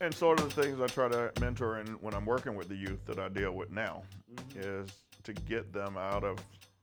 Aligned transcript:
And 0.00 0.14
sort 0.14 0.40
of 0.40 0.54
the 0.54 0.62
things 0.62 0.80
I 0.80 0.86
try 0.86 1.08
to 1.08 1.32
mentor 1.40 1.76
and 1.76 2.00
when 2.02 2.12
I'm 2.12 2.26
working 2.26 2.54
with 2.54 2.68
the 2.68 2.76
youth 2.76 3.04
that 3.06 3.18
I 3.18 3.28
deal 3.28 3.52
with 3.52 3.70
now 3.70 4.02
mm-hmm. 4.34 4.60
is 4.60 4.90
to 5.24 5.32
get 5.32 5.72
them 5.72 5.96
out 5.96 6.22
of 6.22 6.38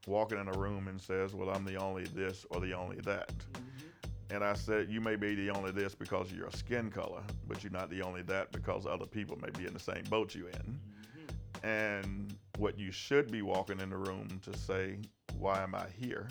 walking 0.08 0.40
in 0.40 0.48
a 0.48 0.54
room 0.54 0.88
and 0.88 1.00
says, 1.00 1.34
well, 1.34 1.50
I'm 1.50 1.64
the 1.64 1.76
only 1.76 2.06
this 2.06 2.46
or 2.50 2.60
the 2.60 2.74
only 2.74 2.98
that. 3.02 3.30
Mm-hmm. 3.30 4.36
And 4.36 4.44
I 4.44 4.54
said, 4.54 4.90
you 4.90 5.00
may 5.00 5.16
be 5.16 5.36
the 5.36 5.52
only 5.52 5.72
this 5.72 5.94
because 5.94 6.32
of 6.32 6.38
your 6.38 6.50
skin 6.52 6.90
color, 6.90 7.22
but 7.48 7.64
you're 7.64 7.72
not 7.72 7.92
the 7.92 8.02
only 8.02 8.24
that 8.24 8.52
because 8.52 8.88
other 8.88 9.06
people 9.06 9.38
may 9.42 9.50
be 9.52 9.68
in 9.68 9.74
the 9.74 9.80
same 9.80 10.04
boat 10.10 10.34
you're 10.34 10.50
in. 10.50 10.80
Mm-hmm. 10.80 11.68
And 11.68 12.36
what 12.58 12.80
you 12.80 12.92
should 12.92 13.32
be 13.32 13.44
walking 13.44 13.80
in 13.80 13.92
the 13.92 13.98
room 13.98 14.28
to 14.44 14.58
say, 14.58 14.98
why 15.38 15.62
am 15.62 15.76
I 15.76 15.86
here? 15.96 16.28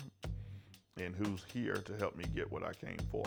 And 0.99 1.15
who's 1.15 1.43
here 1.51 1.75
to 1.75 1.95
help 1.97 2.17
me 2.17 2.25
get 2.35 2.51
what 2.51 2.63
I 2.63 2.73
came 2.73 2.99
for? 3.09 3.23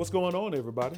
What's 0.00 0.08
going 0.08 0.34
on, 0.34 0.54
everybody? 0.54 0.96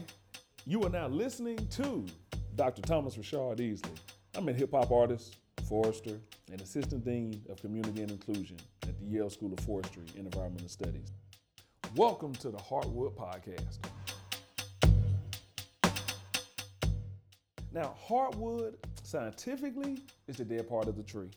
You 0.64 0.80
are 0.84 0.88
now 0.88 1.08
listening 1.08 1.56
to 1.70 2.06
Dr. 2.54 2.82
Thomas 2.82 3.16
Rashard 3.16 3.58
Easley. 3.58 3.98
I'm 4.36 4.48
a 4.48 4.52
hip 4.52 4.70
hop 4.70 4.92
artist, 4.92 5.38
forester, 5.68 6.20
and 6.52 6.60
assistant 6.60 7.04
dean 7.04 7.42
of 7.50 7.60
community 7.60 8.02
and 8.02 8.12
inclusion 8.12 8.58
at 8.84 8.96
the 9.00 9.04
Yale 9.04 9.28
School 9.28 9.52
of 9.52 9.58
Forestry 9.64 10.04
and 10.16 10.26
Environmental 10.26 10.68
Studies. 10.68 11.10
Welcome 11.96 12.32
to 12.34 12.50
the 12.50 12.58
Heartwood 12.58 13.16
Podcast. 13.16 13.78
Now, 17.72 17.96
heartwood 18.08 18.76
scientifically 19.02 19.98
is 20.28 20.36
the 20.36 20.44
dead 20.44 20.68
part 20.68 20.86
of 20.86 20.94
the 20.94 21.02
tree. 21.02 21.32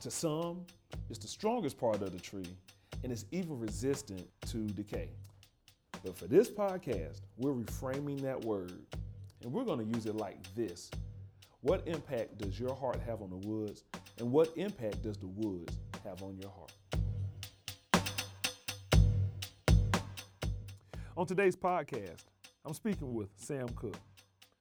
To 0.00 0.10
some, 0.10 0.64
it's 1.10 1.18
the 1.18 1.28
strongest 1.28 1.76
part 1.76 2.00
of 2.00 2.10
the 2.10 2.20
tree 2.20 2.56
and 3.04 3.12
is 3.12 3.26
even 3.32 3.60
resistant 3.60 4.26
to 4.46 4.66
decay. 4.68 5.10
But 6.04 6.18
for 6.18 6.26
this 6.26 6.50
podcast, 6.50 7.20
we're 7.36 7.52
reframing 7.52 8.20
that 8.22 8.44
word 8.44 8.72
and 9.44 9.52
we're 9.52 9.64
going 9.64 9.78
to 9.78 9.84
use 9.84 10.06
it 10.06 10.16
like 10.16 10.36
this. 10.56 10.90
What 11.60 11.86
impact 11.86 12.38
does 12.38 12.58
your 12.58 12.74
heart 12.74 13.00
have 13.06 13.22
on 13.22 13.30
the 13.30 13.48
woods? 13.48 13.84
And 14.18 14.32
what 14.32 14.52
impact 14.56 15.02
does 15.02 15.16
the 15.16 15.28
woods 15.28 15.78
have 16.04 16.20
on 16.24 16.36
your 16.36 16.50
heart? 16.50 16.72
On 21.16 21.24
today's 21.24 21.54
podcast, 21.54 22.24
I'm 22.64 22.74
speaking 22.74 23.14
with 23.14 23.28
Sam 23.36 23.68
Cook. 23.68 23.96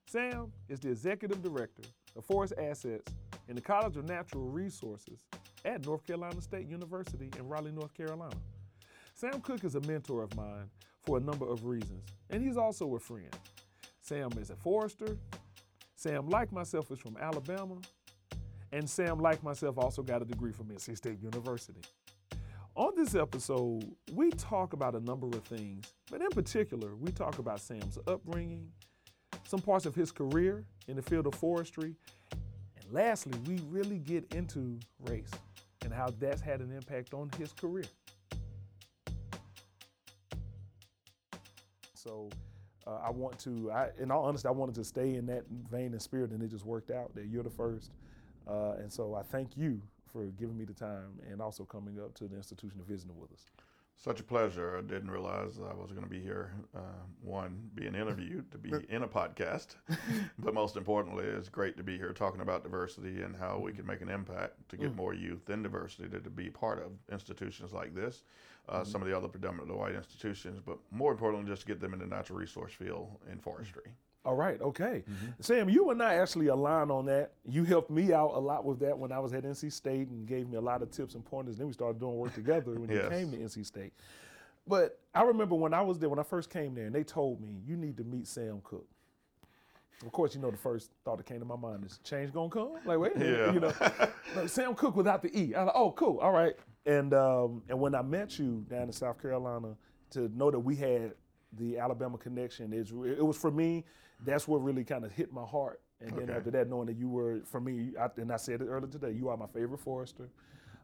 Sam 0.06 0.52
is 0.70 0.80
the 0.80 0.90
executive 0.90 1.42
director 1.42 1.84
of 2.16 2.24
Forest 2.24 2.54
Assets 2.60 3.12
in 3.48 3.56
the 3.56 3.62
College 3.62 3.98
of 3.98 4.08
Natural 4.08 4.44
Resources 4.44 5.24
at 5.66 5.84
North 5.88 6.06
Carolina 6.06 6.40
State 6.40 6.68
University 6.68 7.32
in 7.40 7.48
Raleigh, 7.48 7.72
North 7.72 7.96
Carolina. 7.96 8.36
Sam 9.16 9.42
Cook 9.42 9.64
is 9.64 9.74
a 9.74 9.82
mentor 9.82 10.22
of 10.22 10.36
mine 10.36 10.70
for 11.04 11.18
a 11.18 11.20
number 11.20 11.48
of 11.48 11.66
reasons, 11.66 12.04
and 12.30 12.44
he's 12.44 12.58
also 12.58 12.96
a 12.96 13.00
friend. 13.00 13.36
Sam 14.02 14.30
is 14.40 14.50
a 14.50 14.56
forester. 14.56 15.18
Sam, 15.96 16.30
like 16.30 16.52
myself, 16.52 16.92
is 16.92 17.00
from 17.00 17.18
Alabama. 17.18 17.78
And 18.72 18.90
Sam, 18.90 19.20
like 19.20 19.44
myself, 19.44 19.78
also 19.78 20.02
got 20.02 20.22
a 20.22 20.26
degree 20.26 20.52
from 20.52 20.68
NC 20.68 20.98
State 20.98 21.22
University. 21.22 21.82
On 22.76 22.92
this 22.96 23.16
episode, 23.16 23.84
we 24.14 24.32
talk 24.32 24.74
about 24.74 24.96
a 24.96 25.00
number 25.02 25.28
of 25.28 25.44
things, 25.44 25.86
but 26.10 26.22
in 26.22 26.30
particular, 26.30 26.96
we 26.96 27.12
talk 27.12 27.38
about 27.38 27.60
Sam's 27.60 27.98
upbringing, 28.08 28.72
some 29.46 29.60
parts 29.60 29.86
of 29.86 29.94
his 29.94 30.12
career 30.12 30.64
in 30.88 30.96
the 30.96 31.02
field 31.02 31.28
of 31.28 31.36
forestry, 31.36 31.96
and 32.32 32.94
lastly, 32.94 33.34
we 33.46 33.60
really 33.70 34.00
get 34.00 34.34
into 34.34 34.80
race 35.02 35.32
and 35.84 35.94
how 35.94 36.08
that's 36.18 36.42
had 36.42 36.62
an 36.62 36.72
impact 36.72 37.14
on 37.14 37.30
his 37.38 37.52
career. 37.52 37.84
So 42.02 42.30
uh, 42.88 43.00
I 43.06 43.12
want 43.12 43.38
to, 43.40 43.72
I, 43.72 43.90
in 44.00 44.10
all 44.10 44.26
honesty, 44.26 44.48
I 44.48 44.52
wanted 44.52 44.76
to 44.76 44.84
stay 44.84 45.16
in 45.16 45.26
that 45.28 45.44
vein 45.70 45.92
and 45.92 46.02
spirit, 46.02 46.32
and 46.32 46.42
it 46.42 46.50
just 46.50 46.66
worked 46.66 46.90
out 46.90 47.14
that 47.16 47.28
you're 47.28 47.44
the 47.44 47.50
first. 47.50 47.92
Uh, 48.48 48.74
and 48.80 48.92
so 48.92 49.14
I 49.14 49.22
thank 49.22 49.56
you 49.56 49.80
for 50.12 50.26
giving 50.40 50.58
me 50.58 50.66
the 50.66 50.74
time 50.74 51.20
and 51.30 51.42
also 51.42 51.64
coming 51.64 52.00
up 52.00 52.16
to 52.16 52.28
the 52.28 52.36
institution 52.36 52.80
and 52.80 52.88
visiting 52.88 53.20
with 53.20 53.32
us. 53.32 53.46
Such 54.04 54.20
a 54.20 54.24
pleasure. 54.24 54.80
I 54.80 54.82
didn't 54.82 55.12
realize 55.12 55.60
I 55.60 55.76
was 55.76 55.92
going 55.92 56.04
to 56.04 56.10
be 56.10 56.20
here. 56.20 56.54
Uh, 56.76 56.80
one, 57.22 57.70
being 57.76 57.94
interviewed, 57.94 58.52
to 58.52 58.58
be 58.58 58.72
in 58.90 59.04
a 59.04 59.08
podcast, 59.08 59.76
but 60.40 60.56
most 60.56 60.76
importantly, 60.76 61.26
it's 61.26 61.50
great 61.50 61.78
to 61.78 61.84
be 61.84 61.98
here 61.98 62.12
talking 62.12 62.42
about 62.42 62.64
diversity 62.64 63.22
and 63.22 63.36
how 63.36 63.60
we 63.60 63.72
can 63.72 63.86
make 63.86 64.02
an 64.02 64.10
impact 64.10 64.54
to 64.70 64.78
get 64.78 64.94
mm. 64.94 64.96
more 64.96 65.14
youth 65.14 65.48
in 65.52 65.62
diversity 65.62 66.10
to, 66.10 66.20
to, 66.20 66.32
be 66.32 66.50
part 66.50 66.84
of 66.84 66.94
institutions 67.12 67.74
like 67.74 67.94
this, 67.94 68.24
uh, 68.70 68.78
mm-hmm. 68.78 68.90
some 68.90 69.04
of 69.04 69.08
the 69.08 69.16
other 69.16 69.28
predominantly 69.28 69.76
white 69.76 69.94
institutions, 69.94 70.60
but 70.66 70.80
more 70.90 71.12
importantly, 71.12 71.48
just 71.48 71.62
to 71.62 71.68
get 71.68 71.80
them 71.80 71.94
in 71.94 72.00
the 72.00 72.08
natural 72.08 72.40
resource 72.40 72.74
field 72.74 73.20
in 73.32 73.38
forestry. 73.38 73.92
All 74.24 74.36
right, 74.36 74.62
okay. 74.62 75.04
Mm-hmm. 75.10 75.28
Sam, 75.40 75.70
you 75.70 75.90
and 75.90 76.02
I 76.02 76.16
actually 76.16 76.48
align 76.48 76.92
on 76.92 77.06
that. 77.08 77.32
You 77.44 77.64
helped 77.64 77.90
me 77.90 78.14
out 78.14 78.32
a 78.36 78.40
lot 78.40 78.66
with 78.66 78.80
that 78.82 78.98
when 78.98 79.12
I 79.12 79.18
was 79.18 79.34
at 79.34 79.44
NC 79.44 79.72
State 79.72 80.10
and 80.10 80.28
gave 80.28 80.48
me 80.48 80.58
a 80.58 80.62
lot 80.62 80.84
of 80.84 80.92
tips 80.92 81.16
and 81.16 81.26
pointers. 81.26 81.58
Then 81.58 81.66
we 81.68 81.74
started 81.74 82.00
doing 82.00 82.16
work 82.16 82.36
together 82.36 82.72
when 82.74 82.90
yes. 82.90 83.04
you 83.04 83.10
came 83.10 83.32
to 83.32 83.38
NC 83.38 83.66
State. 83.66 83.94
But 84.68 85.00
I 85.16 85.24
remember 85.24 85.56
when 85.56 85.74
I 85.74 85.82
was 85.82 85.98
there, 85.98 86.08
when 86.08 86.20
I 86.20 86.24
first 86.24 86.52
came 86.52 86.76
there, 86.76 86.86
and 86.86 86.94
they 86.94 87.04
told 87.04 87.42
me, 87.42 87.62
you 87.66 87.76
need 87.76 87.98
to 87.98 88.04
meet 88.04 88.28
Sam 88.28 88.62
Cook. 88.64 88.86
Of 90.06 90.12
course, 90.12 90.36
you 90.36 90.42
know 90.42 90.52
the 90.52 90.58
first 90.58 90.92
thought 91.04 91.18
that 91.18 91.26
came 91.26 91.40
to 91.40 91.46
my 91.46 91.56
mind 91.56 91.86
is 91.86 92.00
change 92.04 92.32
gonna 92.32 92.50
come. 92.50 92.74
Like 92.86 92.98
wait, 92.98 93.12
yeah. 93.18 93.54
you 93.54 93.60
know, 93.60 93.74
Sam 94.48 94.74
Cook 94.74 94.96
without 94.96 95.22
the 95.22 95.36
E. 95.38 95.54
I 95.54 95.64
like, 95.64 95.76
oh, 95.76 95.92
cool, 95.92 96.20
all 96.20 96.32
right. 96.32 96.56
And 96.86 97.14
um, 97.14 97.62
and 97.70 97.80
when 97.80 97.94
I 97.94 98.02
met 98.02 98.40
you 98.40 98.66
down 98.70 98.84
in 98.84 98.94
South 98.94 99.22
Carolina, 99.22 99.76
to 100.12 100.30
know 100.36 100.50
that 100.52 100.60
we 100.60 100.76
had 100.76 101.14
the 101.58 101.78
Alabama 101.78 102.18
connection 102.18 102.74
is 102.74 102.92
it 102.92 103.26
was 103.26 103.38
for 103.38 103.52
me. 103.52 103.86
That's 104.24 104.48
what 104.48 104.64
really 104.64 104.84
kind 104.84 105.04
of 105.04 105.12
hit 105.12 105.34
my 105.34 105.46
heart. 105.46 105.82
And 106.00 106.18
then 106.18 106.30
after 106.30 106.50
that, 106.52 106.70
knowing 106.70 106.88
that 106.88 106.98
you 106.98 107.10
were 107.10 107.42
for 107.46 107.60
me, 107.60 107.92
I, 108.00 108.08
and 108.18 108.32
I 108.32 108.38
said 108.38 108.62
it 108.62 108.66
earlier 108.66 108.90
today, 108.90 109.12
you 109.12 109.30
are 109.30 109.38
my 109.38 109.48
favorite 109.48 109.80
forester. 109.80 110.30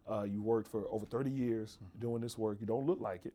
Uh, 0.09 0.23
you 0.23 0.41
worked 0.41 0.69
for 0.69 0.85
over 0.89 1.05
30 1.05 1.29
years 1.29 1.79
doing 1.99 2.21
this 2.21 2.37
work. 2.37 2.57
You 2.61 2.67
don't 2.67 2.85
look 2.85 3.01
like 3.01 3.25
it. 3.25 3.33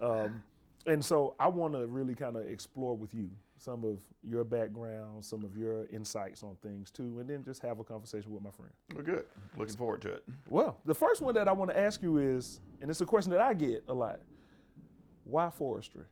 Um, 0.00 0.42
and 0.86 1.04
so 1.04 1.34
I 1.38 1.48
want 1.48 1.74
to 1.74 1.86
really 1.86 2.14
kind 2.14 2.36
of 2.36 2.46
explore 2.46 2.96
with 2.96 3.14
you 3.14 3.28
some 3.58 3.84
of 3.84 3.98
your 4.22 4.44
background, 4.44 5.24
some 5.24 5.44
of 5.44 5.56
your 5.56 5.86
insights 5.86 6.42
on 6.42 6.56
things 6.62 6.90
too, 6.90 7.18
and 7.18 7.28
then 7.28 7.44
just 7.44 7.60
have 7.62 7.80
a 7.80 7.84
conversation 7.84 8.32
with 8.32 8.42
my 8.42 8.50
friend. 8.50 8.70
Well, 8.94 9.04
good. 9.04 9.24
Looking 9.56 9.76
forward 9.76 10.00
to 10.02 10.12
it. 10.12 10.24
Well, 10.48 10.78
the 10.84 10.94
first 10.94 11.20
one 11.20 11.34
that 11.34 11.48
I 11.48 11.52
want 11.52 11.70
to 11.72 11.78
ask 11.78 12.00
you 12.00 12.18
is, 12.18 12.60
and 12.80 12.90
it's 12.90 13.00
a 13.00 13.06
question 13.06 13.32
that 13.32 13.40
I 13.40 13.54
get 13.54 13.82
a 13.88 13.92
lot 13.92 14.20
why 15.28 15.50
forestry? 15.50 16.04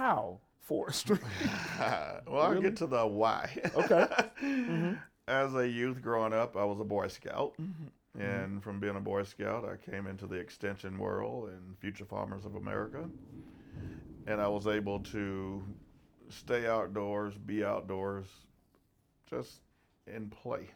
How 0.00 0.38
forestry? 0.62 1.18
well, 2.26 2.40
I'll 2.40 2.60
get 2.60 2.76
to 2.76 2.86
the 2.86 3.06
why. 3.06 3.50
okay. 3.74 4.06
Mm-hmm. 4.40 4.94
As 5.28 5.54
a 5.54 5.68
youth 5.68 6.00
growing 6.00 6.32
up, 6.32 6.56
I 6.56 6.64
was 6.64 6.80
a 6.80 6.84
Boy 6.84 7.08
Scout. 7.08 7.52
Mm-hmm. 7.60 8.20
And 8.20 8.64
from 8.64 8.80
being 8.80 8.96
a 8.96 9.00
Boy 9.00 9.22
Scout, 9.24 9.68
I 9.68 9.76
came 9.90 10.06
into 10.06 10.26
the 10.26 10.36
extension 10.36 10.98
world 10.98 11.50
and 11.50 11.78
Future 11.78 12.06
Farmers 12.06 12.46
of 12.46 12.54
America. 12.54 13.04
And 14.26 14.40
I 14.40 14.48
was 14.48 14.66
able 14.66 15.00
to 15.00 15.62
stay 16.30 16.66
outdoors, 16.66 17.34
be 17.36 17.62
outdoors, 17.62 18.26
just 19.28 19.60
in 20.06 20.30
play. 20.30 20.70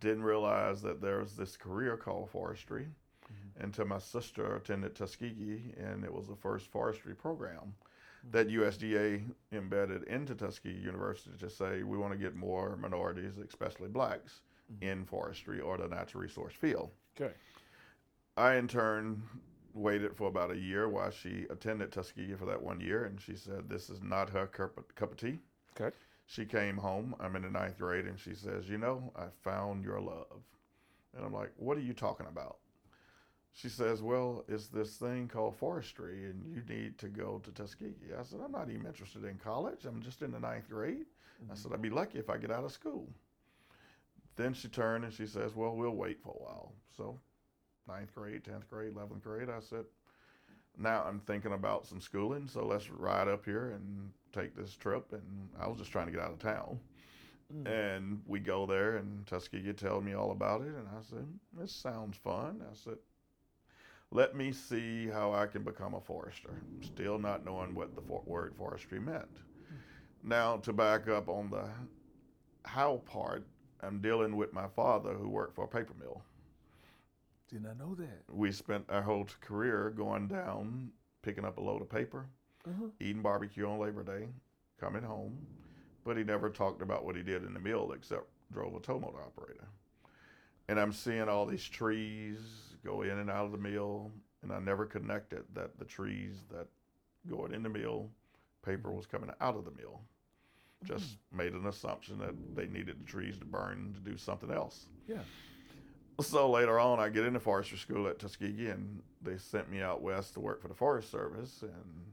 Didn't 0.00 0.22
realize 0.22 0.80
that 0.82 1.02
there 1.02 1.18
was 1.18 1.36
this 1.36 1.58
career 1.58 1.98
called 1.98 2.30
forestry 2.30 2.86
mm-hmm. 2.86 3.64
until 3.64 3.84
my 3.84 3.98
sister 3.98 4.56
attended 4.56 4.96
Tuskegee, 4.96 5.74
and 5.76 6.04
it 6.04 6.12
was 6.12 6.26
the 6.26 6.36
first 6.36 6.72
forestry 6.72 7.14
program 7.14 7.74
that 8.30 8.48
USDA 8.48 9.22
embedded 9.52 10.04
into 10.04 10.34
Tuskegee 10.34 10.78
University 10.78 11.36
to 11.38 11.50
say 11.50 11.82
we 11.82 11.98
want 11.98 12.12
to 12.12 12.18
get 12.18 12.36
more 12.36 12.76
minorities, 12.76 13.32
especially 13.38 13.88
blacks, 13.88 14.40
mm-hmm. 14.72 14.84
in 14.84 15.04
forestry 15.04 15.60
or 15.60 15.76
the 15.76 15.88
natural 15.88 16.22
resource 16.22 16.54
field. 16.54 16.90
Okay. 17.20 17.32
I 18.36 18.54
in 18.54 18.68
turn 18.68 19.22
waited 19.74 20.16
for 20.16 20.28
about 20.28 20.50
a 20.50 20.56
year 20.56 20.88
while 20.88 21.10
she 21.10 21.46
attended 21.50 21.92
Tuskegee 21.92 22.34
for 22.34 22.46
that 22.46 22.62
one 22.62 22.80
year, 22.80 23.04
and 23.04 23.20
she 23.20 23.34
said 23.34 23.68
this 23.68 23.90
is 23.90 24.02
not 24.02 24.30
her 24.30 24.46
cup 24.46 24.78
of 24.78 25.16
tea. 25.16 25.38
Okay. 25.78 25.94
She 26.26 26.44
came 26.44 26.76
home. 26.76 27.14
I'm 27.20 27.36
in 27.36 27.42
the 27.42 27.50
ninth 27.50 27.78
grade, 27.78 28.06
and 28.06 28.18
she 28.18 28.34
says, 28.34 28.68
"You 28.68 28.78
know, 28.78 29.12
I 29.16 29.26
found 29.42 29.84
your 29.84 30.00
love." 30.00 30.42
And 31.14 31.24
I'm 31.24 31.32
like, 31.32 31.52
"What 31.56 31.76
are 31.76 31.80
you 31.80 31.92
talking 31.92 32.26
about?" 32.26 32.58
She 33.52 33.68
says, 33.68 34.02
Well, 34.02 34.44
it's 34.48 34.68
this 34.68 34.96
thing 34.96 35.28
called 35.28 35.56
forestry, 35.56 36.24
and 36.24 36.42
you 36.46 36.62
need 36.74 36.98
to 36.98 37.08
go 37.08 37.40
to 37.44 37.50
Tuskegee. 37.50 38.14
I 38.18 38.22
said, 38.22 38.40
I'm 38.44 38.52
not 38.52 38.70
even 38.70 38.86
interested 38.86 39.24
in 39.24 39.36
college. 39.36 39.84
I'm 39.84 40.02
just 40.02 40.22
in 40.22 40.32
the 40.32 40.40
ninth 40.40 40.68
grade. 40.68 41.06
Mm-hmm. 41.42 41.52
I 41.52 41.54
said, 41.54 41.72
I'd 41.72 41.82
be 41.82 41.90
lucky 41.90 42.18
if 42.18 42.30
I 42.30 42.38
get 42.38 42.50
out 42.50 42.64
of 42.64 42.72
school. 42.72 43.08
Then 44.36 44.54
she 44.54 44.68
turned 44.68 45.04
and 45.04 45.12
she 45.12 45.26
says, 45.26 45.54
Well, 45.54 45.76
we'll 45.76 45.90
wait 45.90 46.22
for 46.22 46.30
a 46.30 46.42
while. 46.42 46.72
So, 46.96 47.18
ninth 47.86 48.14
grade, 48.14 48.44
10th 48.44 48.68
grade, 48.68 48.94
11th 48.94 49.22
grade, 49.22 49.50
I 49.50 49.60
said, 49.60 49.84
Now 50.78 51.04
I'm 51.06 51.20
thinking 51.20 51.52
about 51.52 51.86
some 51.86 52.00
schooling, 52.00 52.48
so 52.48 52.64
let's 52.64 52.88
ride 52.90 53.28
up 53.28 53.44
here 53.44 53.72
and 53.72 54.10
take 54.32 54.56
this 54.56 54.74
trip. 54.74 55.12
And 55.12 55.48
I 55.60 55.68
was 55.68 55.78
just 55.78 55.92
trying 55.92 56.06
to 56.06 56.12
get 56.12 56.22
out 56.22 56.32
of 56.32 56.38
town. 56.38 56.80
Mm-hmm. 57.54 57.66
And 57.66 58.22
we 58.26 58.40
go 58.40 58.64
there, 58.64 58.96
and 58.96 59.26
Tuskegee 59.26 59.74
told 59.74 60.06
me 60.06 60.14
all 60.14 60.30
about 60.30 60.62
it. 60.62 60.68
And 60.68 60.88
I 60.88 61.02
said, 61.02 61.26
This 61.52 61.72
sounds 61.72 62.16
fun. 62.16 62.62
I 62.62 62.74
said, 62.74 62.96
let 64.12 64.36
me 64.36 64.52
see 64.52 65.08
how 65.08 65.32
I 65.32 65.46
can 65.46 65.62
become 65.62 65.94
a 65.94 66.00
forester, 66.00 66.62
still 66.82 67.18
not 67.18 67.44
knowing 67.44 67.74
what 67.74 67.94
the 67.94 68.02
for- 68.02 68.22
word 68.26 68.54
forestry 68.56 69.00
meant. 69.00 69.40
Now, 70.22 70.58
to 70.58 70.72
back 70.72 71.08
up 71.08 71.28
on 71.28 71.50
the 71.50 71.68
how 72.64 72.98
part, 73.06 73.44
I'm 73.80 74.00
dealing 74.00 74.36
with 74.36 74.52
my 74.52 74.68
father 74.68 75.14
who 75.14 75.28
worked 75.28 75.54
for 75.54 75.64
a 75.64 75.68
paper 75.68 75.94
mill. 75.98 76.22
Did 77.48 77.62
not 77.64 77.72
I 77.72 77.84
know 77.84 77.94
that. 77.96 78.22
We 78.30 78.52
spent 78.52 78.84
our 78.88 79.02
whole 79.02 79.26
career 79.40 79.92
going 79.96 80.28
down, 80.28 80.92
picking 81.22 81.44
up 81.44 81.56
a 81.56 81.60
load 81.60 81.82
of 81.82 81.90
paper, 81.90 82.26
uh-huh. 82.68 82.88
eating 83.00 83.22
barbecue 83.22 83.66
on 83.66 83.78
Labor 83.78 84.04
Day, 84.04 84.28
coming 84.78 85.02
home, 85.02 85.38
but 86.04 86.16
he 86.16 86.22
never 86.22 86.50
talked 86.50 86.82
about 86.82 87.04
what 87.04 87.16
he 87.16 87.22
did 87.22 87.44
in 87.44 87.54
the 87.54 87.60
mill 87.60 87.92
except 87.92 88.26
drove 88.52 88.74
a 88.74 88.80
tow 88.80 89.00
motor 89.00 89.22
operator. 89.22 89.66
And 90.68 90.78
I'm 90.78 90.92
seeing 90.92 91.28
all 91.28 91.46
these 91.46 91.68
trees 91.68 92.71
go 92.84 93.02
in 93.02 93.18
and 93.18 93.30
out 93.30 93.46
of 93.46 93.52
the 93.52 93.58
mill, 93.58 94.10
and 94.42 94.52
I 94.52 94.58
never 94.58 94.86
connected 94.86 95.42
that 95.54 95.78
the 95.78 95.84
trees 95.84 96.34
that 96.50 96.66
going 97.28 97.54
in 97.54 97.62
the 97.62 97.68
mill, 97.68 98.08
paper 98.64 98.92
was 98.92 99.06
coming 99.06 99.30
out 99.40 99.56
of 99.56 99.64
the 99.64 99.70
mill. 99.72 100.00
Just 100.84 101.12
mm. 101.12 101.38
made 101.38 101.52
an 101.52 101.66
assumption 101.66 102.18
that 102.18 102.34
they 102.56 102.66
needed 102.66 103.00
the 103.00 103.04
trees 103.04 103.38
to 103.38 103.44
burn 103.44 103.94
to 103.94 104.10
do 104.10 104.16
something 104.16 104.50
else. 104.50 104.86
Yeah. 105.06 105.18
So 106.20 106.50
later 106.50 106.78
on, 106.78 106.98
I 107.00 107.08
get 107.08 107.24
into 107.24 107.40
forestry 107.40 107.78
school 107.78 108.06
at 108.08 108.18
Tuskegee, 108.18 108.68
and 108.68 109.00
they 109.22 109.38
sent 109.38 109.70
me 109.70 109.80
out 109.80 110.02
west 110.02 110.34
to 110.34 110.40
work 110.40 110.60
for 110.60 110.68
the 110.68 110.74
Forest 110.74 111.10
Service, 111.10 111.62
and 111.62 112.12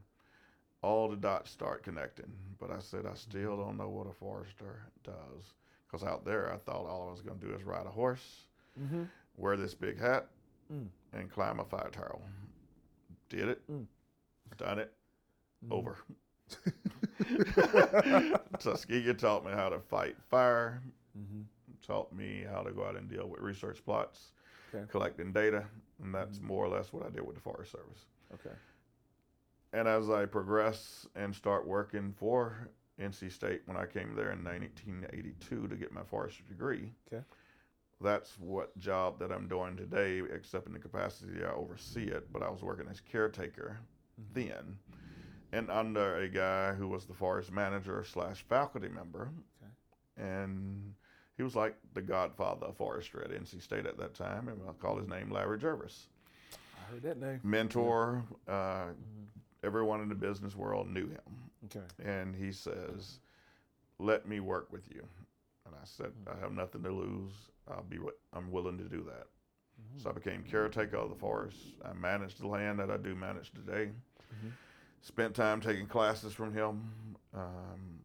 all 0.82 1.08
the 1.08 1.16
dots 1.16 1.50
start 1.50 1.82
connecting. 1.82 2.32
But 2.58 2.70
I 2.70 2.78
said, 2.78 3.06
I 3.06 3.14
still 3.14 3.56
don't 3.56 3.76
know 3.76 3.88
what 3.88 4.06
a 4.06 4.12
forester 4.12 4.82
does. 5.04 5.54
Because 5.86 6.06
out 6.06 6.24
there, 6.24 6.52
I 6.52 6.56
thought 6.56 6.86
all 6.86 7.08
I 7.08 7.10
was 7.10 7.20
going 7.20 7.38
to 7.40 7.46
do 7.46 7.54
is 7.54 7.64
ride 7.64 7.86
a 7.86 7.90
horse, 7.90 8.44
mm-hmm. 8.80 9.02
wear 9.36 9.56
this 9.56 9.74
big 9.74 9.98
hat, 9.98 10.28
mm. 10.72 10.86
and 11.12 11.30
climb 11.30 11.60
a 11.60 11.64
fire 11.64 11.90
tower. 11.90 12.20
Did 13.28 13.48
it, 13.48 13.60
mm. 13.70 13.84
done 14.56 14.78
it, 14.78 14.92
mm. 15.66 15.72
over. 15.72 15.98
Tuskegee 18.58 19.14
taught 19.14 19.44
me 19.44 19.52
how 19.52 19.68
to 19.68 19.78
fight 19.78 20.16
fire, 20.28 20.82
mm-hmm. 21.16 21.42
taught 21.86 22.12
me 22.12 22.44
how 22.50 22.62
to 22.62 22.72
go 22.72 22.84
out 22.84 22.96
and 22.96 23.08
deal 23.08 23.28
with 23.28 23.40
research 23.40 23.84
plots, 23.84 24.32
okay. 24.74 24.84
collecting 24.90 25.32
data, 25.32 25.64
and 26.02 26.14
that's 26.14 26.38
mm-hmm. 26.38 26.48
more 26.48 26.64
or 26.64 26.68
less 26.68 26.92
what 26.92 27.06
I 27.06 27.10
did 27.10 27.26
with 27.26 27.36
the 27.36 27.42
Forest 27.42 27.72
Service. 27.72 28.06
Okay. 28.34 28.54
And 29.72 29.86
as 29.86 30.10
I 30.10 30.26
progress 30.26 31.06
and 31.14 31.34
start 31.34 31.66
working 31.66 32.12
for 32.18 32.68
NC 33.00 33.32
State 33.32 33.62
when 33.66 33.76
I 33.76 33.86
came 33.86 34.14
there 34.14 34.32
in 34.32 34.42
1982 34.42 35.68
to 35.68 35.76
get 35.76 35.92
my 35.92 36.02
forestry 36.02 36.44
degree, 36.48 36.92
okay. 37.12 37.22
That's 38.00 38.38
what 38.38 38.76
job 38.78 39.18
that 39.18 39.30
I'm 39.30 39.48
doing 39.48 39.76
today, 39.76 40.22
except 40.32 40.66
in 40.66 40.72
the 40.72 40.78
capacity 40.78 41.44
I 41.44 41.52
oversee 41.52 42.04
it. 42.04 42.32
But 42.32 42.42
I 42.42 42.50
was 42.50 42.62
working 42.62 42.86
as 42.90 43.00
caretaker 43.00 43.78
mm-hmm. 44.20 44.40
then, 44.40 44.78
and 45.52 45.70
under 45.70 46.16
a 46.16 46.28
guy 46.28 46.72
who 46.72 46.88
was 46.88 47.04
the 47.04 47.14
forest 47.14 47.52
manager 47.52 48.04
slash 48.04 48.44
faculty 48.48 48.88
member, 48.88 49.30
okay. 49.62 50.28
and 50.30 50.94
he 51.36 51.42
was 51.42 51.56
like 51.56 51.76
the 51.94 52.02
godfather 52.02 52.66
of 52.66 52.76
forestry 52.76 53.24
at 53.24 53.30
NC 53.30 53.62
State 53.62 53.86
at 53.86 53.98
that 53.98 54.14
time, 54.14 54.48
and 54.48 54.60
I'll 54.66 54.74
call 54.74 54.98
his 54.98 55.08
name 55.08 55.30
Larry 55.30 55.58
Jervis. 55.58 56.06
I 56.52 56.92
heard 56.92 57.02
that 57.02 57.20
name. 57.20 57.40
Mentor. 57.42 58.24
Uh, 58.48 58.52
mm-hmm 58.52 59.20
everyone 59.62 60.00
in 60.00 60.08
the 60.08 60.14
business 60.14 60.56
world 60.56 60.88
knew 60.88 61.08
him. 61.08 61.20
Okay. 61.66 61.86
And 62.04 62.34
he 62.34 62.52
says, 62.52 63.20
"Let 63.98 64.26
me 64.26 64.40
work 64.40 64.72
with 64.72 64.88
you." 64.92 65.06
I 65.80 65.84
said, 65.84 66.06
mm-hmm. 66.06 66.36
"I 66.36 66.40
have 66.40 66.52
nothing 66.52 66.82
to 66.82 66.90
lose. 66.90 67.32
I'll 67.68 67.82
be. 67.82 67.98
I'm 68.32 68.50
willing 68.50 68.78
to 68.78 68.84
do 68.84 69.02
that." 69.04 69.26
Mm-hmm. 69.80 70.02
So 70.02 70.10
I 70.10 70.12
became 70.12 70.42
caretaker 70.42 70.96
of 70.96 71.10
the 71.10 71.16
forest. 71.16 71.58
I 71.84 71.92
managed 71.92 72.40
the 72.40 72.48
land 72.48 72.78
that 72.78 72.90
I 72.90 72.96
do 72.96 73.14
manage 73.14 73.52
today. 73.52 73.90
Mm-hmm. 74.34 74.48
Spent 75.02 75.34
time 75.34 75.60
taking 75.60 75.86
classes 75.86 76.32
from 76.32 76.52
him. 76.52 76.82
Um, 77.34 78.00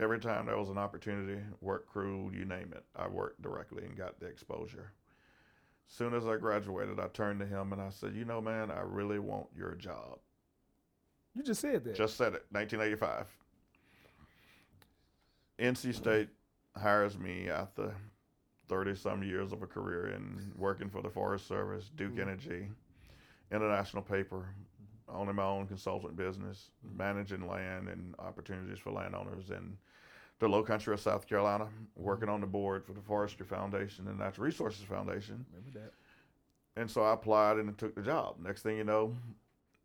every 0.00 0.20
time 0.20 0.46
there 0.46 0.58
was 0.58 0.68
an 0.68 0.78
opportunity, 0.78 1.40
work 1.60 1.86
crew, 1.86 2.30
you 2.32 2.44
name 2.44 2.72
it, 2.72 2.84
I 2.94 3.08
worked 3.08 3.42
directly 3.42 3.84
and 3.84 3.96
got 3.96 4.20
the 4.20 4.26
exposure. 4.26 4.92
Soon 5.86 6.14
as 6.14 6.26
I 6.26 6.36
graduated, 6.36 6.98
I 7.00 7.08
turned 7.08 7.40
to 7.40 7.46
him 7.46 7.72
and 7.72 7.82
I 7.82 7.90
said, 7.90 8.14
"You 8.14 8.24
know, 8.24 8.40
man, 8.40 8.70
I 8.70 8.80
really 8.80 9.18
want 9.18 9.46
your 9.56 9.74
job." 9.74 10.18
You 11.34 11.42
just 11.42 11.60
said 11.60 11.84
that. 11.84 11.96
Just 11.96 12.16
said 12.16 12.34
it. 12.34 12.46
1985. 12.50 13.26
NC 15.58 15.94
State 15.94 16.28
hires 16.76 17.18
me 17.18 17.48
after 17.48 17.94
30 18.68 18.94
some 18.94 19.22
years 19.22 19.52
of 19.52 19.62
a 19.62 19.66
career 19.66 20.08
in 20.08 20.52
working 20.56 20.88
for 20.88 21.02
the 21.02 21.10
Forest 21.10 21.46
Service, 21.46 21.90
Duke 21.96 22.12
mm-hmm. 22.12 22.22
Energy, 22.22 22.68
International 23.52 24.02
Paper, 24.02 24.48
owning 25.08 25.36
my 25.36 25.44
own 25.44 25.66
consultant 25.66 26.16
business, 26.16 26.70
mm-hmm. 26.86 26.96
managing 26.96 27.46
land 27.46 27.88
and 27.88 28.14
opportunities 28.18 28.78
for 28.78 28.90
landowners 28.90 29.50
in 29.50 29.76
the 30.40 30.48
low 30.48 30.62
country 30.62 30.92
of 30.92 31.00
South 31.00 31.28
Carolina, 31.28 31.68
working 31.94 32.28
on 32.28 32.40
the 32.40 32.46
board 32.46 32.84
for 32.84 32.92
the 32.92 33.00
Forestry 33.00 33.46
Foundation 33.46 34.08
and 34.08 34.18
Natural 34.18 34.46
Resources 34.46 34.84
Foundation. 34.84 35.44
Remember 35.52 35.78
that. 35.78 35.92
And 36.80 36.90
so 36.90 37.02
I 37.04 37.12
applied 37.12 37.58
and 37.58 37.76
took 37.78 37.94
the 37.94 38.02
job. 38.02 38.36
Next 38.42 38.62
thing 38.62 38.76
you 38.76 38.84
know, 38.84 39.16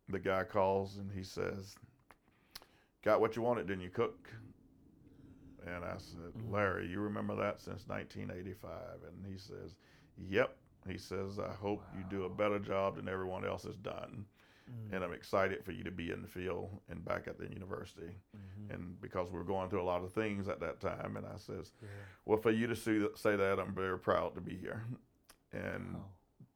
the 0.09 0.18
guy 0.19 0.44
calls 0.44 0.97
and 0.97 1.12
he 1.12 1.24
says, 1.24 1.75
Got 3.03 3.21
what 3.21 3.36
you 3.36 3.41
wanted, 3.41 3.68
didn't 3.68 3.83
you, 3.83 3.89
Cook? 3.89 4.27
And 5.65 5.83
I 5.83 5.95
said, 5.97 6.33
mm-hmm. 6.38 6.53
Larry, 6.53 6.88
you 6.88 7.00
remember 7.00 7.35
that 7.35 7.61
since 7.61 7.88
1985? 7.88 8.71
And 9.07 9.25
he 9.31 9.38
says, 9.38 9.75
Yep. 10.29 10.56
He 10.88 10.97
says, 10.97 11.39
I 11.39 11.51
hope 11.53 11.79
wow. 11.79 12.00
you 12.00 12.06
do 12.09 12.25
a 12.25 12.29
better 12.29 12.59
job 12.59 12.95
than 12.95 13.09
everyone 13.09 13.45
else 13.45 13.63
has 13.63 13.75
done. 13.77 14.25
Mm-hmm. 14.69 14.95
And 14.95 15.03
I'm 15.03 15.13
excited 15.13 15.63
for 15.63 15.71
you 15.71 15.83
to 15.83 15.91
be 15.91 16.11
in 16.11 16.21
the 16.21 16.27
field 16.27 16.69
and 16.89 17.03
back 17.03 17.27
at 17.27 17.38
the 17.38 17.50
university. 17.50 18.15
Mm-hmm. 18.35 18.73
And 18.73 19.01
because 19.01 19.31
we 19.31 19.39
are 19.39 19.44
going 19.44 19.69
through 19.69 19.81
a 19.81 19.83
lot 19.83 20.03
of 20.03 20.13
things 20.13 20.47
at 20.47 20.59
that 20.61 20.79
time. 20.79 21.17
And 21.17 21.25
I 21.25 21.38
says, 21.38 21.71
yeah. 21.81 21.88
Well, 22.25 22.38
for 22.38 22.51
you 22.51 22.67
to 22.67 22.75
see, 22.75 23.05
say 23.15 23.35
that, 23.35 23.59
I'm 23.59 23.73
very 23.73 24.00
proud 24.00 24.35
to 24.35 24.41
be 24.41 24.55
here. 24.55 24.85
And 25.51 25.95
wow. 25.95 26.05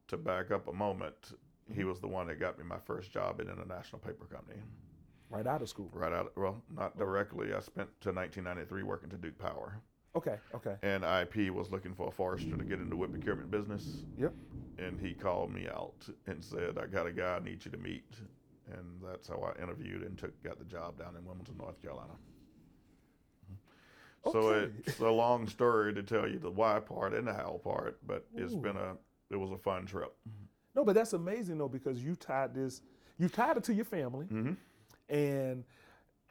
to 0.08 0.16
back 0.16 0.50
up 0.50 0.68
a 0.68 0.72
moment, 0.72 1.32
he 1.68 1.80
mm-hmm. 1.80 1.88
was 1.88 2.00
the 2.00 2.08
one 2.08 2.28
that 2.28 2.40
got 2.40 2.58
me 2.58 2.64
my 2.64 2.78
first 2.84 3.12
job 3.12 3.40
in 3.40 3.48
an 3.48 3.56
international 3.56 3.98
paper 3.98 4.24
company. 4.24 4.60
Right 5.30 5.46
out 5.46 5.62
of 5.62 5.68
school. 5.68 5.90
Right 5.92 6.12
out. 6.12 6.26
Of, 6.26 6.32
well, 6.36 6.62
not 6.74 6.98
directly. 6.98 7.54
I 7.54 7.60
spent 7.60 7.88
to 8.02 8.12
1993 8.12 8.82
working 8.82 9.10
to 9.10 9.16
Duke 9.16 9.38
Power. 9.38 9.80
Okay. 10.16 10.36
Okay. 10.54 10.76
And 10.82 11.02
IP 11.04 11.52
was 11.52 11.70
looking 11.70 11.94
for 11.94 12.08
a 12.08 12.10
forester 12.10 12.56
to 12.56 12.64
get 12.64 12.78
into 12.78 12.96
wood 12.96 13.10
procurement 13.10 13.50
business. 13.50 14.04
Yep. 14.16 14.32
And 14.78 15.00
he 15.00 15.12
called 15.12 15.52
me 15.52 15.66
out 15.68 16.08
and 16.26 16.42
said, 16.42 16.78
"I 16.78 16.86
got 16.86 17.06
a 17.06 17.12
guy 17.12 17.36
I 17.36 17.44
need 17.44 17.64
you 17.64 17.70
to 17.70 17.78
meet." 17.78 18.14
And 18.70 19.00
that's 19.02 19.28
how 19.28 19.40
I 19.40 19.60
interviewed 19.62 20.02
and 20.02 20.16
took 20.16 20.40
got 20.42 20.58
the 20.58 20.64
job 20.64 20.98
down 20.98 21.16
in 21.16 21.24
Wilmington, 21.24 21.56
North 21.58 21.80
Carolina. 21.82 22.14
Okay. 24.26 24.40
So 24.40 24.70
it's 24.86 25.00
a 25.00 25.10
long 25.10 25.46
story 25.48 25.92
to 25.94 26.02
tell 26.02 26.26
you 26.26 26.38
the 26.38 26.50
why 26.50 26.80
part 26.80 27.12
and 27.12 27.26
the 27.26 27.34
how 27.34 27.60
part, 27.62 27.98
but 28.06 28.24
Ooh. 28.38 28.42
it's 28.42 28.54
been 28.54 28.76
a 28.76 28.96
it 29.30 29.36
was 29.36 29.50
a 29.50 29.58
fun 29.58 29.84
trip. 29.84 30.14
No, 30.74 30.84
but 30.84 30.94
that's 30.94 31.12
amazing 31.12 31.58
though 31.58 31.68
because 31.68 32.02
you 32.02 32.16
tied 32.16 32.54
this, 32.54 32.80
you 33.18 33.28
tied 33.28 33.56
it 33.56 33.64
to 33.64 33.74
your 33.74 33.84
family, 33.84 34.26
mm-hmm. 34.26 34.52
And 35.08 35.64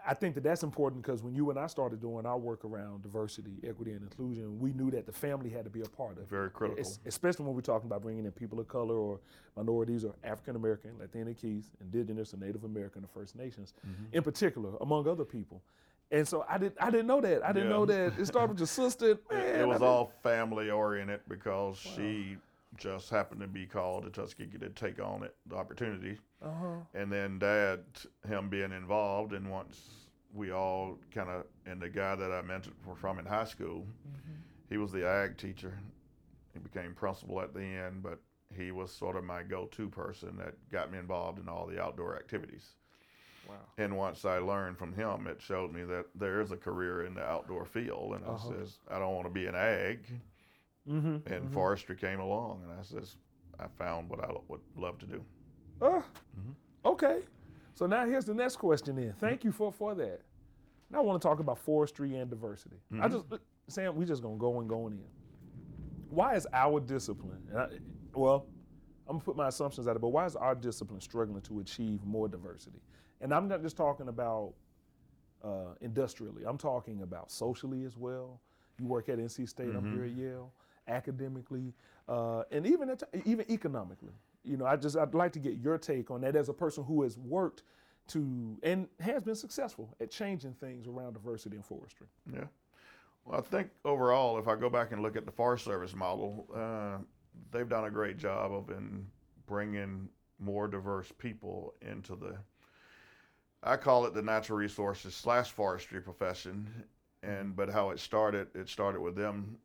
I 0.06 0.14
think 0.14 0.36
that 0.36 0.44
that's 0.44 0.64
important 0.64 1.02
because 1.02 1.24
when 1.24 1.34
you 1.34 1.50
and 1.50 1.58
I 1.58 1.68
started 1.68 2.02
doing 2.02 2.26
our 2.26 2.38
work 2.38 2.66
around 2.66 3.04
diversity, 3.04 3.54
equity, 3.66 3.92
and 3.92 4.02
inclusion, 4.02 4.60
we 4.60 4.74
knew 4.74 4.92
that 4.92 5.06
the 5.06 5.14
family 5.14 5.50
had 5.50 5.64
to 5.64 5.70
be 5.70 5.82
a 5.82 5.86
part 5.86 6.18
of 6.18 6.28
Very 6.28 6.48
it. 6.48 6.52
Very 6.58 6.74
critical. 6.76 7.02
especially 7.06 7.46
when 7.46 7.56
we're 7.56 7.62
talking 7.62 7.88
about 7.88 8.02
bringing 8.02 8.26
in 8.26 8.32
people 8.32 8.60
of 8.60 8.68
color 8.68 8.96
or 8.96 9.20
minorities 9.56 10.04
or 10.04 10.14
African 10.24 10.56
American, 10.56 10.92
Latinx, 11.02 11.70
Indigenous, 11.80 12.34
or 12.34 12.38
Native 12.38 12.66
American 12.66 13.04
or 13.04 13.08
First 13.08 13.36
Nations, 13.36 13.74
mm-hmm. 13.88 14.04
in 14.12 14.24
particular, 14.24 14.72
among 14.82 15.08
other 15.08 15.26
people. 15.26 15.62
And 16.12 16.28
so 16.28 16.46
I 16.50 16.58
didn't 16.58 16.76
I 16.80 16.92
didn't 16.92 17.08
know 17.08 17.22
that. 17.22 17.44
I 17.44 17.54
didn't 17.54 17.70
yeah. 17.70 17.76
know 17.76 17.86
that 17.86 18.20
it 18.20 18.26
started 18.26 18.52
with 18.52 18.60
your 18.60 18.68
sister. 18.68 19.18
Man, 19.32 19.40
it, 19.40 19.62
it 19.62 19.68
was 19.68 19.82
all 19.82 20.12
family 20.22 20.70
oriented 20.70 21.22
because 21.28 21.84
wow. 21.86 21.92
she 21.96 22.38
just 22.78 23.10
happened 23.10 23.42
to 23.42 23.48
be 23.48 23.66
called 23.66 24.04
to 24.04 24.10
Tuskegee 24.10 24.58
to 24.58 24.70
take 24.70 25.02
on 25.02 25.24
it, 25.24 25.36
the 25.48 25.56
opportunity. 25.56 26.18
Uh-huh. 26.44 26.76
And 26.94 27.12
then 27.12 27.40
dad, 27.40 27.80
him 28.28 28.50
being 28.50 28.72
involved, 28.72 29.34
and 29.34 29.50
once 29.50 29.82
we 30.34 30.52
all 30.52 30.98
kind 31.14 31.30
of, 31.30 31.46
and 31.66 31.82
the 31.82 31.90
guy 31.90 32.16
that 32.16 32.32
I 32.32 32.42
mentioned 32.42 32.76
from 33.00 33.20
in 33.20 33.26
high 33.26 33.46
school, 33.46 33.86
mm-hmm. 34.08 34.34
he 34.70 34.78
was 34.78 34.92
the 34.92 35.08
ag 35.08 35.38
teacher. 35.38 35.78
He 36.54 36.60
became 36.60 36.94
principal 36.94 37.42
at 37.42 37.54
the 37.54 37.64
end, 37.64 38.04
but 38.04 38.20
he 38.56 38.72
was 38.72 38.92
sort 38.92 39.16
of 39.16 39.24
my 39.24 39.42
go-to 39.42 39.90
person 39.90 40.38
that 40.38 40.54
got 40.72 40.92
me 40.92 41.00
involved 41.00 41.40
in 41.40 41.48
all 41.48 41.66
the 41.66 41.82
outdoor 41.82 42.16
activities. 42.16 42.76
Wow. 43.48 43.56
And 43.78 43.98
once 43.98 44.26
I 44.26 44.38
learned 44.38 44.78
from 44.78 44.94
him, 44.94 45.28
it 45.28 45.42
showed 45.42 45.74
me 45.74 45.84
that 45.84 46.06
there 46.16 46.42
is 46.42 46.52
a 46.52 46.58
career 46.58 47.06
in 47.06 47.14
the 47.14 47.24
outdoor 47.24 47.66
field. 47.66 48.16
And 48.16 48.26
uh-huh. 48.26 48.50
I 48.50 48.58
says, 48.58 48.78
I 48.90 49.00
don't 49.00 49.16
want 49.16 49.28
to 49.28 49.34
be 49.34 49.48
an 49.48 49.56
ag. 49.56 50.06
Mm-hmm, 50.90 51.08
and 51.08 51.44
mm-hmm. 51.44 51.54
forestry 51.54 51.96
came 51.96 52.20
along, 52.20 52.62
and 52.64 52.78
I 52.78 52.84
says, 52.84 53.16
I 53.58 53.68
found 53.78 54.10
what 54.10 54.22
I 54.22 54.30
would 54.50 54.60
love 54.76 55.00
to 55.00 55.06
do. 55.06 55.24
Uh, 55.84 55.88
mm-hmm. 56.00 56.52
Okay. 56.86 57.20
So 57.74 57.86
now 57.86 58.06
here's 58.06 58.26
the 58.26 58.34
next 58.34 58.58
question. 58.58 58.96
Then, 58.96 59.14
thank 59.20 59.44
you 59.44 59.52
for 59.52 59.72
for 59.72 59.96
that. 59.96 60.22
Now 60.90 61.00
I 61.00 61.02
want 61.02 61.22
to 61.22 61.28
talk 61.28 61.40
about 61.40 61.58
forestry 61.58 62.16
and 62.18 62.30
diversity. 62.30 62.78
I 62.92 63.08
mm-hmm. 63.08 63.14
just 63.14 63.42
Sam, 63.68 63.96
we 63.96 64.06
just 64.06 64.22
gonna 64.22 64.38
go 64.38 64.60
and 64.60 64.70
going 64.70 64.94
in. 64.94 65.06
Why 66.10 66.36
is 66.36 66.48
our 66.54 66.80
discipline? 66.80 67.42
I, 67.56 67.68
well, 68.14 68.46
I'm 69.08 69.16
I'm 69.16 69.16
gonna 69.16 69.26
put 69.26 69.36
my 69.36 69.48
assumptions 69.48 69.88
out 69.88 69.94
there, 69.94 70.00
but 70.00 70.10
why 70.10 70.26
is 70.26 70.36
our 70.36 70.56
discipline 70.56 71.02
struggling 71.02 71.42
to 71.42 71.60
achieve 71.60 72.04
more 72.06 72.28
diversity? 72.28 72.80
And 73.22 73.34
I'm 73.34 73.48
not 73.48 73.62
just 73.62 73.76
talking 73.76 74.08
about 74.08 74.54
uh, 75.44 75.74
industrially. 75.82 76.44
I'm 76.46 76.58
talking 76.58 77.02
about 77.02 77.32
socially 77.32 77.84
as 77.84 77.98
well. 77.98 78.40
You 78.80 78.86
work 78.86 79.10
at 79.10 79.18
NC 79.18 79.50
State. 79.50 79.68
Mm-hmm. 79.68 79.78
I'm 79.78 79.94
here 79.96 80.06
at 80.06 80.12
Yale. 80.12 80.54
Academically, 80.88 81.74
uh, 82.10 82.44
and 82.52 82.68
even 82.68 82.90
at, 82.90 83.04
even 83.24 83.50
economically. 83.50 84.12
You 84.44 84.58
know, 84.58 84.66
I 84.66 84.76
just 84.76 84.98
I'd 84.98 85.14
like 85.14 85.32
to 85.34 85.40
get 85.40 85.54
your 85.56 85.78
take 85.78 86.12
on 86.12 86.22
that 86.22 86.36
as 86.36 86.50
a 86.50 86.54
person 86.54 86.84
who 86.84 87.04
has 87.04 87.18
worked 87.18 87.64
to 88.10 88.58
and 88.64 88.88
has 89.00 89.24
been 89.24 89.36
successful 89.36 89.96
at 90.02 90.12
changing 90.12 90.54
things 90.54 90.88
around 90.88 91.14
diversity 91.14 91.56
in 91.56 91.64
forestry. 91.64 92.08
Yeah. 92.34 92.46
Well, 93.26 93.40
I 93.40 93.42
think 93.42 93.70
overall, 93.86 94.38
if 94.38 94.48
I 94.48 94.56
go 94.56 94.70
back 94.70 94.92
and 94.92 95.02
look 95.02 95.16
at 95.16 95.26
the 95.26 95.32
Forest 95.32 95.64
Service 95.64 95.96
model, 95.96 96.46
uh, 96.54 96.98
they've 97.52 97.70
done 97.70 97.86
a 97.86 97.92
great 97.92 98.18
job 98.18 98.52
of 98.52 98.70
in 98.70 99.08
bringing 99.48 100.10
more 100.40 100.68
diverse 100.68 101.12
people 101.18 101.74
into 101.82 102.16
the. 102.16 102.36
I 103.64 103.78
call 103.78 104.06
it 104.06 104.14
the 104.14 104.22
natural 104.22 104.58
resources 104.58 105.16
slash 105.16 105.52
forestry 105.52 106.02
profession, 106.02 106.68
and 107.22 107.56
but 107.56 107.70
how 107.70 107.92
it 107.92 108.00
started, 108.00 108.48
it 108.54 108.68
started 108.68 109.00
with 109.00 109.16
them 109.16 109.58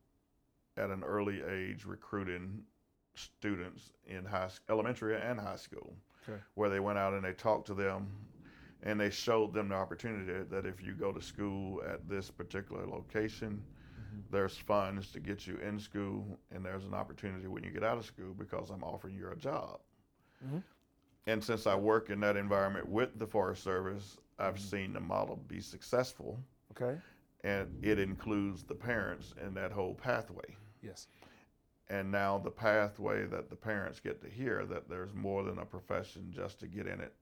at 0.77 0.91
an 0.91 1.03
early 1.03 1.43
age 1.43 1.85
recruiting 1.85 2.63
students 3.19 3.93
in 4.07 4.25
high 4.25 4.49
elementary 4.69 5.17
and 5.21 5.39
high 5.39 5.57
school, 5.57 5.95
okay. 6.29 6.39
where 6.55 6.71
they 6.71 6.81
went 6.81 6.99
out 6.99 7.15
and 7.15 7.25
they 7.25 7.33
talked 7.33 7.67
to 7.67 7.75
them 7.75 8.09
and 8.83 9.01
they 9.01 9.11
showed 9.11 9.53
them 9.53 9.69
the 9.69 9.75
opportunity 9.75 10.45
that 10.51 10.65
if 10.65 10.83
you 10.83 10.93
go 10.93 11.13
to 11.13 11.21
school 11.21 11.83
at 11.83 12.09
this 12.09 12.31
particular 12.31 12.87
location, 12.87 13.61
mm-hmm. 13.99 14.21
there's 14.31 14.57
funds 14.57 15.11
to 15.13 15.21
get 15.21 15.47
you 15.47 15.59
in 15.67 15.79
school, 15.79 16.39
and 16.55 16.65
there's 16.65 16.85
an 16.85 16.95
opportunity 16.95 17.49
when 17.49 17.65
you 17.65 17.71
get 17.71 17.83
out 17.83 17.99
of 17.99 18.05
school 18.05 18.35
because 18.39 18.71
I'm 18.71 18.85
offering 18.85 19.17
you 19.17 19.31
a 19.31 19.37
job. 19.37 19.81
Mm-hmm. 20.47 20.59
And 21.27 21.43
since 21.43 21.67
I 21.67 21.75
work 21.75 22.09
in 22.11 22.21
that 22.21 22.37
environment 22.37 22.89
with 22.89 23.19
the 23.19 23.27
Forest 23.27 23.63
Service, 23.63 24.17
I've 24.39 24.55
mm-hmm. 24.55 24.65
seen 24.65 24.93
the 24.93 25.01
model 25.01 25.37
be 25.49 25.61
successful. 25.61 26.39
Okay. 26.71 26.99
And 27.45 27.69
it 27.83 27.99
includes 27.99 28.63
the 28.63 28.75
parents 28.75 29.35
in 29.45 29.55
that 29.55 29.73
whole 29.73 29.95
pathway. 29.95 30.57
Yes. 30.83 31.09
And 31.91 32.11
now 32.11 32.39
the 32.39 32.51
pathway 32.51 33.25
that 33.27 33.49
the 33.49 33.57
parents 33.57 33.99
get 33.99 34.21
to 34.23 34.29
hear 34.29 34.67
that 34.67 34.89
there's 34.89 35.15
more 35.15 35.43
than 35.43 35.59
a 35.59 35.65
profession 35.65 36.31
just 36.35 36.61
to 36.61 36.67
get 36.67 36.87
in 36.87 37.01
it 37.01 37.15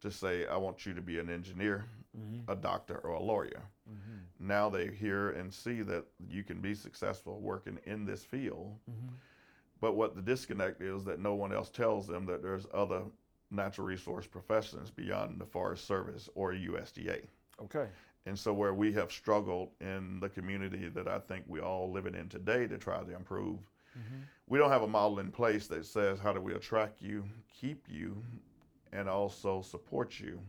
to 0.00 0.10
say, 0.10 0.46
I 0.46 0.56
want 0.56 0.84
you 0.84 0.92
to 0.94 1.00
be 1.00 1.18
an 1.18 1.30
engineer, 1.30 1.86
mm-hmm. 2.16 2.50
a 2.50 2.56
doctor, 2.56 2.98
or 2.98 3.12
a 3.12 3.22
lawyer. 3.22 3.62
Mm-hmm. 3.88 4.46
Now 4.46 4.68
they 4.68 4.88
hear 4.88 5.30
and 5.30 5.52
see 5.52 5.82
that 5.82 6.04
you 6.28 6.42
can 6.42 6.60
be 6.60 6.74
successful 6.74 7.40
working 7.40 7.78
in 7.84 8.04
this 8.04 8.22
field. 8.22 8.76
Mm-hmm. 8.90 9.14
But 9.80 9.96
what 9.96 10.14
the 10.14 10.22
disconnect 10.22 10.82
is 10.82 11.04
that 11.04 11.20
no 11.20 11.34
one 11.34 11.52
else 11.52 11.70
tells 11.70 12.06
them 12.06 12.26
that 12.26 12.42
there's 12.42 12.66
other 12.74 13.02
natural 13.50 13.86
resource 13.86 14.26
professions 14.26 14.90
beyond 14.90 15.40
the 15.40 15.46
Forest 15.46 15.86
Service 15.86 16.28
or 16.34 16.52
USDA. 16.52 17.26
Okay. 17.62 17.86
And 18.26 18.38
so, 18.38 18.52
where 18.52 18.74
we 18.74 18.92
have 18.94 19.12
struggled 19.12 19.70
in 19.80 20.18
the 20.20 20.28
community 20.28 20.88
that 20.88 21.06
I 21.06 21.18
think 21.18 21.44
we 21.46 21.60
all 21.60 21.90
living 21.90 22.14
in 22.14 22.28
today 22.28 22.66
to 22.66 22.78
try 22.78 23.02
to 23.02 23.14
improve, 23.14 23.58
mm-hmm. 23.98 24.22
we 24.46 24.58
don't 24.58 24.70
have 24.70 24.82
a 24.82 24.88
model 24.88 25.18
in 25.20 25.30
place 25.30 25.66
that 25.68 25.86
says 25.86 26.18
how 26.18 26.32
do 26.32 26.40
we 26.40 26.54
attract 26.54 27.02
you, 27.02 27.24
keep 27.60 27.86
you, 27.88 28.22
and 28.92 29.08
also 29.08 29.62
support 29.62 30.20
you, 30.20 30.40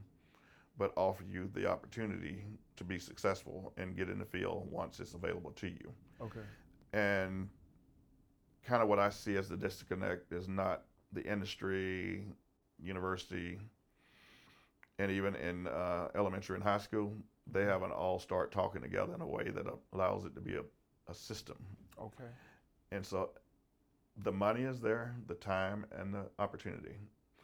but 0.78 0.92
offer 0.96 1.24
you 1.24 1.50
the 1.54 1.70
opportunity 1.70 2.44
to 2.78 2.84
be 2.84 3.00
successful 3.00 3.74
and 3.78 3.96
get 3.96 4.10
in 4.10 4.20
the 4.20 4.26
field 4.26 4.68
once 4.70 5.00
it's 5.00 5.14
available 5.14 5.52
to 5.52 5.68
you. 5.68 5.94
Okay. 6.22 6.42
And 6.94 7.50
kind 8.66 8.82
of 8.82 8.90
what 8.90 9.00
I 9.00 9.10
see 9.10 9.38
as 9.38 9.48
the 9.48 9.58
disconnect 9.58 10.32
is 10.32 10.48
not 10.48 10.84
the 11.14 11.24
industry, 11.24 12.26
university, 12.82 13.58
and 15.00 15.12
even 15.12 15.36
in 15.36 15.68
uh, 15.68 16.08
elementary 16.16 16.56
and 16.56 16.64
high 16.64 16.78
school, 16.78 17.14
they 17.52 17.64
haven't 17.64 17.92
all 17.92 18.20
start 18.20 18.52
talking 18.52 18.82
together 18.82 19.14
in 19.14 19.22
a 19.22 19.28
way 19.28 19.50
that 19.50 19.66
allows 19.94 20.26
it 20.26 20.34
to 20.36 20.42
be 20.42 20.56
a, 20.56 20.64
a 21.10 21.14
system. 21.14 21.58
Okay. 22.00 22.30
And 22.92 23.06
so 23.06 23.32
the 24.24 24.32
money 24.32 24.64
is 24.64 24.80
there, 24.80 25.16
the 25.28 25.36
time 25.36 25.86
and 25.98 26.14
the 26.14 26.26
opportunity. 26.40 26.96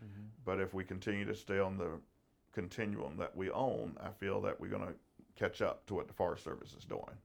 Mm-hmm. 0.04 0.24
But 0.46 0.60
if 0.60 0.74
we 0.74 0.84
continue 0.84 1.26
to 1.26 1.36
stay 1.36 1.60
on 1.60 1.78
the 1.78 2.00
continuum 2.54 3.18
that 3.18 3.36
we 3.36 3.52
own, 3.52 3.98
I 4.02 4.10
feel 4.10 4.42
that 4.42 4.60
we're 4.60 4.70
going 4.70 4.88
to 4.88 4.94
catch 5.36 5.62
up 5.62 5.86
to 5.88 5.96
what 5.96 6.08
the 6.08 6.14
Forest 6.14 6.44
Service 6.44 6.74
is 6.78 6.86
doing 6.86 7.18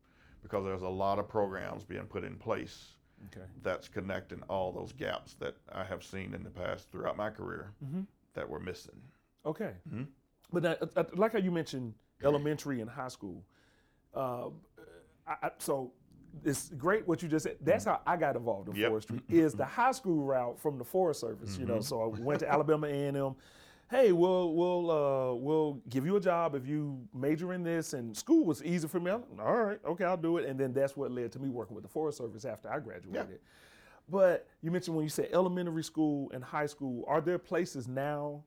because 0.43 0.65
there's 0.65 0.83
a 0.83 0.89
lot 0.89 1.19
of 1.19 1.29
programs 1.29 1.85
being 1.85 2.05
put 2.05 2.23
in 2.23 2.37
place 2.37 2.93
okay. 3.27 3.45
that's 3.63 3.89
connecting 3.89 4.41
all 4.49 4.73
those 4.73 4.93
gaps 4.93 5.35
that 5.41 5.57
I 5.73 5.85
have 5.85 6.05
seen 6.05 6.35
in 6.35 6.45
the 6.45 6.51
past 6.51 6.91
throughout 6.93 7.17
my 7.17 7.31
career 7.31 7.73
mm-hmm. 7.85 8.03
that 8.35 8.49
we're 8.49 8.61
missing. 8.61 9.01
Okay. 9.45 9.73
Mm-hmm. 9.89 10.05
But 10.53 10.63
now, 10.63 10.77
uh, 10.81 10.87
uh, 10.97 11.05
like 11.15 11.33
how 11.33 11.39
you 11.39 11.51
mentioned 11.51 11.95
elementary 12.23 12.81
and 12.81 12.89
high 12.89 13.09
school. 13.09 13.43
Uh, 14.15 14.51
I, 15.27 15.51
so 15.59 15.93
it's 16.45 16.71
great 16.71 17.07
what 17.07 17.23
you 17.23 17.29
just 17.29 17.45
said. 17.45 17.57
That's 17.61 17.85
how 17.85 18.01
I 18.07 18.17
got 18.17 18.37
involved 18.37 18.69
in 18.69 18.77
yep. 18.77 18.91
forestry. 18.91 19.21
Is 19.29 19.55
the 19.55 19.65
high 19.65 19.93
school 19.93 20.25
route 20.25 20.59
from 20.61 20.79
the 20.79 20.85
Forest 20.85 21.21
Service? 21.21 21.53
Mm-hmm. 21.53 21.61
You 21.61 21.67
know, 21.69 21.75
mm-hmm. 21.75 21.83
so 21.83 22.03
I 22.03 22.21
went 22.21 22.41
to 22.41 22.51
Alabama 22.51 22.87
A 22.87 23.07
and 23.09 23.17
M. 23.17 23.37
Hey, 23.89 24.11
we'll 24.11 24.53
we'll 24.55 24.91
uh, 24.91 25.35
we'll 25.35 25.81
give 25.89 26.05
you 26.05 26.17
a 26.17 26.21
job 26.21 26.55
if 26.55 26.67
you 26.67 27.01
major 27.15 27.53
in 27.53 27.63
this. 27.63 27.93
And 27.93 28.17
school 28.17 28.45
was 28.45 28.63
easy 28.65 28.89
for 28.89 28.99
me. 28.99 29.13
All 29.13 29.23
right, 29.39 29.79
okay, 29.87 30.05
I'll 30.05 30.17
do 30.17 30.39
it. 30.39 30.49
And 30.49 30.59
then 30.59 30.73
that's 30.73 30.97
what 30.97 31.11
led 31.11 31.33
to 31.33 31.39
me 31.39 31.49
working 31.49 31.75
with 31.75 31.85
the 31.85 31.91
Forest 31.91 32.19
Service 32.19 32.45
after 32.45 32.69
I 32.71 32.81
graduated. 32.81 33.29
Yeah. 33.31 33.37
But 34.09 34.49
you 34.63 34.71
mentioned 34.71 34.97
when 34.97 35.05
you 35.05 35.11
said 35.11 35.29
elementary 35.33 35.83
school 35.83 36.31
and 36.33 36.43
high 36.43 36.67
school, 36.67 37.05
are 37.09 37.21
there 37.21 37.39
places 37.39 37.89
now 37.89 38.45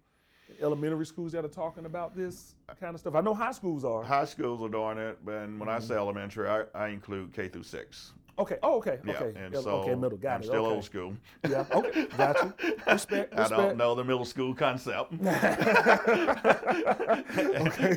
elementary 0.62 1.06
schools 1.06 1.32
that 1.34 1.46
are 1.46 1.50
talking 1.50 1.86
about 1.86 2.16
this 2.16 2.56
kind 2.80 2.94
of 2.94 3.00
stuff? 3.00 3.16
I 3.16 3.22
know 3.22 3.34
high 3.34 3.52
schools 3.52 3.86
are. 3.86 4.04
High 4.04 4.26
schools 4.26 4.62
are 4.62 4.70
doing 4.70 4.98
it, 4.98 5.18
but 5.24 5.34
when 5.34 5.60
mm-hmm. 5.60 5.70
I 5.70 5.80
say 5.80 5.96
elementary, 5.96 6.48
I, 6.48 6.64
I 6.74 6.90
include 6.90 7.34
K 7.34 7.48
through 7.48 7.64
six. 7.64 8.14
Okay. 8.40 8.58
Oh, 8.64 8.78
okay. 8.78 9.00
Yeah. 9.06 9.14
Okay. 9.14 9.40
And 9.40 9.54
so 9.56 9.70
okay, 9.82 9.96
middle. 9.96 10.18
Got 10.18 10.36
I'm 10.36 10.42
it. 10.42 10.46
still 10.46 10.66
okay. 10.66 10.76
old 10.76 10.84
school. 10.86 11.14
Yeah. 11.48 11.66
Okay. 11.72 12.06
Got 12.18 12.38
you. 12.38 12.54
Respect. 12.88 12.88
respect. 12.88 13.34
I 13.38 13.48
don't 13.50 13.78
know 13.78 13.96
the 13.96 14.04
middle 14.04 14.24
school 14.24 14.56
concept. 14.56 15.14
okay. 15.22 15.58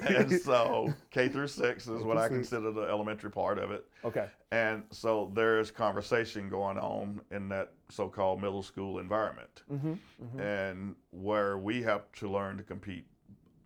and 0.08 0.40
so 0.40 0.92
K 1.10 1.28
through 1.28 1.46
six 1.46 1.86
is 1.86 2.02
what 2.02 2.18
I 2.18 2.28
consider 2.28 2.72
the 2.72 2.82
elementary 2.82 3.30
part 3.30 3.58
of 3.58 3.70
it. 3.70 3.86
Okay. 4.04 4.26
And 4.50 4.82
so 4.90 5.30
there's 5.34 5.70
conversation 5.70 6.48
going 6.48 6.78
on 6.78 7.20
in 7.30 7.48
that 7.50 7.72
so-called 7.88 8.40
middle 8.42 8.62
school 8.62 8.98
environment, 8.98 9.62
mm-hmm. 9.72 9.92
Mm-hmm. 9.92 10.40
and 10.40 10.96
where 11.10 11.56
we 11.56 11.82
have 11.82 12.10
to 12.16 12.28
learn 12.28 12.56
to 12.56 12.62
compete 12.62 13.06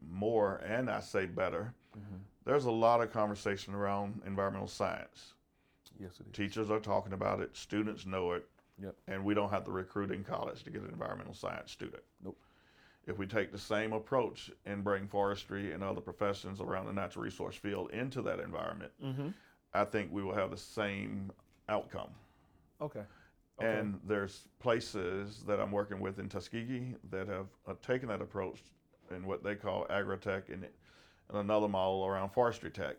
more, 0.09 0.57
and 0.57 0.91
I 0.91 1.01
say 1.01 1.27
better. 1.27 1.75
Mm-hmm. 1.97 2.17
There's 2.45 2.67
a 2.67 2.71
lot 2.71 3.01
of 3.01 3.13
conversation 3.13 3.75
around 3.75 4.21
environmental 4.27 4.69
science 4.69 5.33
Yes, 6.01 6.13
it 6.21 6.27
is. 6.27 6.33
Teachers 6.33 6.71
are 6.71 6.81
talking 6.81 7.13
about 7.13 7.41
it. 7.41 7.57
Students 7.57 8.07
know 8.07 8.33
it. 8.33 8.47
Yep. 8.83 8.95
And 9.09 9.25
we 9.25 9.35
don't 9.35 9.51
have 9.51 9.65
to 9.65 9.71
recruit 9.71 10.11
in 10.11 10.23
college 10.23 10.63
to 10.65 10.71
get 10.71 10.83
an 10.83 10.91
environmental 10.91 11.35
science 11.35 11.73
student. 11.73 12.03
Nope. 12.23 12.37
If 13.07 13.19
we 13.19 13.27
take 13.27 13.53
the 13.53 13.59
same 13.59 13.93
approach 13.93 14.51
and 14.67 14.83
bring 14.85 15.07
forestry 15.07 15.73
and 15.73 15.83
other 15.83 16.01
professions 16.01 16.61
around 16.61 16.87
the 16.87 16.93
natural 16.93 17.25
resource 17.25 17.55
field 17.55 17.91
into 17.93 18.21
that 18.23 18.41
environment, 18.41 18.93
mm-hmm. 19.03 19.29
I 19.73 19.85
think 19.85 20.13
we 20.13 20.23
will 20.23 20.35
have 20.35 20.51
the 20.51 20.57
same 20.57 21.31
outcome. 21.69 22.11
Okay. 22.81 23.01
okay. 23.59 23.79
And 23.79 23.99
there's 24.07 24.49
places 24.59 25.45
that 25.47 25.61
I'm 25.61 25.71
working 25.71 26.01
with 26.01 26.19
in 26.19 26.29
Tuskegee 26.29 26.97
that 27.11 27.29
have 27.29 27.47
uh, 27.67 27.75
taken 27.81 28.09
that 28.09 28.21
approach 28.21 28.59
in 29.15 29.25
what 29.25 29.43
they 29.43 29.55
call 29.55 29.87
agri-tech 29.89 30.49
and, 30.49 30.65
and 30.65 31.39
another 31.39 31.69
model 31.69 32.05
around 32.05 32.31
forestry 32.31 32.71
tech 32.71 32.97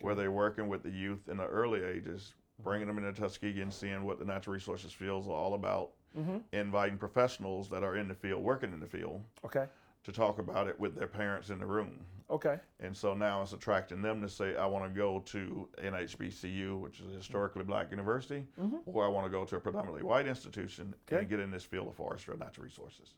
where 0.00 0.14
they're 0.14 0.32
working 0.32 0.68
with 0.68 0.82
the 0.82 0.90
youth 0.90 1.28
in 1.28 1.36
the 1.36 1.46
early 1.46 1.82
ages, 1.82 2.34
bringing 2.62 2.86
them 2.86 2.98
into 2.98 3.12
Tuskegee 3.12 3.62
and 3.62 3.72
seeing 3.72 4.04
what 4.04 4.18
the 4.18 4.24
natural 4.24 4.54
resources 4.54 4.92
fields 4.92 5.26
are 5.26 5.32
all 5.32 5.54
about, 5.54 5.90
mm-hmm. 6.16 6.38
inviting 6.52 6.98
professionals 6.98 7.68
that 7.70 7.82
are 7.82 7.96
in 7.96 8.08
the 8.08 8.14
field, 8.14 8.42
working 8.42 8.72
in 8.72 8.80
the 8.80 8.86
field, 8.86 9.22
okay, 9.44 9.66
to 10.04 10.12
talk 10.12 10.38
about 10.38 10.68
it 10.68 10.78
with 10.78 10.94
their 10.94 11.06
parents 11.06 11.50
in 11.50 11.58
the 11.58 11.66
room. 11.66 11.98
Okay. 12.30 12.58
And 12.80 12.94
so 12.94 13.14
now 13.14 13.40
it's 13.42 13.54
attracting 13.54 14.02
them 14.02 14.20
to 14.20 14.28
say, 14.28 14.54
I 14.56 14.66
want 14.66 14.84
to 14.84 14.90
go 14.90 15.20
to 15.26 15.68
an 15.82 15.94
HBCU, 15.94 16.78
which 16.78 17.00
is 17.00 17.12
a 17.12 17.16
historically 17.16 17.64
black 17.64 17.90
university, 17.90 18.44
mm-hmm. 18.60 18.76
or 18.84 19.04
I 19.04 19.08
want 19.08 19.26
to 19.26 19.30
go 19.30 19.44
to 19.46 19.56
a 19.56 19.60
predominantly 19.60 20.02
white 20.02 20.26
institution 20.26 20.94
okay. 21.10 21.20
and 21.20 21.28
get 21.28 21.40
in 21.40 21.50
this 21.50 21.64
field 21.64 21.88
of 21.88 21.94
forestry 21.94 22.32
and 22.32 22.40
natural 22.40 22.64
resources. 22.64 23.14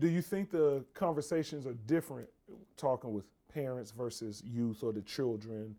Do 0.00 0.08
you 0.08 0.22
think 0.22 0.50
the 0.50 0.84
conversations 0.94 1.66
are 1.66 1.74
different 1.86 2.28
talking 2.76 3.12
with 3.12 3.26
parents 3.52 3.90
versus 3.90 4.42
youth 4.44 4.82
or 4.82 4.92
the 4.92 5.02
children 5.02 5.76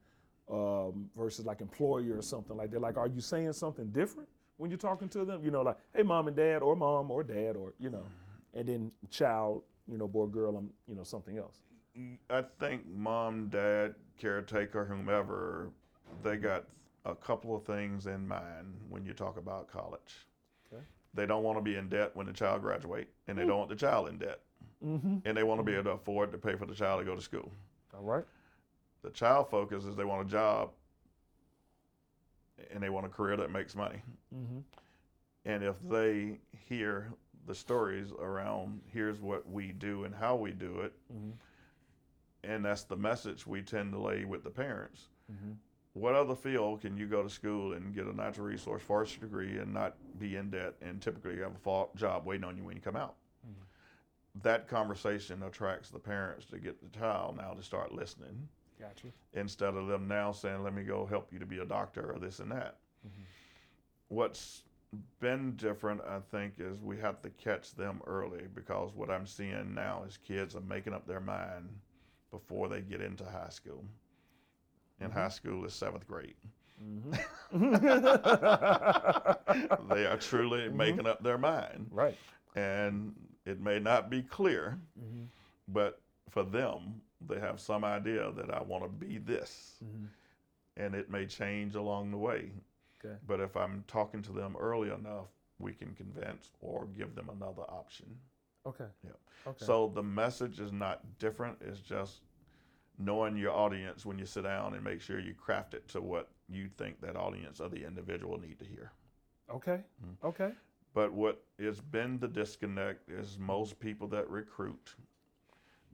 um, 0.51 1.09
versus 1.17 1.45
like 1.45 1.61
employer 1.61 2.17
or 2.17 2.21
something 2.21 2.55
like 2.55 2.71
that? 2.71 2.81
Like, 2.81 2.97
are 2.97 3.07
you 3.07 3.21
saying 3.21 3.53
something 3.53 3.87
different 3.89 4.29
when 4.57 4.69
you're 4.69 4.77
talking 4.77 5.09
to 5.09 5.25
them? 5.25 5.43
You 5.43 5.51
know, 5.51 5.61
like, 5.61 5.77
hey, 5.95 6.03
mom 6.03 6.27
and 6.27 6.35
dad, 6.35 6.61
or 6.61 6.75
mom 6.75 7.11
or 7.11 7.23
dad, 7.23 7.55
or 7.55 7.73
you 7.79 7.89
know, 7.89 8.03
and 8.53 8.67
then 8.67 8.91
child, 9.09 9.63
you 9.87 9.97
know, 9.97 10.07
boy, 10.07 10.27
girl, 10.27 10.57
I'm, 10.57 10.69
you 10.87 10.95
know, 10.95 11.03
something 11.03 11.37
else. 11.37 11.59
I 12.29 12.43
think 12.59 12.83
mom, 12.93 13.47
dad, 13.47 13.95
caretaker, 14.19 14.85
whomever, 14.85 15.69
they 16.23 16.35
got 16.35 16.65
a 17.05 17.15
couple 17.15 17.55
of 17.55 17.63
things 17.63 18.07
in 18.07 18.27
mind 18.27 18.73
when 18.89 19.05
you 19.05 19.13
talk 19.13 19.37
about 19.37 19.71
college. 19.71 20.27
Okay. 20.73 20.83
they 21.13 21.25
don't 21.25 21.43
want 21.43 21.57
to 21.57 21.61
be 21.61 21.75
in 21.75 21.87
debt 21.87 22.11
when 22.15 22.25
the 22.25 22.33
child 22.33 22.61
graduate, 22.61 23.07
and 23.27 23.37
they 23.37 23.43
mm. 23.43 23.47
don't 23.47 23.59
want 23.59 23.69
the 23.69 23.75
child 23.75 24.09
in 24.09 24.17
debt, 24.17 24.41
mm-hmm. 24.83 25.17
and 25.23 25.37
they 25.37 25.43
want 25.43 25.59
to 25.59 25.63
be 25.63 25.73
able 25.73 25.83
to 25.83 25.91
afford 25.91 26.31
to 26.31 26.37
pay 26.37 26.55
for 26.55 26.65
the 26.65 26.73
child 26.73 26.99
to 26.99 27.05
go 27.05 27.15
to 27.15 27.21
school. 27.21 27.51
All 27.95 28.03
right. 28.03 28.25
The 29.05 29.11
child 29.11 29.49
focus 29.49 29.85
is 29.85 29.95
they 29.95 30.03
want 30.03 30.27
a 30.27 30.29
job, 30.29 30.71
and 32.71 32.81
they 32.81 32.89
want 32.89 33.05
a 33.05 33.09
career 33.09 33.37
that 33.37 33.51
makes 33.51 33.75
money. 33.75 34.01
Mm-hmm. 34.35 34.59
And 35.45 35.63
if 35.63 35.79
they 35.87 36.39
hear 36.67 37.13
the 37.45 37.53
stories 37.53 38.11
around 38.19 38.81
here's 38.91 39.21
what 39.21 39.47
we 39.47 39.71
do 39.71 40.05
and 40.05 40.15
how 40.15 40.35
we 40.35 40.51
do 40.51 40.81
it, 40.81 40.93
mm-hmm. 41.13 41.31
and 42.43 42.65
that's 42.65 42.83
the 42.83 42.97
message 42.97 43.45
we 43.45 43.61
tend 43.61 43.93
to 43.93 43.99
lay 43.99 44.25
with 44.25 44.43
the 44.43 44.49
parents. 44.49 45.09
Mm-hmm 45.31 45.51
what 45.95 46.13
other 46.13 46.35
field 46.35 46.81
can 46.81 46.97
you 46.97 47.07
go 47.07 47.23
to 47.23 47.29
school 47.29 47.71
and 47.71 47.95
get 47.95 48.05
a 48.05 48.13
natural 48.13 48.45
resource 48.45 48.83
forestry 48.83 49.21
degree 49.21 49.59
and 49.59 49.73
not 49.73 49.95
be 50.19 50.35
in 50.35 50.49
debt 50.49 50.73
and 50.81 51.01
typically 51.01 51.37
have 51.37 51.53
a 51.65 51.85
job 51.95 52.25
waiting 52.25 52.43
on 52.43 52.57
you 52.57 52.65
when 52.65 52.75
you 52.75 52.81
come 52.81 52.97
out? 52.97 53.15
Mm-hmm. 53.47 54.41
That 54.43 54.67
conversation 54.67 55.41
attracts 55.43 55.89
the 55.89 55.99
parents 55.99 56.45
to 56.47 56.59
get 56.59 56.81
the 56.81 56.99
child 56.99 57.37
now 57.37 57.53
to 57.53 57.63
start 57.63 57.93
listening. 57.93 58.49
Gotcha. 58.79 59.07
Instead 59.33 59.75
of 59.75 59.87
them 59.87 60.07
now 60.07 60.31
saying, 60.31 60.63
let 60.63 60.73
me 60.73 60.83
go 60.83 61.05
help 61.05 61.31
you 61.31 61.39
to 61.39 61.45
be 61.45 61.59
a 61.59 61.65
doctor 61.65 62.11
or 62.11 62.19
this 62.19 62.39
and 62.39 62.51
that. 62.51 62.77
Mm-hmm. 63.05 63.23
What's 64.09 64.63
been 65.19 65.55
different, 65.55 66.01
I 66.01 66.19
think, 66.31 66.55
is 66.59 66.81
we 66.81 66.97
have 66.99 67.21
to 67.21 67.29
catch 67.31 67.73
them 67.73 68.01
early 68.05 68.43
because 68.53 68.91
what 68.93 69.09
I'm 69.09 69.25
seeing 69.25 69.73
now 69.73 70.03
is 70.07 70.17
kids 70.17 70.55
are 70.55 70.61
making 70.61 70.93
up 70.93 71.07
their 71.07 71.21
mind 71.21 71.69
before 72.31 72.67
they 72.67 72.81
get 72.81 73.01
into 73.01 73.23
high 73.23 73.49
school 73.49 73.83
in 74.99 75.07
mm-hmm. 75.07 75.17
high 75.17 75.29
school 75.29 75.65
is 75.65 75.73
seventh 75.73 76.07
grade. 76.07 76.35
Mm-hmm. 76.83 77.73
they 79.93 80.05
are 80.05 80.17
truly 80.17 80.61
mm-hmm. 80.61 80.77
making 80.77 81.07
up 81.07 81.23
their 81.23 81.37
mind. 81.37 81.87
Right. 81.91 82.17
And 82.55 83.13
it 83.45 83.61
may 83.61 83.79
not 83.79 84.09
be 84.09 84.21
clear, 84.23 84.79
mm-hmm. 84.99 85.25
but 85.67 86.01
for 86.29 86.43
them, 86.43 87.01
they 87.27 87.39
have 87.39 87.59
some 87.59 87.83
idea 87.83 88.31
that 88.35 88.53
I 88.53 88.61
want 88.61 88.83
to 88.83 88.89
be 88.89 89.17
this. 89.17 89.75
Mm-hmm. 89.83 90.05
And 90.77 90.93
it 90.93 91.09
may 91.09 91.25
change 91.25 91.75
along 91.75 92.11
the 92.11 92.17
way. 92.17 92.51
Okay. 93.03 93.15
But 93.27 93.39
if 93.39 93.55
I'm 93.55 93.83
talking 93.87 94.21
to 94.23 94.31
them 94.31 94.55
early 94.59 94.89
enough, 94.89 95.27
we 95.59 95.71
can 95.71 95.93
convince 95.93 96.51
or 96.61 96.87
give 96.97 97.15
them 97.15 97.29
another 97.29 97.63
option. 97.63 98.07
Okay. 98.67 98.85
Yeah. 99.03 99.11
Okay. 99.47 99.65
So 99.65 99.91
the 99.93 100.03
message 100.03 100.59
is 100.59 100.71
not 100.71 101.01
different. 101.19 101.57
It's 101.61 101.79
just 101.79 102.21
knowing 102.97 103.37
your 103.37 103.51
audience 103.51 104.05
when 104.05 104.17
you 104.17 104.25
sit 104.25 104.43
down 104.43 104.73
and 104.73 104.83
make 104.83 105.01
sure 105.01 105.19
you 105.19 105.33
craft 105.33 105.73
it 105.73 105.87
to 105.89 106.01
what 106.01 106.29
you 106.49 106.67
think 106.77 106.99
that 107.01 107.15
audience 107.15 107.59
or 107.61 107.69
the 107.69 107.85
individual 107.85 108.39
need 108.39 108.59
to 108.59 108.65
hear. 108.65 108.91
Okay. 109.53 109.79
Mm-hmm. 110.03 110.27
Okay. 110.27 110.51
But 110.93 111.11
what 111.11 111.43
has 111.59 111.79
been 111.79 112.19
the 112.19 112.27
disconnect 112.27 113.09
is 113.09 113.37
most 113.39 113.79
people 113.79 114.07
that 114.09 114.29
recruit, 114.29 114.95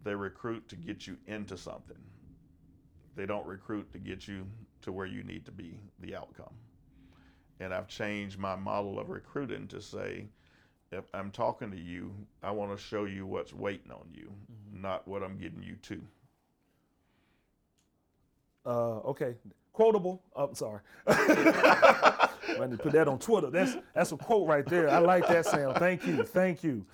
they 0.03 0.15
recruit 0.15 0.67
to 0.70 0.75
get 0.75 1.08
you 1.08 1.17
into 1.27 1.58
something. 1.58 1.98
They 3.15 3.25
don't 3.25 3.46
recruit 3.46 3.91
to 3.93 4.00
get 4.00 4.27
you 4.27 4.48
to 4.81 4.91
where 4.91 5.05
you 5.05 5.24
need 5.24 5.46
to 5.46 5.51
be, 5.51 5.77
the 6.00 6.15
outcome. 6.15 6.53
And 7.60 7.74
I've 7.74 7.88
changed 7.88 8.39
my 8.39 8.55
model 8.55 9.00
of 9.00 9.10
recruiting 9.10 9.67
to 9.67 9.81
say, 9.81 10.25
if 10.91 11.05
I'm 11.13 11.31
talking 11.31 11.72
to 11.72 11.77
you, 11.77 12.13
I 12.41 12.51
want 12.51 12.75
to 12.75 12.84
show 12.84 13.05
you 13.05 13.25
what's 13.25 13.53
waiting 13.53 13.91
on 13.91 14.08
you, 14.13 14.31
mm-hmm. 14.51 14.81
not 14.81 15.08
what 15.08 15.24
I'm 15.24 15.38
getting 15.38 15.62
you 15.62 15.75
to. 15.84 16.01
Uh, 18.65 18.98
okay, 19.10 19.36
quotable. 19.74 20.22
Oh, 20.36 20.48
I'm 20.48 20.55
sorry. 20.55 20.81
I 21.08 22.29
need 22.60 22.72
to 22.72 22.77
put 22.77 22.91
that 22.91 23.08
on 23.08 23.20
Twitter. 23.20 23.50
That's 23.50 23.75
that's 23.93 24.12
a 24.12 24.17
quote 24.17 24.48
right 24.48 24.65
there. 24.65 24.89
I 24.89 25.00
like 25.00 25.27
that, 25.27 25.46
Sam. 25.46 25.74
Thank 25.75 26.05
you, 26.05 26.24
thank 26.24 26.63
you. 26.63 26.86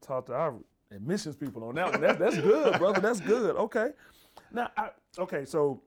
Talk 0.00 0.26
to 0.26 0.34
our 0.34 0.54
admissions 0.90 1.36
people 1.36 1.64
on 1.64 1.74
that 1.76 1.92
one. 1.92 2.00
That's 2.00 2.18
that's 2.18 2.38
good, 2.38 2.78
brother. 2.78 3.00
That's 3.00 3.20
good. 3.20 3.56
Okay. 3.56 3.90
Now, 4.52 4.70
I, 4.76 4.90
okay, 5.18 5.44
so 5.44 5.82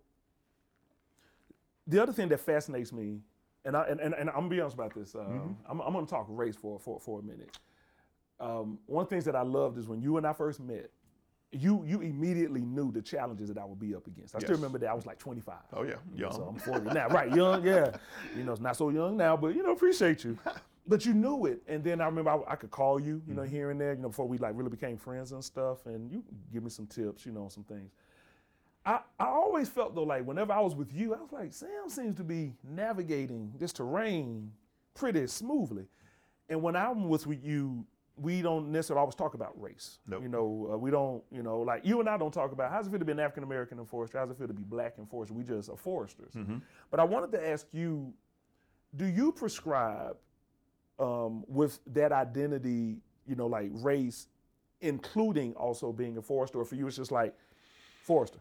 the 1.88 2.02
other 2.02 2.14
thing 2.14 2.30
that 2.30 2.40
fascinates 2.40 2.94
me, 2.94 3.20
and 3.66 3.76
I 3.76 3.84
and, 3.84 4.00
and, 4.00 4.14
and 4.14 4.30
I'm 4.30 4.36
gonna 4.36 4.50
be 4.50 4.62
honest 4.62 4.76
about 4.76 4.94
this. 4.94 5.16
Um, 5.16 5.22
mm-hmm. 5.22 5.72
I'm, 5.72 5.82
I'm 5.82 5.94
gonna 5.94 6.06
talk 6.06 6.26
race 6.30 6.56
for 6.56 6.80
for 6.80 7.00
for 7.00 7.20
a 7.20 7.24
minute. 7.24 7.58
Um, 8.40 8.80
one 8.88 9.04
of 9.04 9.10
the 9.10 9.16
things 9.16 9.26
that 9.26 9.36
I 9.36 9.44
loved 9.44 9.78
is 9.78 9.88
when 9.88 10.02
you 10.02 10.18
and 10.18 10.28
I 10.28 10.34
first 10.34 10.60
met 10.60 10.90
you 11.54 11.84
you 11.86 12.02
immediately 12.02 12.62
knew 12.62 12.92
the 12.92 13.02
challenges 13.02 13.48
that 13.48 13.58
I 13.58 13.66
would 13.66 13.80
be 13.80 13.96
up 13.96 14.08
against. 14.08 14.36
I 14.36 14.40
yes. 14.40 14.48
still 14.48 14.56
remember 14.56 14.80
that 14.80 14.90
I 14.90 14.94
was 14.94 15.06
like 15.06 15.20
25. 15.20 15.56
Oh 15.74 15.84
yeah, 15.84 15.94
young. 16.16 16.32
So 16.32 16.44
I'm 16.44 16.56
40 16.60 16.94
now, 16.94 17.08
right? 17.10 17.34
Young, 17.34 17.64
yeah. 17.66 17.96
You 18.36 18.44
know, 18.44 18.54
it's 18.54 18.62
not 18.62 18.76
so 18.76 18.90
young 18.90 19.18
now, 19.18 19.38
but 19.38 19.56
you 19.56 19.64
know, 19.64 19.72
appreciate 19.72 20.24
you. 20.24 20.38
But 20.86 21.06
you 21.06 21.14
knew 21.14 21.46
it, 21.46 21.62
and 21.68 21.82
then 21.84 22.02
I 22.02 22.06
remember 22.06 22.32
I, 22.32 22.54
I 22.54 22.56
could 22.56 22.72
call 22.72 23.00
you, 23.00 23.22
you 23.26 23.34
know, 23.34 23.44
mm-hmm. 23.44 23.52
here 23.52 23.72
and 23.72 23.80
there, 23.80 23.94
you 23.94 24.02
know, 24.02 24.10
before 24.10 24.28
we 24.28 24.38
like 24.38 24.52
really 24.56 24.70
became 24.70 24.98
friends 24.98 25.32
and 25.32 25.44
stuff, 25.44 25.86
and 25.86 26.12
you 26.12 26.24
give 26.52 26.64
me 26.64 26.70
some 26.70 26.88
tips, 26.88 27.26
you 27.26 27.32
know, 27.32 27.48
some 27.50 27.64
things. 27.64 27.92
I, 28.86 29.00
I 29.20 29.28
always 29.28 29.70
felt 29.70 29.96
though 29.96 30.04
like 30.04 30.26
whenever 30.26 30.52
I 30.52 30.60
was 30.60 30.76
with 30.76 30.94
you, 30.94 31.14
I 31.14 31.22
was 31.22 31.32
like, 31.32 31.54
Sam 31.54 31.88
seems 31.88 32.18
to 32.18 32.24
be 32.24 32.54
navigating 32.64 33.54
this 33.58 33.72
terrain 33.72 34.52
pretty 34.94 35.26
smoothly. 35.28 35.86
And 36.50 36.62
when 36.62 36.76
I'm 36.76 37.08
with 37.08 37.26
you, 37.42 37.86
we 38.16 38.42
don't 38.42 38.72
necessarily 38.72 39.00
always 39.00 39.16
talk 39.16 39.34
about 39.34 39.60
race. 39.60 40.00
Nope. 40.06 40.22
You 40.22 40.30
know, 40.30 40.70
uh, 40.74 40.78
we 40.78 40.92
don't, 40.92 41.24
you 41.32 41.42
know, 41.42 41.62
like 41.62 41.86
you 41.86 42.00
and 42.00 42.10
I 42.10 42.18
don't 42.18 42.34
talk 42.34 42.52
about 42.52 42.72
how's 42.72 42.88
it 42.88 42.90
feel 42.90 43.00
to 43.00 43.06
be 43.06 43.14
an 43.14 43.20
African 43.20 43.44
American 43.44 43.80
in 43.80 43.86
forestry, 43.86 44.20
how's 44.20 44.30
it 44.30 44.38
feel 44.38 44.48
to 44.48 44.54
be 44.54 44.64
black 44.64 44.96
in 44.98 45.06
forestry. 45.06 45.38
We 45.38 45.44
just 45.44 45.70
are 45.70 45.78
foresters. 45.78 46.34
Mm-hmm. 46.34 46.58
But 46.92 47.00
I 47.00 47.06
wanted 47.06 47.32
to 47.32 47.50
ask 47.50 47.66
you, 47.72 48.14
do 48.96 49.06
you 49.06 49.32
prescribe 49.32 50.18
um, 51.00 51.44
with 51.48 51.80
that 51.88 52.12
identity, 52.12 52.98
you 53.28 53.36
know, 53.36 53.48
like 53.48 53.70
race, 53.74 54.28
including 54.82 55.54
also 55.54 55.92
being 55.92 56.18
a 56.18 56.22
forester, 56.22 56.60
or 56.60 56.66
for 56.66 56.76
you 56.76 56.88
it's 56.88 56.98
just 56.98 57.12
like 57.12 57.34
forester? 58.04 58.40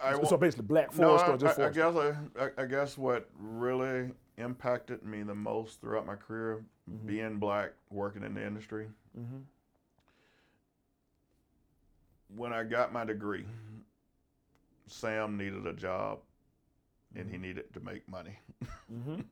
I 0.00 0.20
so, 0.24 0.36
basically, 0.36 0.66
black 0.66 0.92
forester 0.92 1.28
no, 1.28 1.34
I, 1.34 1.36
just 1.36 1.56
forester. 1.56 2.16
I 2.36 2.40
guess 2.40 2.52
I, 2.58 2.62
I 2.62 2.66
guess 2.66 2.98
what 2.98 3.28
really 3.38 4.10
impacted 4.38 5.04
me 5.04 5.22
the 5.22 5.34
most 5.34 5.80
throughout 5.80 6.06
my 6.06 6.16
career, 6.16 6.64
mm-hmm. 6.90 7.06
being 7.06 7.38
black, 7.38 7.72
working 7.90 8.22
in 8.22 8.34
the 8.34 8.44
industry. 8.44 8.86
Mm-hmm. 9.18 9.38
When 12.36 12.52
I 12.52 12.64
got 12.64 12.92
my 12.92 13.04
degree, 13.04 13.44
Sam 14.88 15.36
needed 15.36 15.66
a 15.66 15.72
job 15.72 16.18
and 17.14 17.28
he 17.28 17.36
mm-hmm. 17.36 17.42
needed 17.42 17.72
to 17.74 17.80
make 17.80 18.08
money. 18.08 18.38
Mm-hmm. 18.92 19.22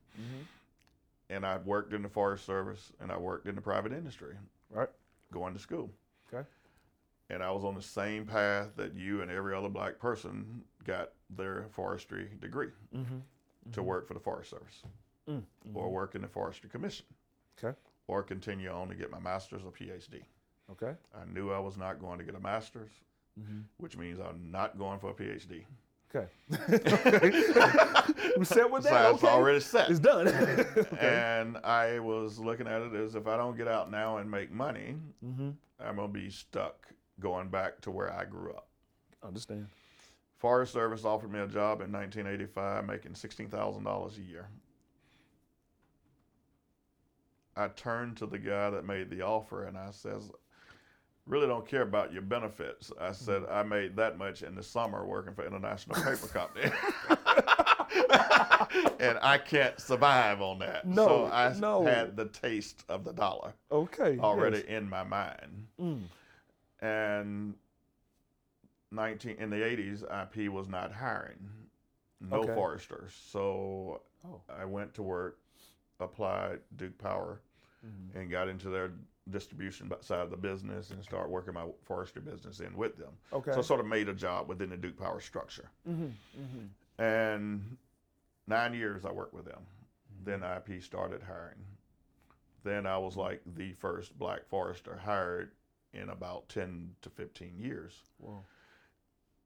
And 1.31 1.45
I 1.47 1.59
worked 1.59 1.93
in 1.93 2.03
the 2.03 2.09
Forest 2.09 2.45
Service 2.45 2.93
and 3.01 3.11
I 3.11 3.17
worked 3.17 3.47
in 3.47 3.55
the 3.55 3.61
private 3.61 3.93
industry. 3.93 4.35
Right. 4.71 4.89
Going 5.33 5.55
to 5.55 5.61
school. 5.61 5.91
Okay. 6.33 6.47
And 7.31 7.43
I 7.43 7.51
was 7.51 7.65
on 7.65 7.75
the 7.75 7.83
same 7.83 8.27
path 8.27 8.69
that 8.77 8.95
you 8.95 9.23
and 9.23 9.31
every 9.31 9.55
other 9.55 9.69
black 9.69 9.99
person 9.99 10.63
got 10.85 11.11
their 11.31 11.67
forestry 11.71 12.29
degree. 12.41 12.69
Mm-hmm 12.95 13.19
to 13.71 13.81
mm-hmm. 13.81 13.89
work 13.89 14.09
for 14.09 14.15
the 14.15 14.21
Forest 14.21 14.51
Service 14.51 14.83
mm-hmm. 15.29 15.77
or 15.77 15.91
work 15.91 16.15
in 16.15 16.23
the 16.23 16.29
Forestry 16.29 16.69
Commission. 16.69 17.07
Okay. 17.63 17.77
Or 18.09 18.23
continue 18.23 18.71
on 18.71 18.89
to 18.89 18.95
get 18.95 19.11
my 19.11 19.21
master's 19.21 19.63
or 19.65 19.71
PhD. 19.71 20.23
Okay. 20.71 20.95
I 21.15 21.33
knew 21.33 21.53
I 21.53 21.59
was 21.59 21.77
not 21.77 22.01
going 22.01 22.19
to 22.19 22.25
get 22.25 22.35
a 22.35 22.41
master's, 22.41 22.91
mm-hmm. 23.41 23.61
which 23.77 23.97
means 23.97 24.19
I'm 24.19 24.51
not 24.51 24.79
going 24.79 24.99
for 24.99 25.11
a 25.11 25.15
PhD. 25.15 25.65
Okay. 26.15 26.27
we 28.39 28.45
set 28.45 28.71
with 28.71 28.83
that. 28.85 29.09
So 29.09 29.15
it's 29.15 29.25
already 29.25 29.61
set. 29.61 29.91
It's 29.91 29.99
done. 29.99 30.29
okay. 30.77 30.97
And 31.01 31.57
I 31.59 32.01
was 32.01 32.39
looking 32.39 32.67
at 32.67 32.83
it 32.83 32.95
as 32.95 33.15
if 33.15 33.27
I 33.27 33.37
don't 33.37 33.57
get 33.57 33.69
out 33.69 33.91
now 33.91 34.19
and 34.19 34.31
make 34.31 34.53
money, 34.53 34.97
mm-hmm. 35.25 35.51
I'm 35.81 35.97
gonna 35.97 36.09
be 36.09 36.29
stuck 36.29 36.87
going 37.21 37.49
back 37.49 37.81
to 37.83 37.91
where 37.91 38.13
I 38.13 38.25
grew 38.25 38.51
up. 38.51 38.69
Understand. 39.23 39.69
Forest 40.37 40.73
Service 40.73 41.05
offered 41.05 41.33
me 41.33 41.39
a 41.39 41.47
job 41.47 41.81
in 41.81 41.93
1985 41.93 42.85
making 42.85 43.13
$16,000 43.13 44.19
a 44.19 44.23
year. 44.23 44.49
I 47.57 47.69
turned 47.69 48.17
to 48.17 48.27
the 48.27 48.39
guy 48.39 48.71
that 48.71 48.85
made 48.85 49.09
the 49.09 49.23
offer 49.23 49.65
and 49.65 49.79
I 49.79 49.91
says, 49.93 50.31
really 51.27 51.47
don't 51.47 51.67
care 51.67 51.83
about 51.83 52.13
your 52.13 52.23
benefits. 52.23 52.91
I 53.01 53.13
said, 53.13 53.43
I 53.51 53.63
made 53.63 53.97
that 53.97 54.19
much 54.19 54.43
in 54.43 54.55
the 54.55 54.63
summer 54.63 55.05
working 55.07 55.35
for 55.35 55.47
International 55.47 55.97
Paper 56.03 56.27
Company. 56.29 56.71
and 59.01 59.19
I 59.23 59.39
can't 59.39 59.79
survive 59.81 60.41
on 60.41 60.59
that. 60.61 60.87
No, 60.87 61.07
so 61.07 61.31
I 61.33 61.55
no. 61.59 61.85
had 61.85 62.17
the 62.17 62.27
taste 62.27 62.85
of 62.89 63.05
the 63.05 63.13
dollar. 63.13 63.55
Okay. 63.71 64.19
Already 64.19 64.59
yes. 64.59 64.67
in 64.69 64.89
my 64.89 65.05
mind. 65.05 65.67
Mm. 65.81 66.03
And 66.81 67.55
19 68.91 69.37
in 69.39 69.51
the 69.51 69.57
80s, 69.57 70.03
IP 70.03 70.51
was 70.51 70.69
not 70.69 70.93
hiring 70.93 71.39
no 72.31 72.39
okay. 72.39 72.55
foresters. 72.55 73.13
So 73.31 74.01
oh. 74.27 74.41
I 74.49 74.65
went 74.65 74.95
to 74.95 75.03
work, 75.03 75.39
applied 76.01 76.61
Duke 76.77 76.97
Power, 76.99 77.41
mm-hmm. 77.85 78.19
and 78.19 78.31
got 78.31 78.49
into 78.49 78.69
their 78.69 78.93
distribution 79.31 79.91
side 80.01 80.21
of 80.21 80.31
the 80.31 80.37
business 80.37 80.91
and 80.91 81.03
start 81.03 81.31
working 81.31 81.55
my 81.55 81.67
forestry 81.85 82.21
business 82.23 82.61
in 82.61 82.77
with 82.77 82.97
them. 82.97 83.13
Okay. 83.33 83.53
So 83.53 83.59
I 83.59 83.63
sort 83.63 83.81
of 83.81 83.87
made 83.87 84.09
a 84.09 84.15
job 84.15 84.49
within 84.49 84.71
the 84.71 84.77
Duke 84.77 84.99
Power 84.99 85.21
structure. 85.21 85.71
Mm-hmm. 85.89 86.07
Mm-hmm. 86.41 87.03
And 87.03 87.77
nine 88.47 88.75
years 88.75 89.05
I 89.05 89.13
worked 89.13 89.35
with 89.35 89.45
them. 89.45 89.61
Mm-hmm. 89.61 90.43
Then 90.43 90.43
IP 90.43 90.83
started 90.83 91.23
hiring. 91.23 91.59
then 92.65 92.87
I 92.87 92.99
was 92.99 93.17
like 93.17 93.41
the 93.57 93.73
first 93.75 94.17
black 94.19 94.47
forester 94.49 94.97
hired 95.03 95.53
in 95.93 96.09
about 96.09 96.49
10 96.49 96.91
to 97.03 97.11
15 97.11 97.59
years. 97.59 97.93
Wow. 98.19 98.43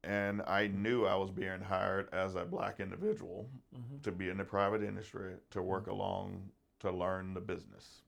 And 0.04 0.42
I 0.46 0.68
knew 0.68 1.04
I 1.06 1.16
was 1.16 1.30
being 1.30 1.60
hired 1.60 2.08
as 2.12 2.34
a 2.36 2.44
black 2.44 2.78
individual 2.80 3.48
Mm-hmm. 3.74 3.98
to 4.04 4.12
be 4.12 4.28
in 4.30 4.38
the 4.38 4.44
private 4.44 4.82
industry, 4.82 5.34
to 5.50 5.60
work 5.60 5.86
along, 5.88 6.50
to 6.80 6.90
learn 6.90 7.34
the 7.34 7.40
business. 7.40 8.02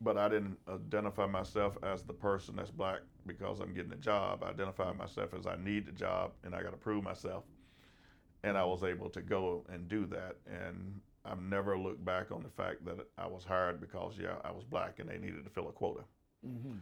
But 0.00 0.18
I 0.18 0.28
didn't 0.28 0.58
identify 0.68 1.26
myself 1.26 1.78
as 1.82 2.02
the 2.02 2.12
person 2.12 2.56
that's 2.56 2.70
black 2.70 3.00
because 3.26 3.60
I'm 3.60 3.72
getting 3.72 3.92
a 3.92 3.96
job. 3.96 4.42
I 4.44 4.50
identified 4.50 4.96
myself 4.96 5.32
as 5.34 5.46
I 5.46 5.56
need 5.56 5.86
the 5.86 5.92
job 5.92 6.32
and 6.44 6.54
I 6.54 6.62
got 6.62 6.72
to 6.72 6.76
prove 6.76 7.02
myself. 7.02 7.44
And 8.44 8.58
I 8.58 8.64
was 8.64 8.84
able 8.84 9.08
to 9.10 9.22
go 9.22 9.64
and 9.72 9.88
do 9.88 10.04
that. 10.06 10.36
And 10.46 11.00
I've 11.24 11.40
never 11.40 11.78
looked 11.78 12.04
back 12.04 12.30
on 12.30 12.42
the 12.42 12.50
fact 12.50 12.84
that 12.84 13.06
I 13.18 13.26
was 13.26 13.44
hired 13.44 13.80
because, 13.80 14.18
yeah, 14.20 14.36
I 14.44 14.52
was 14.52 14.64
black 14.64 14.98
and 14.98 15.08
they 15.08 15.18
needed 15.18 15.44
to 15.44 15.50
fill 15.50 15.68
a 15.68 15.72
quota, 15.72 16.02
Mm-hmm. 16.46 16.74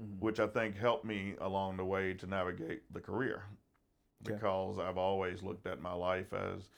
Mm-hmm. 0.00 0.18
which 0.20 0.40
I 0.40 0.46
think 0.46 0.76
helped 0.76 1.04
me 1.06 1.34
along 1.40 1.76
the 1.78 1.84
way 1.84 2.12
to 2.14 2.26
navigate 2.26 2.82
the 2.92 3.00
career 3.00 3.44
because 4.24 4.78
I've 4.78 4.98
always 4.98 5.42
looked 5.42 5.66
at 5.66 5.80
my 5.80 5.92
life 5.94 6.32
as 6.34 6.68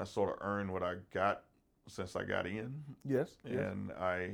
I 0.00 0.04
sort 0.04 0.30
of 0.30 0.36
earned 0.40 0.72
what 0.72 0.82
I 0.82 0.94
got 1.12 1.42
since 1.86 2.16
I 2.16 2.24
got 2.24 2.46
in. 2.46 2.72
Yes. 3.04 3.36
yes. 3.44 3.54
And 3.54 3.92
I 3.92 4.30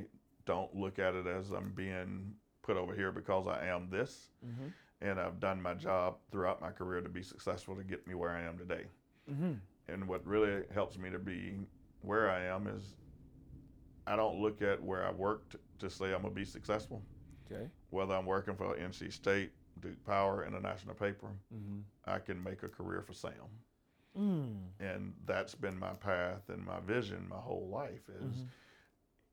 don't 0.47 0.73
look 0.75 0.97
at 0.97 1.13
it 1.13 1.27
as 1.27 1.51
I'm 1.51 1.71
being 1.75 2.33
put 2.63 2.75
over 2.77 2.95
here 2.95 3.11
because 3.11 3.45
I 3.47 3.67
am 3.67 3.87
this. 3.91 4.29
Mm-hmm. 4.43 4.67
And 5.01 5.19
I've 5.19 5.39
done 5.39 5.61
my 5.61 5.75
job 5.75 6.15
throughout 6.31 6.59
my 6.59 6.71
career 6.71 7.01
to 7.01 7.09
be 7.09 7.21
successful 7.21 7.75
to 7.75 7.83
get 7.83 8.07
me 8.07 8.15
where 8.15 8.31
I 8.31 8.41
am 8.41 8.57
today. 8.57 8.85
Mm-hmm. 9.31 9.51
And 9.89 10.07
what 10.07 10.25
really 10.25 10.63
helps 10.73 10.97
me 10.97 11.11
to 11.11 11.19
be 11.19 11.53
where 12.01 12.31
I 12.31 12.45
am 12.45 12.65
is 12.65 12.95
I 14.07 14.15
don't 14.15 14.39
look 14.39 14.63
at 14.63 14.81
where 14.81 15.05
I 15.05 15.11
worked 15.11 15.55
to 15.79 15.89
say 15.89 16.05
I'm 16.07 16.21
going 16.23 16.33
to 16.33 16.39
be 16.39 16.45
successful. 16.45 17.03
Okay. 17.51 17.67
Whether 17.91 18.15
I'm 18.15 18.25
working 18.25 18.55
for 18.55 18.75
NC 18.75 19.13
State, 19.13 19.51
Duke 19.81 20.03
Power, 20.05 20.43
International 20.45 20.95
Paper, 20.95 21.27
Mm-hmm. 21.53 21.79
I 22.07 22.17
can 22.19 22.41
make 22.43 22.63
a 22.63 22.67
career 22.67 23.01
for 23.03 23.13
Sam. 23.13 23.33
Mm. 24.17 24.55
And 24.79 25.13
that's 25.25 25.53
been 25.53 25.77
my 25.77 25.93
path 25.93 26.49
and 26.49 26.65
my 26.65 26.79
vision 26.79 27.27
my 27.29 27.35
whole 27.37 27.69
life 27.71 28.09
is 28.09 28.37
Mhm. 28.41 28.47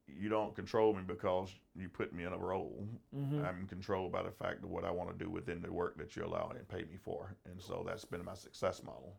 You 0.07 0.29
don't 0.29 0.55
control 0.55 0.95
me 0.95 1.03
because 1.07 1.51
you 1.75 1.89
put 1.89 2.13
me 2.13 2.25
in 2.25 2.33
a 2.33 2.39
role. 2.39 2.87
Mm-hmm. 3.17 3.45
I'm 3.45 3.67
controlled 3.67 4.13
by 4.13 4.23
the 4.23 4.31
fact 4.31 4.63
of 4.63 4.71
what 4.71 4.85
I 4.85 4.91
want 4.91 5.11
to 5.17 5.25
do 5.25 5.31
within 5.31 5.61
the 5.63 5.73
work 5.73 5.97
that 5.99 6.15
you 6.17 6.25
allow 6.25 6.51
and 6.57 6.69
pay 6.69 6.81
me 6.85 6.97
for. 7.03 7.35
And 7.51 7.61
so 7.61 7.85
that's 7.87 8.05
been 8.05 8.25
my 8.25 8.35
success 8.35 8.83
model. 8.83 9.15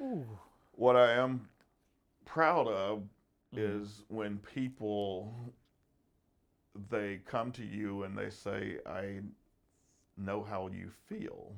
Ooh. 0.00 0.26
What 0.72 0.96
I 0.96 1.12
am 1.12 1.48
proud 2.24 2.68
of 2.68 3.02
Mhm. 3.54 3.58
is 3.58 4.04
when 4.08 4.38
people 4.38 5.34
they 6.88 7.18
come 7.26 7.50
to 7.52 7.64
you 7.64 8.04
and 8.04 8.16
they 8.16 8.30
say, 8.30 8.78
I 8.86 9.20
know 10.16 10.42
how 10.42 10.68
you 10.68 10.90
feel 11.08 11.52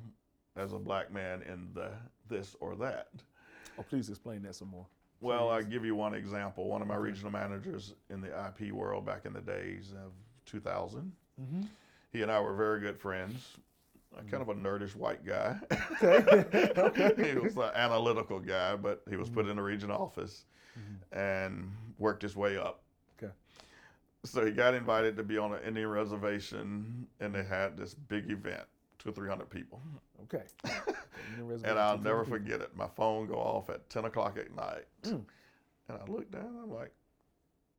as 0.56 0.72
a 0.72 0.78
black 0.78 1.12
man 1.12 1.42
in 1.42 1.68
the 1.74 1.92
this 2.28 2.56
or 2.60 2.74
that. 2.76 3.08
Oh, 3.78 3.82
please 3.82 4.08
explain 4.08 4.42
that 4.42 4.54
some 4.54 4.68
more. 4.68 4.86
Well, 5.22 5.50
I 5.50 5.62
Please. 5.62 5.68
give 5.70 5.84
you 5.84 5.94
one 5.94 6.14
example. 6.14 6.68
One 6.68 6.82
of 6.82 6.88
my 6.88 6.94
Okay. 6.94 7.04
regional 7.04 7.30
managers 7.30 7.94
in 8.10 8.20
the 8.20 8.28
IP 8.48 8.72
world 8.72 9.06
back 9.06 9.24
in 9.24 9.32
the 9.32 9.40
days 9.40 9.92
of 9.92 10.12
2000, 10.46 11.12
Mm-hmm. 11.40 11.62
he 12.12 12.20
and 12.22 12.30
I 12.30 12.40
were 12.40 12.54
very 12.54 12.80
good 12.80 12.98
friends. 12.98 13.56
A 14.14 14.22
kind 14.24 14.42
of 14.42 14.50
a 14.50 14.54
mm-hmm. 14.54 14.66
nerdish 14.66 14.94
white 14.94 15.24
guy. 15.24 15.58
Okay. 16.02 16.72
Okay. 16.76 17.32
he 17.32 17.38
was 17.38 17.56
an 17.56 17.70
analytical 17.74 18.38
guy, 18.40 18.76
but 18.76 19.02
he 19.08 19.16
was 19.16 19.30
put 19.30 19.44
mm-hmm. 19.44 19.52
in 19.52 19.58
a 19.58 19.62
region 19.62 19.90
office 19.90 20.44
mm-hmm. 20.78 21.18
and 21.18 21.72
worked 21.98 22.20
his 22.22 22.36
way 22.36 22.58
up. 22.58 22.82
Okay. 23.16 23.32
So 24.24 24.44
he 24.44 24.52
got 24.52 24.74
invited 24.74 25.16
to 25.16 25.22
be 25.22 25.38
on 25.38 25.54
an 25.54 25.62
Indian 25.66 25.88
reservation, 25.88 27.06
and 27.20 27.34
they 27.34 27.42
had 27.44 27.76
this 27.78 27.94
big 27.94 28.30
event, 28.30 28.64
two 29.02 29.08
or 29.08 29.12
three 29.12 29.28
hundred 29.28 29.50
people. 29.50 29.82
Okay. 30.24 30.44
And 31.64 31.78
I'll 31.78 31.98
never 31.98 32.24
forget 32.24 32.60
it. 32.60 32.76
My 32.76 32.88
phone 32.88 33.26
go 33.26 33.34
off 33.36 33.70
at 33.70 33.88
ten 33.88 34.04
o'clock 34.04 34.36
at 34.38 34.54
night, 34.54 34.84
Mm. 35.02 35.24
and 35.88 35.98
I 35.98 36.04
look 36.10 36.30
down. 36.30 36.58
I'm 36.62 36.70
like, 36.70 36.92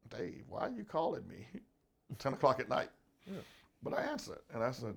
Dave, 0.09 0.43
why 0.49 0.61
are 0.61 0.71
you 0.71 0.83
calling 0.83 1.27
me? 1.27 1.45
ten 2.19 2.33
o'clock 2.33 2.59
at 2.59 2.67
night. 2.69 2.89
Yeah. 3.27 3.39
But 3.83 3.93
I 3.93 4.01
answered, 4.03 4.39
and 4.53 4.63
I 4.63 4.71
said, 4.71 4.95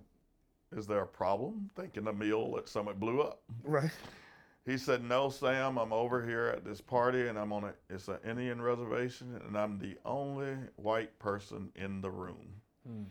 "Is 0.75 0.87
there 0.87 1.03
a 1.03 1.07
problem?" 1.07 1.71
Thinking 1.77 2.05
the 2.05 2.13
meal 2.13 2.55
at 2.59 2.69
Summit 2.69 2.99
blew 2.99 3.21
up. 3.21 3.43
Right. 3.63 3.91
He 4.65 4.79
said, 4.79 5.05
"No, 5.05 5.29
Sam. 5.29 5.77
I'm 5.79 5.93
over 5.93 6.25
here 6.25 6.47
at 6.57 6.65
this 6.65 6.81
party, 6.81 7.29
and 7.29 7.39
I'm 7.39 7.53
on 7.53 7.65
a 7.65 7.75
it's 7.91 8.09
an 8.09 8.19
Indian 8.25 8.61
reservation, 8.61 9.41
and 9.47 9.57
I'm 9.57 9.79
the 9.79 9.97
only 10.05 10.57
white 10.77 11.17
person 11.19 11.71
in 11.77 12.01
the 12.01 12.11
room." 12.11 12.61
Mm. 12.89 13.05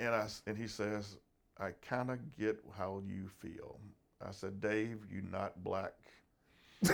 And 0.00 0.14
I 0.14 0.26
and 0.46 0.56
he 0.58 0.66
says, 0.66 1.16
"I 1.58 1.70
kind 1.86 2.10
of 2.10 2.18
get 2.36 2.58
how 2.76 3.02
you 3.06 3.28
feel." 3.28 3.78
I 4.26 4.30
said, 4.30 4.60
"Dave, 4.60 4.98
you're 5.10 5.22
not 5.30 5.62
black. 5.64 5.92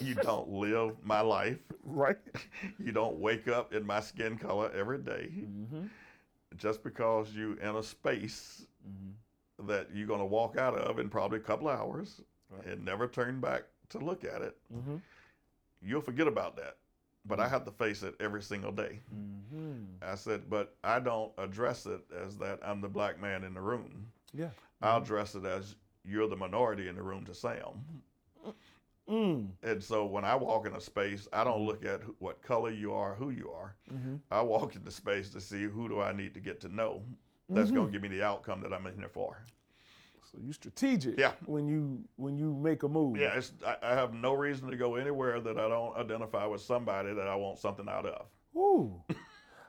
you 0.00 0.14
don't 0.14 0.48
live 0.48 0.92
my 1.04 1.20
life. 1.20 1.58
Right. 1.84 2.18
You 2.78 2.92
don't 2.92 3.18
wake 3.18 3.48
up 3.48 3.72
in 3.74 3.86
my 3.86 4.00
skin 4.00 4.38
color 4.38 4.70
every 4.74 4.98
day. 4.98 5.30
Mm-hmm. 5.32 5.86
Just 6.56 6.82
because 6.82 7.34
you're 7.34 7.58
in 7.60 7.76
a 7.76 7.82
space 7.82 8.66
Mm-hmm. 8.88 9.66
that 9.66 9.88
you're 9.92 10.06
going 10.06 10.20
to 10.20 10.24
walk 10.26 10.56
out 10.56 10.76
of 10.76 11.00
in 11.00 11.08
probably 11.08 11.38
a 11.38 11.42
couple 11.42 11.68
hours 11.68 12.20
Right. 12.50 12.66
and 12.68 12.84
never 12.84 13.08
turn 13.08 13.40
back 13.40 13.64
to 13.88 13.98
look 13.98 14.22
at 14.24 14.42
it, 14.42 14.56
Mm-hmm. 14.72 14.96
you'll 15.82 16.00
forget 16.02 16.28
about 16.28 16.54
that. 16.56 16.76
But 17.28 17.40
I 17.40 17.48
have 17.48 17.64
to 17.64 17.70
face 17.72 18.02
it 18.02 18.14
every 18.20 18.42
single 18.42 18.72
day. 18.72 19.00
Mm-hmm. 19.14 19.84
I 20.02 20.14
said, 20.14 20.48
but 20.48 20.76
I 20.84 21.00
don't 21.00 21.32
address 21.38 21.86
it 21.86 22.00
as 22.24 22.36
that 22.38 22.60
I'm 22.64 22.80
the 22.80 22.88
black 22.88 23.20
man 23.20 23.42
in 23.44 23.54
the 23.54 23.60
room. 23.60 24.06
Yeah. 24.32 24.50
I'll 24.82 25.02
address 25.02 25.34
it 25.34 25.44
as 25.44 25.74
you're 26.04 26.28
the 26.28 26.36
minority 26.36 26.88
in 26.88 26.94
the 26.94 27.02
room 27.02 27.24
to 27.26 27.34
Sam. 27.34 27.84
Mm. 29.08 29.48
And 29.62 29.82
so 29.82 30.04
when 30.04 30.24
I 30.24 30.34
walk 30.34 30.66
in 30.66 30.74
a 30.74 30.80
space, 30.80 31.28
I 31.32 31.44
don't 31.44 31.64
look 31.64 31.84
at 31.84 32.02
who- 32.02 32.16
what 32.18 32.42
color 32.42 32.70
you 32.70 32.92
are, 32.92 33.14
who 33.14 33.30
you 33.30 33.50
are. 33.50 33.76
Mm-hmm. 33.92 34.16
I 34.30 34.42
walk 34.42 34.74
into 34.74 34.90
space 34.90 35.30
to 35.30 35.40
see 35.40 35.62
who 35.64 35.88
do 35.88 36.00
I 36.00 36.12
need 36.12 36.34
to 36.34 36.40
get 36.40 36.60
to 36.62 36.68
know. 36.68 37.02
That's 37.48 37.70
going 37.70 37.86
to 37.86 37.92
give 37.92 38.02
me 38.02 38.08
the 38.08 38.24
outcome 38.24 38.60
that 38.62 38.72
I'm 38.72 38.84
in 38.88 38.98
here 38.98 39.08
for. 39.08 39.44
So 40.36 40.42
you 40.44 40.52
strategic. 40.52 41.18
Yeah. 41.18 41.32
When 41.46 41.66
you 41.66 41.98
when 42.16 42.36
you 42.36 42.52
make 42.54 42.82
a 42.82 42.88
move. 42.88 43.16
Yeah, 43.16 43.36
it's, 43.36 43.52
I, 43.66 43.76
I 43.82 43.94
have 43.94 44.12
no 44.12 44.34
reason 44.34 44.70
to 44.70 44.76
go 44.76 44.96
anywhere 44.96 45.40
that 45.40 45.58
I 45.58 45.68
don't 45.68 45.96
identify 45.96 46.44
with 46.46 46.60
somebody 46.60 47.14
that 47.14 47.26
I 47.26 47.34
want 47.34 47.58
something 47.58 47.88
out 47.88 48.04
of. 48.06 48.26
Ooh. 48.54 49.02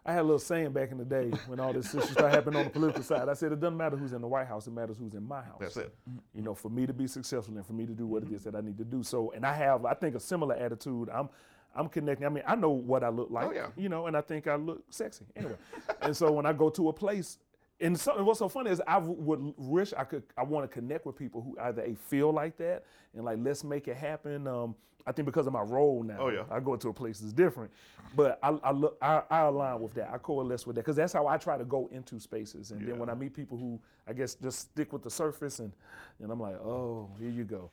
I 0.05 0.13
had 0.13 0.21
a 0.21 0.23
little 0.23 0.39
saying 0.39 0.71
back 0.71 0.91
in 0.91 0.97
the 0.97 1.05
day 1.05 1.31
when 1.47 1.59
all 1.59 1.73
this 1.73 1.91
shit 1.91 2.03
started 2.03 2.33
happening 2.33 2.59
on 2.59 2.65
the 2.65 2.69
political 2.71 3.03
side. 3.03 3.27
I 3.27 3.33
said 3.33 3.51
it 3.51 3.59
doesn't 3.59 3.75
matter 3.77 3.97
who's 3.97 4.13
in 4.13 4.21
the 4.21 4.27
White 4.27 4.47
House, 4.47 4.65
it 4.67 4.71
matters 4.71 4.97
who's 4.97 5.13
in 5.13 5.27
my 5.27 5.41
house. 5.41 5.57
That's 5.59 5.75
it. 5.77 5.93
You 6.33 6.41
know, 6.41 6.53
for 6.53 6.69
me 6.69 6.85
to 6.85 6.93
be 6.93 7.07
successful 7.07 7.55
and 7.57 7.65
for 7.65 7.73
me 7.73 7.85
to 7.85 7.93
do 7.93 8.05
what 8.07 8.23
Mm-hmm. 8.23 8.33
it 8.33 8.37
is 8.37 8.43
that 8.43 8.55
I 8.55 8.61
need 8.61 8.77
to 8.77 8.85
do. 8.85 9.03
So, 9.03 9.31
and 9.35 9.45
I 9.45 9.53
have, 9.53 9.85
I 9.85 9.93
think, 9.93 10.15
a 10.15 10.19
similar 10.19 10.55
attitude. 10.55 11.09
I'm, 11.13 11.29
I'm 11.75 11.87
connecting. 11.89 12.25
I 12.25 12.29
mean, 12.29 12.43
I 12.47 12.55
know 12.55 12.69
what 12.69 13.03
I 13.03 13.09
look 13.09 13.29
like. 13.29 13.47
Oh, 13.47 13.51
yeah. 13.51 13.67
You 13.75 13.89
know, 13.89 14.07
and 14.07 14.15
I 14.17 14.21
think 14.21 14.47
I 14.47 14.55
look 14.55 14.81
sexy 14.89 15.25
anyway. 15.35 15.55
and 16.01 16.15
so 16.15 16.31
when 16.31 16.45
I 16.45 16.53
go 16.53 16.69
to 16.69 16.87
a 16.89 16.93
place, 16.93 17.37
and 17.79 17.99
so, 17.99 18.21
what's 18.23 18.39
so 18.39 18.49
funny 18.49 18.71
is 18.71 18.81
I 18.87 18.97
would 18.97 19.53
wish 19.57 19.93
I 19.97 20.03
could. 20.03 20.23
I 20.37 20.43
want 20.43 20.69
to 20.69 20.73
connect 20.73 21.05
with 21.05 21.15
people 21.15 21.41
who 21.41 21.57
either 21.61 21.83
a 21.83 21.95
feel 21.95 22.31
like 22.31 22.57
that 22.57 22.83
and 23.13 23.23
like 23.25 23.37
let's 23.41 23.63
make 23.63 23.87
it 23.87 23.97
happen. 23.97 24.47
Um, 24.47 24.75
I 25.05 25.13
think 25.13 25.25
because 25.25 25.47
of 25.47 25.53
my 25.53 25.61
role 25.61 26.03
now, 26.03 26.17
Oh, 26.19 26.27
yeah. 26.29 26.43
I 26.51 26.59
go 26.59 26.73
into 26.73 26.89
a 26.89 26.93
place 26.93 27.19
that's 27.19 27.31
different, 27.31 27.71
but 28.13 28.39
I, 28.43 28.49
I 28.61 28.71
look, 28.71 28.97
I, 29.01 29.21
I 29.29 29.39
align 29.43 29.79
with 29.79 29.93
that. 29.93 30.09
I 30.11 30.17
coalesce 30.17 30.67
with 30.67 30.75
that 30.75 30.81
because 30.81 30.97
that's 30.97 31.13
how 31.13 31.27
I 31.27 31.37
try 31.37 31.57
to 31.57 31.63
go 31.63 31.87
into 31.93 32.19
spaces. 32.19 32.71
And 32.71 32.85
then 32.85 32.99
when 32.99 33.09
I 33.09 33.13
meet 33.13 33.33
people 33.33 33.57
who 33.57 33.79
I 34.05 34.11
guess 34.11 34.35
just 34.35 34.59
stick 34.59 34.91
with 34.91 35.03
the 35.03 35.09
surface, 35.09 35.59
and 35.59 35.71
and 36.19 36.29
I'm 36.31 36.39
like, 36.41 36.55
oh, 36.55 37.09
here 37.19 37.29
you 37.29 37.45
go. 37.45 37.71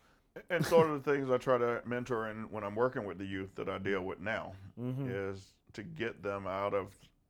And 0.50 0.64
sort 0.66 0.90
of 0.90 1.02
the 1.02 1.12
things 1.12 1.30
I 1.30 1.38
try 1.38 1.58
to 1.58 1.80
mentor 1.86 2.26
and 2.26 2.50
when 2.52 2.62
I'm 2.64 2.74
working 2.76 3.04
with 3.04 3.18
the 3.18 3.24
youth 3.26 3.54
that 3.56 3.68
I 3.68 3.78
deal 3.78 4.02
with 4.02 4.20
now 4.20 4.52
is 5.08 5.54
to 5.74 5.82
get 5.82 6.22
them 6.22 6.46
out 6.46 6.74
of 6.74 6.88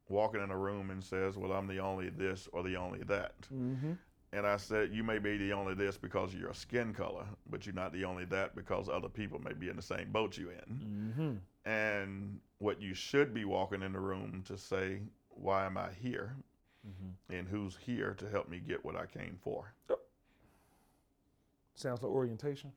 walking 0.09 0.43
in 0.43 0.51
a 0.51 0.57
room 0.57 0.91
and 0.91 1.03
says, 1.03 1.37
well, 1.37 1.53
I'm 1.53 1.67
the 1.67 1.79
only 1.79 2.11
this 2.11 2.49
or 2.53 2.63
the 2.63 2.77
only 2.77 3.01
that. 3.05 3.35
Mm-hmm. 3.53 3.93
And 4.33 4.47
I 4.47 4.57
said, 4.57 4.91
you 4.93 5.05
may 5.05 5.19
be 5.19 5.37
the 5.37 5.53
only 5.53 5.75
this 5.75 5.97
because 5.97 6.35
of 6.35 6.41
your 6.41 6.53
skin 6.55 6.93
color, 6.93 7.25
but 7.49 7.67
you're 7.67 7.75
not 7.75 7.93
the 7.93 8.05
only 8.05 8.25
that 8.27 8.57
because 8.57 8.89
other 8.89 9.09
people 9.09 9.41
may 9.41 9.53
be 9.53 9.69
in 9.69 9.77
the 9.77 9.83
same 9.83 10.11
boat 10.11 10.37
you 10.37 10.51
in. 10.51 10.75
Mm-hmm. 10.75 11.71
And 11.71 12.41
what 12.59 12.83
you 12.83 12.95
should 12.95 13.33
be 13.33 13.45
walking 13.45 13.83
in 13.83 13.93
the 13.93 14.01
room 14.01 14.43
to 14.49 14.59
say, 14.59 14.99
why 15.31 15.65
am 15.67 15.79
I 15.79 15.91
here? 16.01 16.35
Mm-hmm. 16.87 17.35
And 17.35 17.49
who's 17.49 17.77
here 17.77 18.15
to 18.19 18.29
help 18.29 18.49
me 18.49 18.59
get 18.59 18.85
what 18.85 18.97
I 18.97 19.07
came 19.07 19.39
for? 19.41 19.73
Sounds 21.77 22.03
like 22.03 22.13
orientation. 22.13 22.73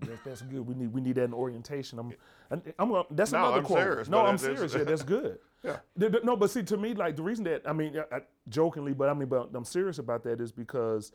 That's, 0.00 0.20
that's 0.24 0.42
good. 0.42 0.66
We 0.66 0.74
need 0.74 0.92
we 0.92 1.00
need 1.00 1.16
that 1.16 1.24
in 1.24 1.34
orientation. 1.34 1.98
I'm, 1.98 2.12
and 2.50 2.62
I'm 2.78 2.90
gonna, 2.90 3.04
that's 3.10 3.32
No, 3.32 3.38
another 3.38 3.58
I'm 3.58 3.64
quote. 3.64 3.78
serious, 3.80 4.08
no, 4.08 4.26
I'm 4.26 4.38
serious. 4.38 4.74
Yeah, 4.76 4.84
that's 4.84 5.02
good. 5.02 5.38
Yeah. 5.62 5.76
No, 6.24 6.36
but 6.36 6.50
see, 6.50 6.62
to 6.62 6.76
me, 6.76 6.94
like 6.94 7.16
the 7.16 7.22
reason 7.22 7.44
that 7.44 7.62
I 7.66 7.72
mean, 7.72 7.98
I, 8.10 8.16
I- 8.16 8.20
jokingly, 8.48 8.94
but 8.94 9.08
I 9.08 9.14
mean, 9.14 9.28
but 9.28 9.50
I'm 9.54 9.64
serious 9.64 9.98
about 9.98 10.22
that 10.24 10.40
is 10.40 10.52
because 10.52 11.12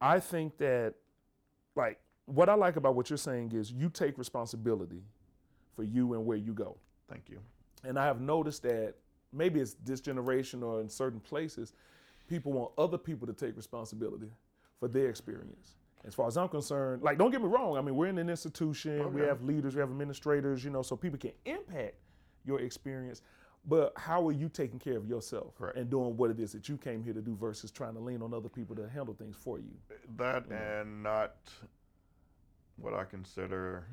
I 0.00 0.18
think 0.18 0.56
that, 0.58 0.94
like, 1.76 2.00
what 2.24 2.48
I 2.48 2.54
like 2.54 2.76
about 2.76 2.94
what 2.94 3.10
you're 3.10 3.16
saying 3.18 3.52
is 3.52 3.70
you 3.70 3.90
take 3.90 4.16
responsibility 4.16 5.02
for 5.76 5.82
you 5.82 6.14
and 6.14 6.24
where 6.24 6.38
you 6.38 6.52
go. 6.54 6.76
Thank 7.08 7.28
you. 7.28 7.38
And 7.84 7.98
I 7.98 8.04
have 8.06 8.20
noticed 8.20 8.62
that 8.62 8.94
maybe 9.32 9.60
it's 9.60 9.74
this 9.84 10.00
generation 10.00 10.62
or 10.62 10.80
in 10.80 10.88
certain 10.88 11.20
places, 11.20 11.74
people 12.28 12.52
want 12.52 12.70
other 12.78 12.96
people 12.98 13.26
to 13.26 13.32
take 13.32 13.56
responsibility 13.56 14.30
for 14.78 14.88
their 14.88 15.08
experience. 15.10 15.76
As 16.06 16.14
far 16.14 16.26
as 16.26 16.36
I'm 16.36 16.48
concerned, 16.48 17.02
like 17.02 17.18
don't 17.18 17.30
get 17.30 17.42
me 17.42 17.48
wrong, 17.48 17.76
I 17.76 17.80
mean 17.82 17.94
we're 17.94 18.06
in 18.06 18.18
an 18.18 18.30
institution, 18.30 19.00
okay. 19.00 19.10
we 19.10 19.20
have 19.22 19.42
leaders, 19.42 19.74
we 19.74 19.80
have 19.80 19.90
administrators, 19.90 20.64
you 20.64 20.70
know, 20.70 20.82
so 20.82 20.96
people 20.96 21.18
can 21.18 21.32
impact 21.44 21.94
your 22.44 22.60
experience. 22.60 23.22
But 23.66 23.92
how 23.96 24.26
are 24.26 24.32
you 24.32 24.48
taking 24.48 24.78
care 24.78 24.96
of 24.96 25.06
yourself 25.06 25.54
Correct. 25.58 25.76
and 25.76 25.90
doing 25.90 26.16
what 26.16 26.30
it 26.30 26.40
is 26.40 26.52
that 26.52 26.68
you 26.68 26.78
came 26.78 27.04
here 27.04 27.12
to 27.12 27.20
do 27.20 27.36
versus 27.36 27.70
trying 27.70 27.92
to 27.92 28.00
lean 28.00 28.22
on 28.22 28.32
other 28.32 28.48
people 28.48 28.74
to 28.76 28.88
handle 28.88 29.14
things 29.14 29.36
for 29.36 29.58
you? 29.58 29.74
That 30.16 30.44
yeah. 30.50 30.80
and 30.80 31.02
not 31.02 31.36
what 32.76 32.94
I 32.94 33.04
consider 33.04 33.84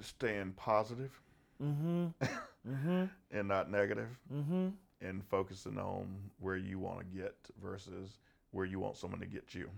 staying 0.00 0.52
positive 0.52 1.18
mm-hmm. 1.62 2.06
mm-hmm. 2.68 3.04
and 3.30 3.48
not 3.48 3.70
negative 3.70 4.08
mm-hmm. 4.32 4.68
And 5.00 5.24
focusing 5.26 5.78
on 5.78 6.06
where 6.38 6.56
you 6.56 6.78
want 6.78 6.98
to 6.98 7.04
get 7.04 7.34
versus 7.62 8.18
where 8.50 8.66
you 8.66 8.78
want 8.78 8.96
someone 8.96 9.20
to 9.20 9.26
get 9.26 9.54
you. 9.54 9.70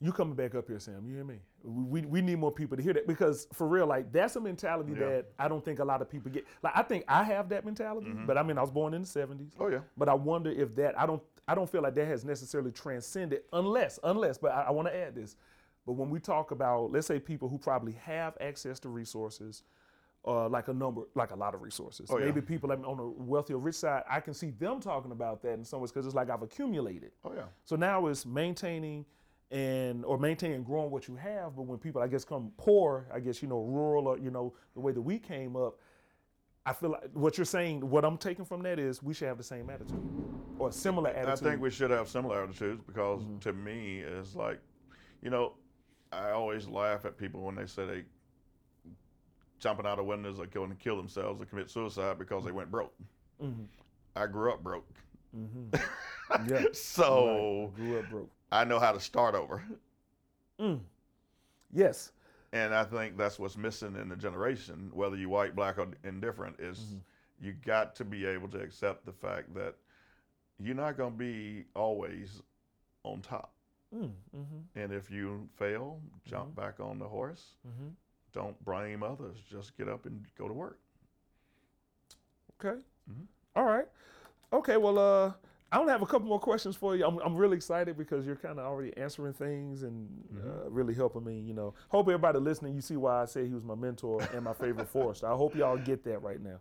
You 0.00 0.12
coming 0.12 0.34
back 0.34 0.54
up 0.54 0.68
here, 0.68 0.78
Sam? 0.78 1.04
You 1.04 1.14
hear 1.16 1.24
me? 1.24 1.40
We, 1.64 2.02
we 2.02 2.22
need 2.22 2.38
more 2.38 2.52
people 2.52 2.76
to 2.76 2.82
hear 2.82 2.92
that 2.92 3.08
because 3.08 3.48
for 3.52 3.66
real, 3.66 3.86
like 3.86 4.12
that's 4.12 4.36
a 4.36 4.40
mentality 4.40 4.92
yeah. 4.92 5.06
that 5.06 5.26
I 5.40 5.48
don't 5.48 5.64
think 5.64 5.80
a 5.80 5.84
lot 5.84 6.00
of 6.00 6.08
people 6.08 6.30
get. 6.30 6.46
Like 6.62 6.72
I 6.76 6.82
think 6.82 7.04
I 7.08 7.24
have 7.24 7.48
that 7.48 7.64
mentality, 7.64 8.10
mm-hmm. 8.10 8.26
but 8.26 8.38
I 8.38 8.44
mean 8.44 8.58
I 8.58 8.60
was 8.60 8.70
born 8.70 8.94
in 8.94 9.02
the 9.02 9.08
'70s. 9.08 9.54
Oh 9.58 9.66
yeah. 9.66 9.80
But 9.96 10.08
I 10.08 10.14
wonder 10.14 10.50
if 10.50 10.76
that 10.76 10.96
I 10.98 11.04
don't 11.04 11.20
I 11.48 11.56
don't 11.56 11.68
feel 11.68 11.82
like 11.82 11.96
that 11.96 12.06
has 12.06 12.24
necessarily 12.24 12.70
transcended 12.70 13.42
unless 13.52 13.98
unless. 14.04 14.38
But 14.38 14.52
I, 14.52 14.66
I 14.68 14.70
want 14.70 14.86
to 14.86 14.96
add 14.96 15.16
this. 15.16 15.34
But 15.84 15.94
when 15.94 16.10
we 16.10 16.20
talk 16.20 16.52
about 16.52 16.92
let's 16.92 17.08
say 17.08 17.18
people 17.18 17.48
who 17.48 17.58
probably 17.58 17.94
have 17.94 18.36
access 18.40 18.78
to 18.80 18.88
resources, 18.88 19.64
uh, 20.28 20.48
like 20.48 20.68
a 20.68 20.74
number, 20.74 21.02
like 21.14 21.30
a 21.30 21.34
lot 21.34 21.54
of 21.54 21.62
resources. 21.62 22.10
Oh, 22.10 22.18
Maybe 22.18 22.40
yeah. 22.40 22.46
people 22.46 22.70
on 22.70 22.96
the 22.96 23.02
wealthy 23.02 23.54
or 23.54 23.58
rich 23.58 23.76
side, 23.76 24.02
I 24.08 24.20
can 24.20 24.34
see 24.34 24.50
them 24.50 24.78
talking 24.78 25.10
about 25.10 25.42
that 25.42 25.54
in 25.54 25.64
some 25.64 25.80
ways 25.80 25.90
because 25.90 26.04
it's 26.04 26.14
like 26.14 26.28
I've 26.28 26.42
accumulated. 26.42 27.12
Oh 27.24 27.32
yeah. 27.34 27.44
So 27.64 27.76
now 27.76 28.06
it's 28.06 28.26
maintaining 28.26 29.06
and 29.50 30.04
or 30.04 30.18
maintaining 30.18 30.56
and 30.56 30.66
growing 30.66 30.90
what 30.90 31.08
you 31.08 31.16
have. 31.16 31.56
But 31.56 31.62
when 31.62 31.78
people, 31.78 32.02
I 32.02 32.08
guess, 32.08 32.26
come 32.26 32.52
poor, 32.58 33.06
I 33.12 33.20
guess 33.20 33.40
you 33.40 33.48
know, 33.48 33.62
rural 33.62 34.06
or 34.06 34.18
you 34.18 34.30
know, 34.30 34.52
the 34.74 34.80
way 34.80 34.92
that 34.92 35.00
we 35.00 35.18
came 35.18 35.56
up, 35.56 35.78
I 36.66 36.74
feel 36.74 36.90
like 36.90 37.08
what 37.14 37.38
you're 37.38 37.46
saying, 37.46 37.88
what 37.88 38.04
I'm 38.04 38.18
taking 38.18 38.44
from 38.44 38.62
that 38.64 38.78
is 38.78 39.02
we 39.02 39.14
should 39.14 39.28
have 39.28 39.38
the 39.38 39.44
same 39.44 39.70
attitude 39.70 39.98
or 40.58 40.68
a 40.68 40.72
similar 40.72 41.08
attitude. 41.08 41.46
I 41.46 41.50
think 41.50 41.62
we 41.62 41.70
should 41.70 41.90
have 41.90 42.06
similar 42.06 42.44
attitudes 42.44 42.82
because 42.86 43.22
mm-hmm. 43.22 43.38
to 43.38 43.54
me, 43.54 44.00
it's 44.00 44.36
like, 44.36 44.60
you 45.22 45.30
know, 45.30 45.54
I 46.12 46.32
always 46.32 46.68
laugh 46.68 47.06
at 47.06 47.16
people 47.16 47.40
when 47.40 47.54
they 47.54 47.66
say 47.66 47.86
they 47.86 48.04
jumping 49.58 49.86
out 49.86 49.98
of 49.98 50.06
windows 50.06 50.38
or 50.38 50.46
going 50.46 50.70
to 50.70 50.76
kill 50.76 50.96
themselves 50.96 51.40
or 51.40 51.44
commit 51.46 51.70
suicide 51.70 52.18
because 52.18 52.44
they 52.44 52.52
went 52.52 52.70
broke. 52.70 52.94
Mm-hmm. 53.42 53.64
I 54.16 54.26
grew 54.26 54.52
up 54.52 54.62
broke. 54.62 54.88
Mm-hmm. 55.36 56.48
yeah. 56.48 56.64
so 56.72 57.72
right. 57.76 57.76
grew 57.76 57.98
up 57.98 58.10
broke. 58.10 58.30
I 58.50 58.64
know 58.64 58.78
how 58.78 58.92
to 58.92 59.00
start 59.00 59.34
over. 59.34 59.62
Mm. 60.60 60.80
Yes. 61.72 62.12
And 62.52 62.74
I 62.74 62.84
think 62.84 63.16
that's 63.16 63.38
what's 63.38 63.56
missing 63.56 63.94
in 63.96 64.08
the 64.08 64.16
generation, 64.16 64.90
whether 64.94 65.16
you 65.16 65.28
white, 65.28 65.54
black, 65.54 65.78
or 65.78 65.88
indifferent, 66.02 66.58
is 66.58 66.78
mm-hmm. 66.78 67.46
you 67.46 67.54
got 67.64 67.94
to 67.96 68.04
be 68.04 68.24
able 68.24 68.48
to 68.48 68.58
accept 68.58 69.04
the 69.04 69.12
fact 69.12 69.54
that 69.54 69.74
you're 70.58 70.74
not 70.74 70.96
going 70.96 71.12
to 71.12 71.18
be 71.18 71.64
always 71.76 72.42
on 73.04 73.20
top. 73.20 73.52
Mm, 73.94 74.10
mm-hmm. 74.36 74.80
And 74.80 74.92
if 74.92 75.10
you 75.10 75.48
fail, 75.56 76.00
jump 76.24 76.50
mm-hmm. 76.50 76.60
back 76.60 76.80
on 76.80 76.98
the 76.98 77.06
horse. 77.06 77.54
Don't 78.32 78.62
blame 78.64 79.02
others. 79.02 79.38
Just 79.50 79.76
get 79.76 79.88
up 79.88 80.06
and 80.06 80.24
go 80.36 80.48
to 80.48 80.54
work. 80.54 80.78
Okay. 82.60 82.78
Mm-hmm. 83.10 83.22
All 83.56 83.64
right. 83.64 83.86
Okay. 84.52 84.76
Well, 84.76 84.98
uh, 84.98 85.32
I 85.70 85.76
don't 85.76 85.88
have 85.88 86.02
a 86.02 86.06
couple 86.06 86.28
more 86.28 86.40
questions 86.40 86.76
for 86.76 86.96
you. 86.96 87.04
I'm, 87.06 87.18
I'm 87.18 87.36
really 87.36 87.56
excited 87.56 87.96
because 87.98 88.26
you're 88.26 88.36
kind 88.36 88.58
of 88.58 88.64
already 88.64 88.96
answering 88.96 89.34
things 89.34 89.82
and 89.82 90.08
Mm-hmm. 90.34 90.48
uh, 90.66 90.70
really 90.70 90.94
helping 90.94 91.24
me. 91.24 91.40
You 91.40 91.54
know, 91.54 91.74
hope 91.88 92.06
everybody 92.08 92.38
listening, 92.38 92.74
you 92.74 92.80
see 92.80 92.96
why 92.96 93.22
I 93.22 93.24
say 93.26 93.46
he 93.46 93.54
was 93.54 93.64
my 93.64 93.74
mentor 93.74 94.20
and 94.34 94.44
my 94.44 94.52
favorite 94.52 94.88
forest. 94.88 95.24
I 95.24 95.32
hope 95.32 95.54
y'all 95.56 95.76
get 95.76 96.04
that 96.04 96.22
right 96.22 96.40
now. 96.42 96.60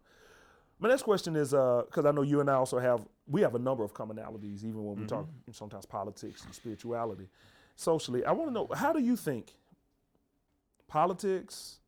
My 0.79 0.89
next 0.89 1.03
question 1.03 1.35
is 1.35 1.49
because 1.51 2.05
uh, 2.05 2.09
I 2.09 2.11
know 2.11 2.21
you 2.21 2.39
and 2.39 2.49
I 2.49 2.53
also 2.53 2.77
have 2.79 3.05
we 3.27 3.41
have 3.41 3.55
a 3.55 3.59
number 3.59 3.83
of 3.83 3.93
commonalities, 3.93 4.63
even 4.63 4.83
when 4.85 4.95
we 4.97 5.05
Mm-hmm. 5.05 5.07
talk 5.07 5.27
sometimes 5.51 5.85
politics 5.85 6.45
and 6.45 6.53
spirituality, 6.53 7.27
socially. 7.75 8.23
I 8.25 8.31
want 8.31 8.49
to 8.49 8.53
know 8.53 8.69
how 8.75 8.93
do 8.93 8.99
you 9.01 9.15
think 9.15 9.55
politics, 10.87 11.79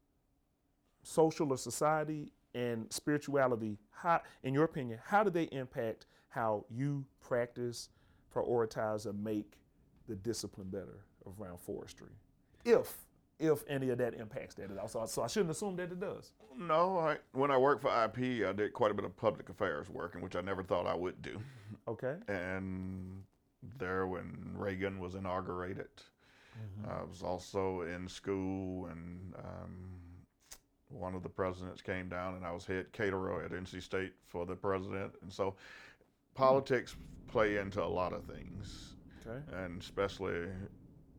social 1.04 1.52
or 1.52 1.58
society, 1.58 2.32
and 2.54 2.92
spirituality, 2.92 3.78
how, 3.92 4.22
in 4.44 4.54
your 4.54 4.64
opinion, 4.64 5.00
how 5.06 5.24
do 5.24 5.30
they 5.30 5.44
impact 5.44 6.06
how 6.30 6.66
you 6.70 7.06
practice, 7.22 7.90
prioritize, 8.34 9.06
and 9.06 9.24
make 9.24 9.54
the 10.08 10.16
discipline 10.16 10.68
better 10.70 11.06
around 11.26 11.60
forestry? 11.60 12.12
If 12.66 13.06
if 13.40 13.64
any 13.68 13.90
of 13.90 13.98
that 14.00 14.14
impacts 14.16 14.56
that 14.56 14.70
at 14.70 14.78
all. 14.78 14.88
So, 14.88 15.06
so 15.06 15.24
I 15.24 15.28
shouldn't 15.28 15.52
assume 15.52 15.78
that 15.78 15.92
it 15.92 16.00
does. 16.00 16.34
No, 16.58 17.00
I, 17.00 17.18
when 17.32 17.52
I 17.52 17.58
worked 17.58 17.82
for 17.82 17.88
IP, 17.88 18.46
I 18.46 18.52
did 18.52 18.74
quite 18.74 18.92
a 18.92 18.94
bit 18.94 19.06
of 19.06 19.16
public 19.16 19.50
affairs 19.50 19.90
work, 19.90 20.18
which 20.20 20.36
I 20.36 20.42
never 20.42 20.62
thought 20.62 20.86
I 20.86 20.94
would 20.94 21.22
do. 21.22 21.40
Okay. 21.88 22.16
And 22.28 23.24
there, 23.78 24.08
when 24.08 24.54
Reagan 24.56 25.00
was 25.00 25.16
inaugurated, 25.16 25.88
Mm-hmm. 26.60 26.92
I 26.92 27.04
was 27.04 27.22
also 27.24 27.82
in 27.82 28.08
school, 28.08 28.88
and 28.88 29.34
um, 29.38 29.76
one 30.90 31.16
of 31.16 31.24
the 31.24 31.30
presidents 31.30 31.82
came 31.82 32.10
down, 32.10 32.36
and 32.36 32.46
I 32.46 32.52
was 32.52 32.66
head 32.66 32.92
caterer 32.92 33.44
at 33.44 33.52
NC 33.52 33.82
State 33.82 34.14
for 34.26 34.46
the 34.46 34.56
president. 34.56 35.14
And 35.22 35.32
so, 35.32 35.56
politics 36.36 36.96
play 37.28 37.58
into 37.58 37.84
a 37.84 37.86
lot 37.86 38.14
of 38.14 38.24
things, 38.26 38.96
Okay. 39.26 39.40
and 39.64 39.82
especially 39.82 40.48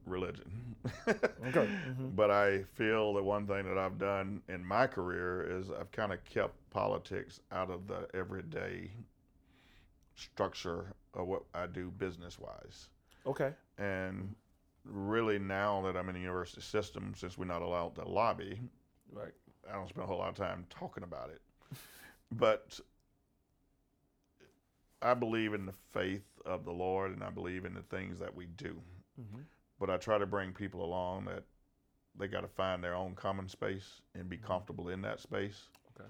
religion. 0.07 0.51
Okay. 1.09 1.67
Mm-hmm. 1.89 2.09
But 2.15 2.31
I 2.31 2.63
feel 2.75 3.15
that 3.15 3.23
one 3.25 3.47
thing 3.47 3.65
that 3.65 3.79
I've 3.79 3.99
done 3.99 4.43
in 4.49 4.65
my 4.65 4.87
career 4.87 5.59
is 5.59 5.71
I've 5.71 5.91
kind 5.91 6.13
of 6.13 6.23
kept 6.25 6.55
politics 6.71 7.41
out 7.51 7.71
of 7.71 7.87
the 7.89 8.07
everyday 8.15 8.91
structure 10.15 10.93
of 11.15 11.27
what 11.27 11.43
I 11.55 11.67
do 11.67 11.91
business 11.91 12.39
wise. 12.39 12.89
Okay. 13.27 13.53
And 13.79 14.35
really, 14.85 15.39
now 15.39 15.83
that 15.83 15.97
I'm 15.97 16.09
in 16.09 16.15
the 16.15 16.21
university 16.21 16.63
system, 16.63 17.15
since 17.17 17.37
we're 17.37 17.45
not 17.45 17.63
allowed 17.63 17.95
to 17.97 18.09
lobby, 18.09 18.61
Right. 19.13 19.33
I 19.69 19.75
don't 19.75 19.89
spend 19.89 20.05
a 20.05 20.07
whole 20.07 20.19
lot 20.19 20.29
of 20.29 20.35
time 20.35 20.67
talking 20.71 21.03
about 21.03 21.31
it. 21.31 21.41
But 22.33 22.79
I 25.03 25.15
believe 25.15 25.55
in 25.55 25.67
the 25.67 25.75
faith 25.93 26.27
of 26.47 26.65
the 26.65 26.73
Lord 26.73 27.13
and 27.13 27.23
I 27.23 27.31
believe 27.31 27.65
in 27.65 27.75
the 27.75 27.83
things 27.83 28.19
that 28.21 28.35
we 28.35 28.47
do. 28.47 28.81
Mm-hmm. 29.21 29.43
But 29.79 29.91
I 29.91 29.97
try 29.97 30.19
to 30.19 30.27
bring 30.27 30.53
people 30.53 30.85
along 30.85 31.25
that 31.27 31.45
they 32.19 32.29
got 32.29 32.43
to 32.43 32.49
find 32.49 32.83
their 32.83 32.95
own 32.95 33.15
common 33.15 33.49
space 33.49 34.03
and 34.15 34.29
be 34.29 34.37
comfortable 34.37 34.89
in 34.89 35.03
that 35.03 35.21
space. 35.21 35.69
Okay. 35.95 36.09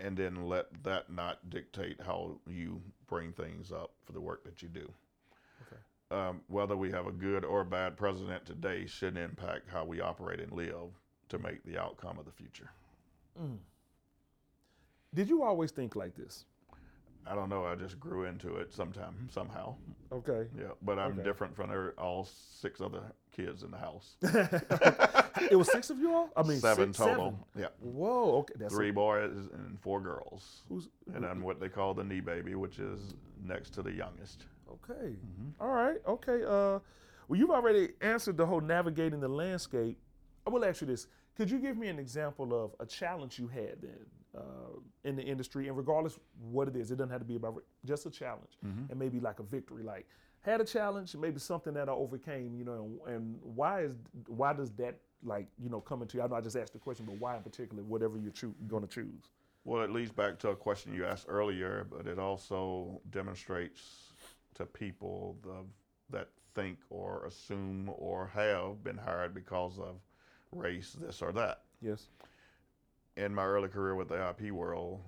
And 0.00 0.16
then 0.16 0.46
let 0.46 0.66
that 0.84 1.10
not 1.10 1.50
dictate 1.50 2.00
how 2.04 2.38
you 2.46 2.80
bring 3.06 3.32
things 3.32 3.72
up 3.72 3.92
for 4.04 4.12
the 4.12 4.20
work 4.20 4.44
that 4.44 4.62
you 4.62 4.68
do. 4.68 4.90
Okay. 5.66 5.80
Um, 6.12 6.42
whether 6.48 6.76
we 6.76 6.90
have 6.90 7.06
a 7.06 7.12
good 7.12 7.42
or 7.42 7.64
bad 7.64 7.96
president 7.96 8.44
today 8.44 8.84
shouldn't 8.86 9.16
impact 9.16 9.70
how 9.72 9.84
we 9.86 10.02
operate 10.02 10.40
and 10.40 10.52
live 10.52 10.90
to 11.30 11.38
make 11.38 11.64
the 11.64 11.78
outcome 11.78 12.18
of 12.18 12.26
the 12.26 12.30
future. 12.32 12.68
Mm. 13.42 13.56
Did 15.14 15.30
you 15.30 15.42
always 15.42 15.70
think 15.70 15.96
like 15.96 16.14
this? 16.14 16.44
I 17.26 17.34
don't 17.34 17.48
know. 17.48 17.64
I 17.64 17.76
just 17.76 17.98
grew 17.98 18.24
into 18.24 18.56
it 18.56 18.74
sometime, 18.74 19.14
somehow. 19.30 19.76
Okay. 20.10 20.48
Yeah, 20.58 20.72
but 20.82 20.98
I'm 20.98 21.12
Okay. 21.12 21.22
different 21.22 21.54
from 21.56 21.70
every- 21.70 21.92
all 21.92 22.24
six 22.24 22.80
other 22.82 23.00
kids 23.30 23.62
in 23.62 23.70
the 23.70 23.78
house. 23.78 24.16
it 25.50 25.56
was 25.56 25.70
six 25.70 25.88
of 25.88 25.98
you 25.98 26.12
all. 26.12 26.30
I 26.36 26.42
mean, 26.42 26.58
seven 26.58 26.92
six, 26.92 26.98
total. 26.98 27.38
seven. 27.54 27.70
Yeah, 27.80 27.88
Whoa. 27.90 28.38
Okay. 28.40 28.54
That's 28.58 28.74
three 28.74 28.90
boys 28.90 29.48
and 29.54 29.80
four 29.80 30.00
girls, 30.02 30.62
who's 30.68 30.88
and 31.14 31.24
I'm 31.24 31.40
what 31.42 31.58
they 31.60 31.68
call 31.70 31.94
the 31.94 32.04
knee 32.04 32.20
baby, 32.20 32.54
which 32.54 32.80
is 32.80 33.14
next 33.46 33.70
to 33.74 33.82
the 33.82 33.92
youngest. 33.92 34.44
Okay. 34.72 35.10
Mm-hmm. 35.10 35.62
All 35.62 35.68
right. 35.68 35.98
Okay. 36.06 36.42
Uh, 36.44 36.78
well, 37.28 37.38
you've 37.38 37.50
already 37.50 37.90
answered 38.00 38.36
the 38.36 38.46
whole 38.46 38.60
navigating 38.60 39.20
the 39.20 39.28
landscape. 39.28 39.98
I 40.46 40.50
will 40.50 40.64
ask 40.64 40.80
you 40.80 40.86
this: 40.86 41.06
Could 41.36 41.50
you 41.50 41.58
give 41.58 41.76
me 41.76 41.88
an 41.88 41.98
example 41.98 42.52
of 42.64 42.72
a 42.80 42.86
challenge 42.86 43.38
you 43.38 43.48
had 43.48 43.80
then 43.80 44.06
uh, 44.36 44.40
in 45.04 45.16
the 45.16 45.22
industry, 45.22 45.68
and 45.68 45.76
regardless 45.76 46.18
what 46.50 46.68
it 46.68 46.76
is, 46.76 46.90
it 46.90 46.96
doesn't 46.96 47.10
have 47.10 47.20
to 47.20 47.26
be 47.26 47.36
about 47.36 47.62
just 47.84 48.06
a 48.06 48.10
challenge, 48.10 48.58
Mhm. 48.66 48.90
and 48.90 48.98
maybe 48.98 49.20
like 49.20 49.38
a 49.40 49.44
victory, 49.44 49.82
like 49.82 50.06
had 50.42 50.60
a 50.60 50.64
challenge, 50.64 51.14
maybe 51.16 51.38
something 51.38 51.72
that 51.74 51.88
I 51.88 51.92
overcame, 51.92 52.56
you 52.56 52.64
know, 52.64 52.90
and, 53.06 53.14
and 53.14 53.38
why 53.42 53.82
is 53.82 53.92
why 54.26 54.52
does 54.52 54.70
that 54.72 54.98
like 55.22 55.46
you 55.62 55.70
know 55.70 55.80
come 55.80 56.02
into? 56.02 56.20
I 56.20 56.26
know 56.26 56.34
I 56.34 56.40
just 56.40 56.56
asked 56.56 56.72
the 56.72 56.80
question, 56.80 57.06
but 57.06 57.14
why 57.20 57.36
in 57.36 57.42
particular, 57.44 57.82
whatever 57.84 58.18
you're 58.18 58.32
choo- 58.32 58.54
going 58.66 58.82
to 58.82 58.88
choose? 58.88 59.30
Well, 59.64 59.82
it 59.84 59.90
leads 59.92 60.10
back 60.10 60.40
to 60.40 60.48
a 60.48 60.56
question 60.56 60.92
you 60.92 61.04
asked 61.06 61.26
earlier, 61.28 61.86
but 61.88 62.08
it 62.08 62.18
also 62.18 63.00
demonstrates 63.10 64.01
to 64.54 64.66
people 64.66 65.36
the 65.42 65.64
that 66.16 66.28
think 66.54 66.78
or 66.90 67.24
assume 67.26 67.90
or 67.96 68.30
have 68.34 68.84
been 68.84 68.98
hired 68.98 69.34
because 69.34 69.78
of 69.78 69.96
race, 70.52 70.96
this 71.00 71.22
or 71.22 71.32
that. 71.32 71.62
Yes. 71.80 72.08
In 73.16 73.34
my 73.34 73.44
early 73.44 73.68
career 73.68 73.94
with 73.94 74.08
the 74.08 74.28
IP 74.30 74.52
world, 74.52 75.00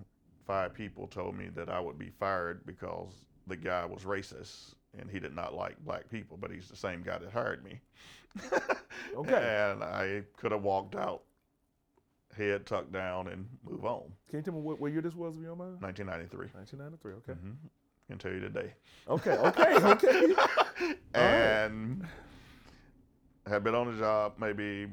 five 0.46 0.74
people 0.74 1.06
told 1.06 1.36
me 1.36 1.48
that 1.54 1.68
I 1.68 1.80
would 1.80 1.98
be 1.98 2.10
fired 2.10 2.64
because 2.66 3.10
the 3.46 3.56
guy 3.56 3.84
was 3.84 4.02
racist 4.02 4.74
and 4.98 5.10
he 5.10 5.18
did 5.18 5.34
not 5.34 5.54
like 5.54 5.76
black 5.84 6.08
people, 6.10 6.36
but 6.36 6.50
he's 6.50 6.68
the 6.68 6.76
same 6.76 7.02
guy 7.02 7.18
that 7.18 7.32
hired 7.32 7.64
me. 7.64 7.80
okay. 9.16 9.70
And 9.72 9.82
I 9.82 10.22
could 10.36 10.52
have 10.52 10.62
walked 10.62 10.94
out, 10.94 11.22
head 12.36 12.66
tucked 12.66 12.92
down, 12.92 13.28
and 13.28 13.46
move 13.68 13.84
on. 13.84 14.12
Can 14.28 14.38
you 14.38 14.42
tell 14.42 14.54
me 14.54 14.60
what, 14.60 14.80
what 14.80 14.92
year 14.92 15.00
this 15.00 15.14
was, 15.14 15.36
if 15.36 15.42
you 15.42 15.48
don't 15.48 15.58
mind? 15.58 15.80
1993. 15.80 16.48
1993, 16.54 17.12
okay. 17.14 17.32
Mm-hmm. 17.32 17.66
Can 18.08 18.18
tell 18.18 18.32
you 18.32 18.40
today. 18.40 18.72
Okay, 19.08 19.32
okay, 19.32 19.74
okay. 19.76 20.34
and 21.14 22.06
had 23.46 23.64
been 23.64 23.74
on 23.74 23.90
the 23.92 23.98
job 23.98 24.34
maybe 24.38 24.88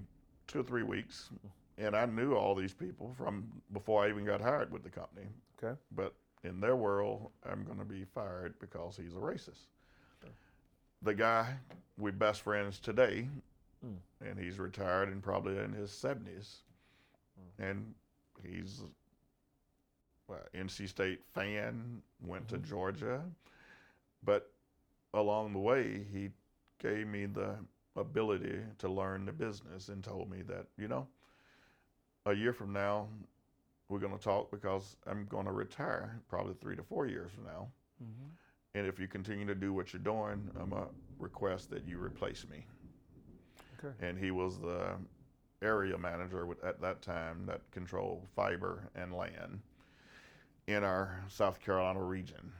two 0.47 0.59
or 0.61 0.63
three 0.63 0.83
weeks, 0.83 1.29
and 1.77 1.95
I 1.95 2.05
knew 2.05 2.33
all 2.35 2.55
these 2.55 2.73
people 2.73 3.13
from 3.17 3.45
before 3.73 4.03
I 4.05 4.09
even 4.09 4.25
got 4.25 4.39
hired 4.41 4.71
with 4.71 4.83
the 4.83 4.89
company. 4.89 5.27
Okay. 5.61 5.77
But 5.95 6.13
in 6.43 6.59
their 6.61 6.75
world, 6.75 7.31
I'm 7.49 7.63
going 7.65 7.79
to 7.79 7.85
be 7.85 8.03
fired 8.05 8.53
because 8.59 8.97
he's 8.97 9.13
a 9.13 9.19
racist. 9.19 9.67
Okay. 10.23 10.31
The 11.01 11.13
guy, 11.13 11.53
we're 11.97 12.11
best 12.13 12.41
friends 12.41 12.79
today, 12.79 13.27
Mm. 13.85 13.95
and 14.29 14.37
he's 14.39 14.59
retired 14.59 15.09
and 15.09 15.23
probably 15.23 15.57
in 15.57 15.73
his 15.73 15.89
70s. 15.89 16.57
And 17.57 17.95
he's 18.43 18.83
NC 20.53 20.87
State 20.87 21.23
fan, 21.33 22.01
went 22.21 22.47
to 22.49 22.57
Mhm. 22.57 22.63
Georgia, 22.65 23.23
but 24.23 24.51
along 25.13 25.53
the 25.53 25.59
way, 25.59 26.03
he 26.05 26.31
gave 26.79 27.07
me 27.07 27.25
the 27.25 27.57
ability 27.95 28.63
to 28.77 28.89
learn 28.89 29.25
the 29.25 29.31
business 29.33 29.89
and 29.89 30.03
told 30.03 30.29
me 30.29 30.41
that, 30.43 30.67
you 30.77 30.87
know, 30.87 31.07
a 32.25 32.33
year 32.33 32.53
from 32.53 32.71
now, 32.71 33.09
we're 33.89 33.99
going 33.99 34.17
to 34.17 34.23
talk 34.23 34.49
because 34.51 34.95
I'm 35.05 35.25
going 35.25 35.45
to 35.45 35.51
retire 35.51 36.21
probably 36.29 36.53
three 36.53 36.75
to 36.75 36.83
four 36.83 37.07
years 37.07 37.31
from 37.31 37.43
now. 37.43 37.71
Mm-hmm. 38.01 38.29
And 38.75 38.87
if 38.87 38.99
you 38.99 39.07
continue 39.07 39.45
to 39.45 39.55
do 39.55 39.73
what 39.73 39.91
you're 39.91 40.01
doing, 40.01 40.49
I'm 40.57 40.69
going 40.69 40.83
to 40.83 40.89
request 41.19 41.69
that 41.71 41.83
you 41.85 41.99
replace 42.01 42.47
me. 42.47 42.65
Okay. 43.83 43.93
And 44.07 44.17
he 44.17 44.31
was 44.31 44.59
the 44.59 44.95
area 45.61 45.97
manager 45.97 46.45
with, 46.45 46.63
at 46.63 46.79
that 46.81 47.01
time 47.01 47.45
that 47.47 47.69
controlled 47.71 48.27
fiber 48.35 48.89
and 48.95 49.13
land 49.13 49.61
in 50.71 50.83
our 50.83 51.23
South 51.29 51.59
Carolina 51.59 52.01
region 52.01 52.51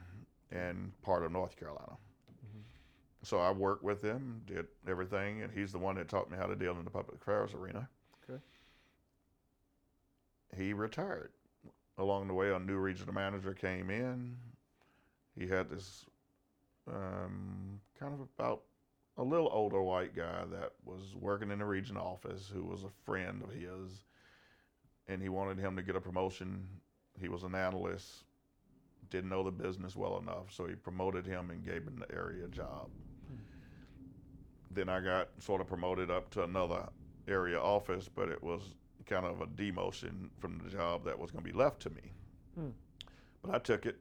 and 0.50 0.92
part 1.02 1.24
of 1.24 1.32
North 1.32 1.56
Carolina. 1.56 1.96
Mhm. 2.44 2.62
So 3.22 3.38
I 3.38 3.50
worked 3.50 3.82
with 3.82 4.02
him, 4.02 4.42
did 4.46 4.68
everything, 4.86 5.42
and 5.42 5.52
he's 5.52 5.72
the 5.72 5.78
one 5.78 5.96
that 5.96 6.08
taught 6.08 6.30
me 6.30 6.36
how 6.36 6.46
to 6.46 6.56
deal 6.56 6.76
in 6.78 6.84
the 6.84 6.90
public 6.90 7.20
affairs 7.20 7.54
arena. 7.54 7.88
Okay. 8.28 8.40
He 10.56 10.72
retired. 10.72 11.32
Along 11.98 12.26
the 12.26 12.34
way, 12.34 12.52
a 12.52 12.58
new 12.58 12.78
regional 12.78 13.14
manager 13.14 13.54
came 13.54 13.90
in. 13.90 14.36
He 15.38 15.46
had 15.46 15.68
this 15.68 16.06
um, 16.88 17.80
kind 17.98 18.12
of 18.12 18.20
about 18.20 18.64
a 19.18 19.22
little 19.22 19.48
older 19.52 19.82
white 19.82 20.14
guy 20.14 20.44
that 20.46 20.72
was 20.84 21.14
working 21.14 21.50
in 21.50 21.58
the 21.58 21.64
region 21.64 21.96
office 21.96 22.48
who 22.52 22.64
was 22.64 22.82
a 22.84 22.90
friend 23.04 23.42
of 23.42 23.50
his, 23.52 24.04
and 25.06 25.20
he 25.22 25.28
wanted 25.28 25.58
him 25.58 25.76
to 25.76 25.82
get 25.82 25.96
a 25.96 26.00
promotion. 26.00 26.66
He 27.22 27.28
was 27.28 27.44
an 27.44 27.54
analyst, 27.54 28.24
didn't 29.08 29.30
know 29.30 29.44
the 29.44 29.52
business 29.52 29.94
well 29.96 30.18
enough, 30.18 30.52
so 30.52 30.66
he 30.66 30.74
promoted 30.74 31.24
him 31.24 31.50
and 31.50 31.64
gave 31.64 31.84
him 31.86 31.96
the 31.96 32.14
area 32.14 32.48
job. 32.48 32.90
Then 34.70 34.88
I 34.88 35.00
got 35.00 35.28
sort 35.38 35.60
of 35.60 35.66
promoted 35.68 36.10
up 36.10 36.30
to 36.30 36.42
another 36.42 36.88
area 37.28 37.60
office, 37.60 38.08
but 38.08 38.28
it 38.28 38.42
was 38.42 38.74
kind 39.06 39.24
of 39.24 39.40
a 39.40 39.46
demotion 39.46 40.30
from 40.38 40.58
the 40.58 40.70
job 40.70 41.04
that 41.04 41.18
was 41.18 41.30
going 41.30 41.44
to 41.44 41.50
be 41.50 41.56
left 41.56 41.80
to 41.82 41.90
me. 41.90 42.12
Hmm. 42.54 42.70
But 43.42 43.54
I 43.54 43.58
took 43.58 43.86
it, 43.86 43.98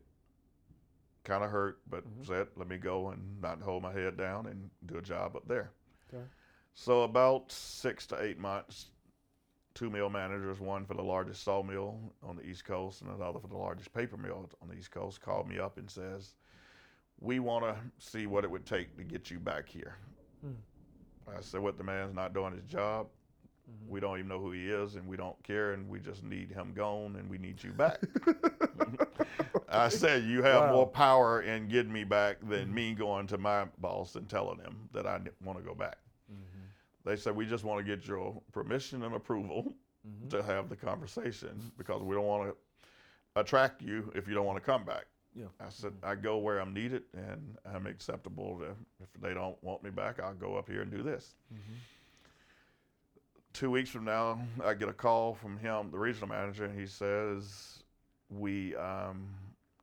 kind 1.24 1.44
of 1.44 1.52
hurt, 1.52 1.82
but 1.88 2.06
Mhm. 2.06 2.26
said, 2.26 2.48
let 2.56 2.68
me 2.68 2.78
go 2.78 3.10
and 3.10 3.42
not 3.42 3.62
hold 3.62 3.84
my 3.84 3.92
head 3.92 4.18
down 4.18 4.48
and 4.48 4.72
do 4.86 4.98
a 4.98 5.02
job 5.02 5.36
up 5.36 5.48
there. 5.48 5.72
Okay. 6.12 6.26
So 6.74 7.04
about 7.04 7.52
six 7.52 8.08
to 8.08 8.22
eight 8.24 8.40
months, 8.40 8.91
two 9.74 9.90
mill 9.90 10.10
managers, 10.10 10.60
one 10.60 10.86
for 10.86 10.94
the 10.94 11.04
largest 11.04 11.44
sawmill 11.44 12.14
on 12.24 12.36
the 12.36 12.44
East 12.46 12.66
Coast 12.66 13.02
and 13.02 13.10
another 13.12 13.40
for 13.40 13.48
the 13.48 13.58
largest 13.58 13.94
paper 13.94 14.18
mill 14.18 14.50
on 14.62 14.68
the 14.68 14.76
East 14.76 14.92
Coast, 14.92 15.22
called 15.22 15.48
me 15.48 15.60
up 15.60 15.78
and 15.78 15.90
says, 15.90 16.36
"We 17.20 17.40
want 17.40 17.64
to 17.66 17.76
see 18.00 18.28
what 18.28 18.44
it 18.44 18.52
would 18.52 18.66
take 18.66 18.98
to 18.98 19.04
get 19.04 19.30
you 19.32 19.40
back 19.40 19.68
here." 19.70 19.96
Hmm. 20.42 20.54
I 21.28 21.42
said, 21.42 21.62
"What 21.62 21.78
the 21.78 21.84
man's 21.84 22.14
not 22.14 22.34
doing 22.34 22.54
his 22.54 22.66
job. 22.66 23.08
Mhm. 23.70 23.88
We 23.90 24.00
don't 24.00 24.18
even 24.18 24.28
know 24.28 24.40
who 24.40 24.52
he 24.52 24.70
is, 24.70 24.96
and 24.96 25.08
we 25.08 25.18
don't 25.18 25.42
care, 25.44 25.74
and 25.74 25.88
we 25.88 26.00
just 26.00 26.24
need 26.24 26.52
him 26.52 26.74
gone, 26.74 27.16
and 27.16 27.30
we 27.30 27.38
need 27.38 27.64
you 27.64 27.72
back." 27.72 28.02
I 29.70 29.88
said, 29.88 30.24
"You 30.24 30.42
have 30.44 30.66
Wow. 30.66 30.72
more 30.74 30.88
power 30.88 31.42
in 31.42 31.70
getting 31.70 31.94
me 31.94 32.04
back 32.04 32.38
than 32.42 32.74
me 32.74 32.94
going 32.94 33.28
to 33.28 33.38
my 33.38 33.66
boss 33.78 34.16
and 34.16 34.28
telling 34.28 34.60
him 34.60 34.90
that 34.94 35.06
I 35.08 35.22
want 35.44 35.60
to 35.60 35.64
go 35.64 35.74
back." 35.76 35.98
They 37.04 37.16
said, 37.16 37.36
"We 37.36 37.46
just 37.46 37.64
want 37.64 37.86
to 37.86 37.96
get 37.96 38.08
your 38.08 38.42
permission 38.52 39.04
and 39.04 39.16
approval 39.16 39.76
Mhm. 40.08 40.30
to 40.30 40.44
have 40.44 40.70
the 40.70 40.76
conversation 40.76 41.72
because 41.78 42.02
we 42.02 42.16
don't 42.16 42.26
want 42.26 42.50
to 42.50 42.58
attract 43.40 43.82
you 43.82 44.12
if 44.16 44.28
you 44.28 44.34
don't 44.34 44.46
want 44.46 44.58
to 44.58 44.66
come 44.66 44.84
back." 44.86 45.06
Yeah. 45.34 45.48
I 45.60 45.70
said, 45.70 45.94
"I 46.04 46.16
go 46.16 46.38
where 46.38 46.60
I'm 46.60 46.74
needed, 46.74 47.04
and 47.14 47.58
I'm 47.66 47.88
acceptable. 47.88 48.60
To, 48.60 48.76
if 49.00 49.14
they 49.22 49.34
don't 49.34 49.62
want 49.64 49.82
me 49.84 49.90
back, 49.90 50.20
I'll 50.20 50.34
go 50.34 50.56
up 50.58 50.68
here 50.70 50.82
and 50.82 50.92
do 50.92 51.02
this." 51.04 51.36
Mhm. 51.54 51.78
two 53.54 53.70
weeks 53.70 53.90
from 53.90 54.06
now, 54.06 54.42
I 54.64 54.74
get 54.74 54.88
a 54.88 54.94
call 54.94 55.36
from 55.36 55.58
him, 55.58 55.92
the 55.92 56.00
regional 56.00 56.30
manager, 56.30 56.64
and 56.66 56.80
he 56.80 56.88
says, 56.88 57.84
"We 58.30 58.76
um, 58.78 59.28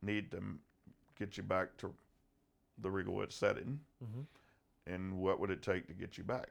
need 0.01 0.31
to 0.31 0.59
get 1.19 1.37
you 1.37 1.43
back 1.43 1.77
to 1.79 1.95
the 2.79 2.89
Riegelwood 2.89 3.31
setting, 3.31 3.85
Mhm. 4.03 4.27
and 4.87 5.19
what 5.19 5.39
would 5.39 5.51
it 5.51 5.63
take 5.63 5.87
to 5.89 5.93
get 5.93 6.17
you 6.17 6.25
back?" 6.25 6.51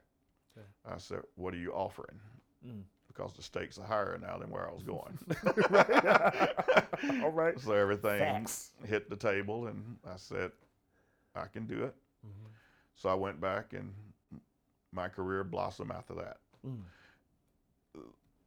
Okay. 0.58 0.94
I 0.94 0.98
said, 0.98 1.20
"What 1.36 1.54
are 1.54 1.58
you 1.58 1.72
offering?" 1.72 2.18
Mm. 2.66 2.82
Because 3.06 3.32
the 3.34 3.42
stakes 3.42 3.78
are 3.78 3.84
higher 3.86 4.18
now 4.20 4.38
than 4.38 4.50
where 4.50 4.68
I 4.68 4.72
was 4.72 4.82
going. 4.82 5.18
All 7.22 7.30
right. 7.30 7.58
So 7.60 7.72
everything 7.72 8.18
Facts. 8.20 8.70
hit 8.84 9.08
the 9.10 9.16
table, 9.16 9.66
and 9.66 9.96
I 10.06 10.16
said, 10.16 10.52
"I 11.34 11.46
can 11.46 11.66
do 11.66 11.84
it." 11.84 11.94
Mhm. 12.26 12.50
So 12.94 13.08
I 13.08 13.14
went 13.14 13.40
back, 13.40 13.72
and 13.72 13.92
my 14.92 15.08
career 15.08 15.44
blossomed 15.44 15.90
after 15.92 16.14
that. 16.14 16.38
Mm. 16.66 16.82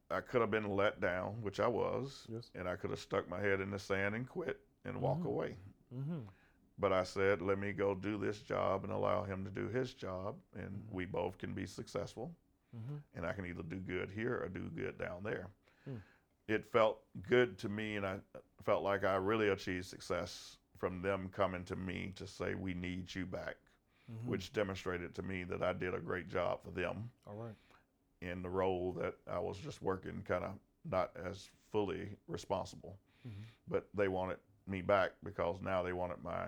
I 0.10 0.20
could 0.20 0.42
have 0.42 0.52
been 0.52 0.70
let 0.76 1.00
down, 1.00 1.42
which 1.42 1.60
I 1.62 1.68
was, 1.68 2.26
Yes. 2.30 2.50
and 2.56 2.68
I 2.68 2.76
could 2.76 2.90
have 2.90 3.00
stuck 3.00 3.30
my 3.30 3.40
head 3.40 3.62
in 3.62 3.72
the 3.72 3.80
sand 3.80 4.14
and 4.16 4.28
quit 4.28 4.60
and 4.84 5.00
walk 5.02 5.20
Mhm. 5.20 5.26
away. 5.26 5.58
Mhm. 5.94 6.28
But 6.82 6.92
I 6.92 7.04
said, 7.04 7.44
let 7.44 7.60
me 7.60 7.74
go 7.74 7.94
do 7.94 8.18
this 8.18 8.42
job 8.42 8.84
and 8.84 8.92
allow 8.92 9.24
him 9.24 9.46
to 9.46 9.52
do 9.52 9.68
his 9.68 9.94
job, 9.94 10.36
and 10.56 10.70
Mhm. 10.72 10.92
we 10.92 11.06
both 11.06 11.38
can 11.38 11.54
be 11.54 11.68
successful. 11.68 12.36
Mhm. 12.76 13.04
And 13.14 13.26
I 13.26 13.34
can 13.34 13.46
either 13.46 13.62
do 13.62 13.80
good 13.80 14.10
here 14.10 14.42
or 14.42 14.50
do 14.50 14.68
good 14.72 14.98
down 14.98 15.24
there. 15.24 15.48
Hmm. 15.86 15.98
It 16.48 16.66
felt 16.66 17.04
good 17.22 17.60
to 17.60 17.70
me, 17.70 17.98
and 17.98 18.06
I 18.06 18.20
felt 18.64 18.84
like 18.84 19.04
I 19.04 19.16
really 19.16 19.50
achieved 19.50 19.86
success 19.86 20.58
from 20.78 21.04
them 21.04 21.30
coming 21.30 21.64
to 21.66 21.76
me 21.76 22.14
to 22.16 22.26
say, 22.26 22.56
we 22.56 22.74
need 22.74 23.14
you 23.14 23.28
back, 23.28 23.58
Mhm. 24.10 24.26
which 24.26 24.52
demonstrated 24.52 25.14
to 25.16 25.22
me 25.22 25.44
that 25.44 25.62
I 25.62 25.74
did 25.74 25.94
a 25.94 26.00
great 26.02 26.30
job 26.30 26.64
for 26.64 26.72
them. 26.72 27.12
All 27.28 27.36
right. 27.36 27.56
in 28.24 28.44
the 28.44 28.50
role 28.50 28.94
that 28.94 29.16
I 29.26 29.40
was 29.40 29.58
just 29.58 29.82
working 29.82 30.22
kind 30.22 30.44
of 30.44 30.60
not 30.86 31.16
as 31.18 31.50
fully 31.72 32.16
responsible. 32.28 33.00
Mhm. 33.28 33.46
But 33.68 33.90
they 33.96 34.10
wanted 34.10 34.40
me 34.68 34.84
back 34.84 35.14
because 35.24 35.60
now 35.60 35.82
they 35.82 35.92
wanted 35.92 36.22
my 36.24 36.48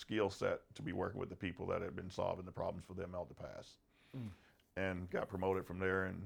skill 0.00 0.30
set 0.30 0.60
to 0.74 0.82
be 0.82 0.92
working 0.92 1.20
with 1.20 1.28
the 1.28 1.36
people 1.36 1.66
that 1.66 1.82
had 1.82 1.94
been 1.94 2.10
solving 2.10 2.46
the 2.46 2.52
problems 2.52 2.84
for 2.86 2.94
them 2.94 3.14
out 3.14 3.28
the 3.28 3.34
past. 3.34 3.76
Mm. 4.16 4.30
And 4.76 5.10
got 5.10 5.28
promoted 5.28 5.66
from 5.66 5.78
there 5.78 6.04
and 6.04 6.22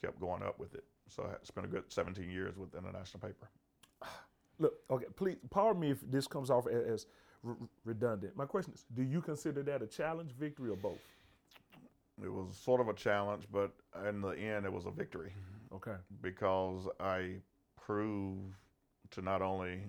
kept 0.00 0.20
going 0.20 0.42
up 0.42 0.58
with 0.58 0.74
it. 0.74 0.84
So 1.08 1.22
I 1.24 1.34
spent 1.42 1.66
a 1.66 1.70
good 1.70 1.84
17 1.88 2.30
years 2.30 2.56
with 2.56 2.74
International 2.74 3.20
Paper. 3.20 3.48
Look, 4.58 4.74
okay, 4.90 5.06
please 5.16 5.36
pardon 5.50 5.80
me 5.80 5.90
if 5.90 5.98
this 6.10 6.26
comes 6.26 6.50
off 6.50 6.66
as 6.66 7.06
redundant. 7.84 8.36
My 8.36 8.44
question 8.44 8.74
is, 8.74 8.84
do 8.94 9.02
you 9.02 9.22
consider 9.22 9.62
that 9.62 9.80
a 9.80 9.86
challenge, 9.86 10.32
victory, 10.38 10.70
or 10.70 10.76
both? 10.76 10.98
It 12.22 12.32
was 12.32 12.56
sort 12.56 12.80
of 12.80 12.88
a 12.88 12.94
challenge, 12.94 13.44
but 13.52 13.72
in 14.08 14.20
the 14.20 14.30
end, 14.30 14.66
it 14.66 14.72
was 14.72 14.86
a 14.86 14.90
victory. 14.90 15.32
Okay. 15.72 15.96
because 16.22 16.88
I 16.98 17.36
proved 17.76 18.54
to 19.10 19.22
not 19.22 19.42
only 19.42 19.80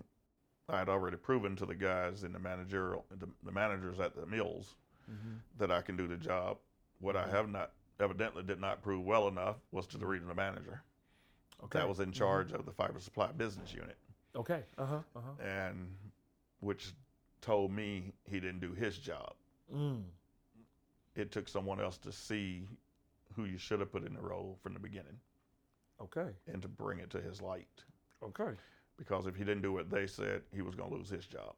I 0.70 0.80
had 0.80 0.90
already 0.90 1.18
proven 1.18 1.56
to 1.58 1.66
the 1.66 1.76
guys 1.76 2.24
in 2.24 2.32
the 2.34 2.40
managerial 2.40 3.06
the, 3.18 3.28
the 3.44 3.52
managers 3.52 4.00
at 4.00 4.16
the 4.16 4.26
mills 4.26 4.76
Mm-hmm. 5.12 5.38
that 5.58 5.72
I 5.72 5.82
can 5.82 5.98
do 5.98 6.06
the 6.08 6.18
job. 6.18 6.58
What 7.00 7.16
I 7.16 7.28
have 7.28 7.50
not 7.50 7.72
evidently 8.00 8.44
did 8.44 8.62
not 8.62 8.84
prove 8.84 9.04
well 9.04 9.28
enough 9.28 9.56
was 9.72 9.88
to 9.88 9.98
the 9.98 10.06
regional 10.06 10.36
manager 10.36 10.84
Okay. 11.64 11.80
that 11.80 11.90
was 11.90 12.00
in 12.00 12.12
charge 12.12 12.52
of 12.52 12.64
the 12.64 12.72
fiber 12.72 13.00
supply 13.00 13.32
business 13.32 13.74
unit 13.74 13.98
Okay. 14.36 14.62
Uh 14.78 14.86
huh. 14.86 15.00
Uh 15.16 15.20
huh. 15.26 15.44
and 15.44 15.90
which 16.60 16.92
told 17.42 17.72
me 17.72 18.14
he 18.30 18.40
didn't 18.40 18.60
do 18.60 18.74
his 18.74 19.00
job. 19.00 19.34
Mm. 19.76 20.04
it 21.16 21.32
took 21.32 21.48
someone 21.50 21.82
else 21.82 21.98
to 21.98 22.12
see 22.12 22.68
who 23.36 23.46
you 23.46 23.58
should 23.58 23.80
have 23.80 23.92
put 23.92 24.06
in 24.06 24.14
the 24.14 24.22
role 24.22 24.60
from 24.62 24.74
the 24.76 24.80
beginning 24.80 25.18
Okay. 26.00 26.30
and 26.54 26.62
to 26.62 26.68
bring 26.68 27.00
it 27.00 27.10
to 27.10 27.20
his 27.20 27.42
light. 27.42 27.68
Okay. 28.24 28.52
Because 29.00 29.26
if 29.26 29.36
he 29.36 29.44
didn't 29.44 29.62
do 29.64 29.72
what 29.74 29.90
they 29.90 30.06
said, 30.06 30.42
he 30.54 30.62
was 30.62 30.76
going 30.76 30.90
to 30.92 30.96
lose 30.96 31.10
his 31.10 31.26
job. 31.26 31.56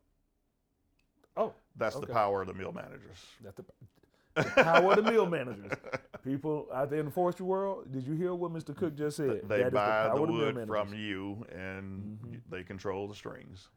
Oh, 1.36 1.54
That's 1.76 1.96
Okay. 1.96 2.06
the 2.06 2.14
power 2.14 2.42
of 2.42 2.48
the 2.48 2.54
mill 2.54 2.72
managers. 2.72 3.26
that's 3.44 3.58
the, 3.58 3.66
the 4.36 4.44
power 4.64 4.92
of 4.94 5.04
the 5.04 5.12
mill 5.12 5.26
managers. 5.26 5.72
People 6.24 6.68
out 6.74 6.90
there 6.90 7.00
in 7.00 7.06
the 7.06 7.12
forestry 7.12 7.46
world, 7.46 7.92
did 7.92 8.06
you 8.06 8.14
hear 8.14 8.34
what 8.36 8.52
Mr. 8.54 8.76
Cook 8.76 8.96
just 8.96 9.18
said? 9.18 9.42
They 9.48 9.64
That 9.64 9.74
buy 9.74 10.10
the, 10.10 10.16
mill 10.16 10.28
wood 10.28 10.56
managers. 10.56 10.68
from 10.68 10.94
you 10.94 11.46
and 11.52 12.20
Mhm. 12.20 12.42
they 12.50 12.64
control 12.64 13.08
the 13.08 13.16
strings. 13.16 13.70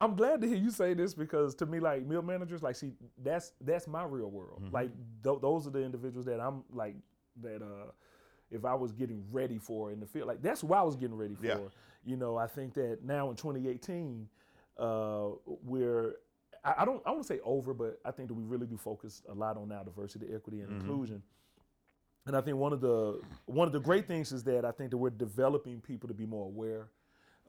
I'm 0.00 0.16
glad 0.16 0.40
to 0.42 0.48
hear 0.48 0.56
you 0.56 0.70
say 0.70 0.92
this 0.94 1.14
because 1.14 1.54
to 1.56 1.66
me, 1.66 1.78
like 1.78 2.04
mill 2.04 2.22
managers, 2.22 2.62
like 2.62 2.74
see, 2.76 2.94
that's 3.22 3.52
that's 3.60 3.86
my 3.86 4.02
real 4.02 4.30
world. 4.30 4.62
Mhm. 4.64 4.72
Like 4.72 4.90
th- 5.22 5.40
those 5.40 5.66
are 5.66 5.70
the 5.70 5.82
individuals 5.84 6.26
that 6.26 6.40
I'm 6.40 6.64
like 6.72 6.96
that. 7.42 7.62
uh 7.62 7.90
If 8.50 8.64
I 8.64 8.74
was 8.74 8.92
getting 8.92 9.24
ready 9.30 9.58
for 9.58 9.90
in 9.92 10.00
the 10.00 10.06
field, 10.06 10.26
like 10.28 10.42
that's 10.42 10.64
what 10.64 10.78
I 10.78 10.82
was 10.82 10.96
getting 10.96 11.16
ready 11.16 11.34
for. 11.34 11.44
Yeah. 11.46 11.56
You 12.04 12.16
know, 12.16 12.36
I 12.36 12.46
think 12.46 12.74
that 12.74 13.04
now 13.04 13.28
in 13.30 13.36
2018, 13.36 14.28
uh, 14.78 15.26
we're 15.64 16.14
I, 16.64 16.74
I 16.78 16.84
don't 16.84 17.02
I 17.06 17.10
want 17.10 17.22
to 17.22 17.28
say 17.28 17.40
over, 17.44 17.74
but 17.74 18.00
I 18.04 18.10
think 18.10 18.28
that 18.28 18.34
we 18.34 18.44
really 18.44 18.66
do 18.66 18.76
focus 18.76 19.22
a 19.28 19.34
lot 19.34 19.56
on 19.56 19.68
now 19.68 19.82
diversity, 19.82 20.26
equity, 20.34 20.60
and 20.60 20.70
Mhm. 20.70 20.80
inclusion. 20.80 21.22
And 22.26 22.36
I 22.36 22.40
think 22.40 22.56
one 22.58 22.72
of 22.72 22.80
the 22.80 23.20
one 23.46 23.66
of 23.66 23.72
the 23.72 23.80
great 23.80 24.06
things 24.06 24.32
is 24.32 24.42
that 24.44 24.64
I 24.64 24.70
think 24.70 24.90
that 24.90 24.96
we're 24.98 25.10
developing 25.10 25.80
people 25.80 26.08
to 26.08 26.14
be 26.14 26.26
more 26.26 26.44
aware, 26.46 26.88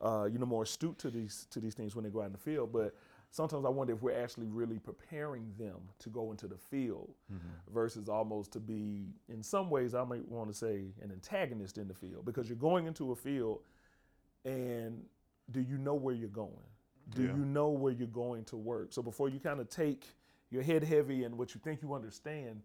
uh, 0.00 0.28
you 0.30 0.38
know, 0.38 0.46
more 0.46 0.62
astute 0.64 0.98
to 0.98 1.10
these 1.10 1.46
to 1.50 1.60
these 1.60 1.74
things 1.74 1.94
when 1.94 2.04
they 2.04 2.10
go 2.10 2.20
out 2.20 2.26
in 2.26 2.32
the 2.32 2.38
field. 2.38 2.72
But 2.72 2.94
sometimes 3.30 3.64
I 3.64 3.68
wonder 3.68 3.94
if 3.94 4.02
we're 4.02 4.20
actually 4.20 4.48
really 4.48 4.78
preparing 4.78 5.52
them 5.58 5.76
to 6.00 6.08
go 6.08 6.30
into 6.30 6.48
the 6.48 6.56
field 6.56 7.14
mm-hmm. 7.32 7.74
versus 7.74 8.08
almost 8.08 8.52
to 8.52 8.60
be, 8.60 9.06
in 9.28 9.42
some 9.42 9.70
ways, 9.70 9.94
I 9.94 10.04
might 10.04 10.26
want 10.28 10.50
to 10.50 10.54
say 10.54 10.86
an 11.02 11.10
antagonist 11.12 11.78
in 11.78 11.86
the 11.88 11.94
field 11.94 12.24
because 12.24 12.48
you're 12.48 12.58
going 12.58 12.86
into 12.86 13.12
a 13.12 13.16
field, 13.16 13.60
and 14.44 15.02
do 15.50 15.60
you 15.60 15.78
know 15.78 15.94
where 15.94 16.14
you're 16.14 16.28
going? 16.28 16.50
Do 17.14 17.22
Yeah. 17.22 17.34
you 17.34 17.44
know 17.44 17.70
where 17.70 17.92
you're 17.92 18.06
going 18.08 18.44
to 18.46 18.56
work? 18.56 18.92
So 18.92 19.02
before 19.02 19.28
you 19.28 19.40
kind 19.40 19.60
of 19.60 19.68
take 19.68 20.06
your 20.50 20.62
head 20.62 20.82
heavy 20.82 21.24
and 21.24 21.36
what 21.36 21.54
you 21.54 21.60
think 21.62 21.82
you 21.82 21.94
understand, 21.94 22.62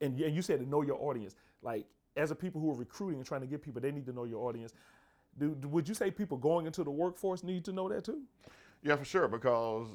and, 0.00 0.18
and 0.20 0.34
you 0.34 0.42
said 0.42 0.60
to 0.60 0.68
know 0.68 0.82
your 0.82 1.00
audience, 1.00 1.34
like 1.62 1.86
as 2.16 2.30
a 2.30 2.34
people 2.34 2.60
who 2.60 2.70
are 2.70 2.76
recruiting 2.76 3.18
and 3.18 3.26
trying 3.26 3.40
to 3.40 3.46
get 3.46 3.62
people, 3.62 3.80
they 3.80 3.92
need 3.92 4.06
to 4.06 4.12
know 4.12 4.24
your 4.24 4.48
audience. 4.48 4.72
Do- 5.38 5.56
would 5.68 5.88
you 5.88 5.94
say 5.94 6.10
people 6.10 6.36
going 6.36 6.66
into 6.66 6.82
the 6.82 6.90
workforce 6.90 7.42
need 7.44 7.64
to 7.66 7.72
know 7.72 7.88
that 7.88 8.04
too? 8.04 8.22
Yeah, 8.82 8.96
for 8.96 9.04
sure, 9.04 9.28
because 9.28 9.88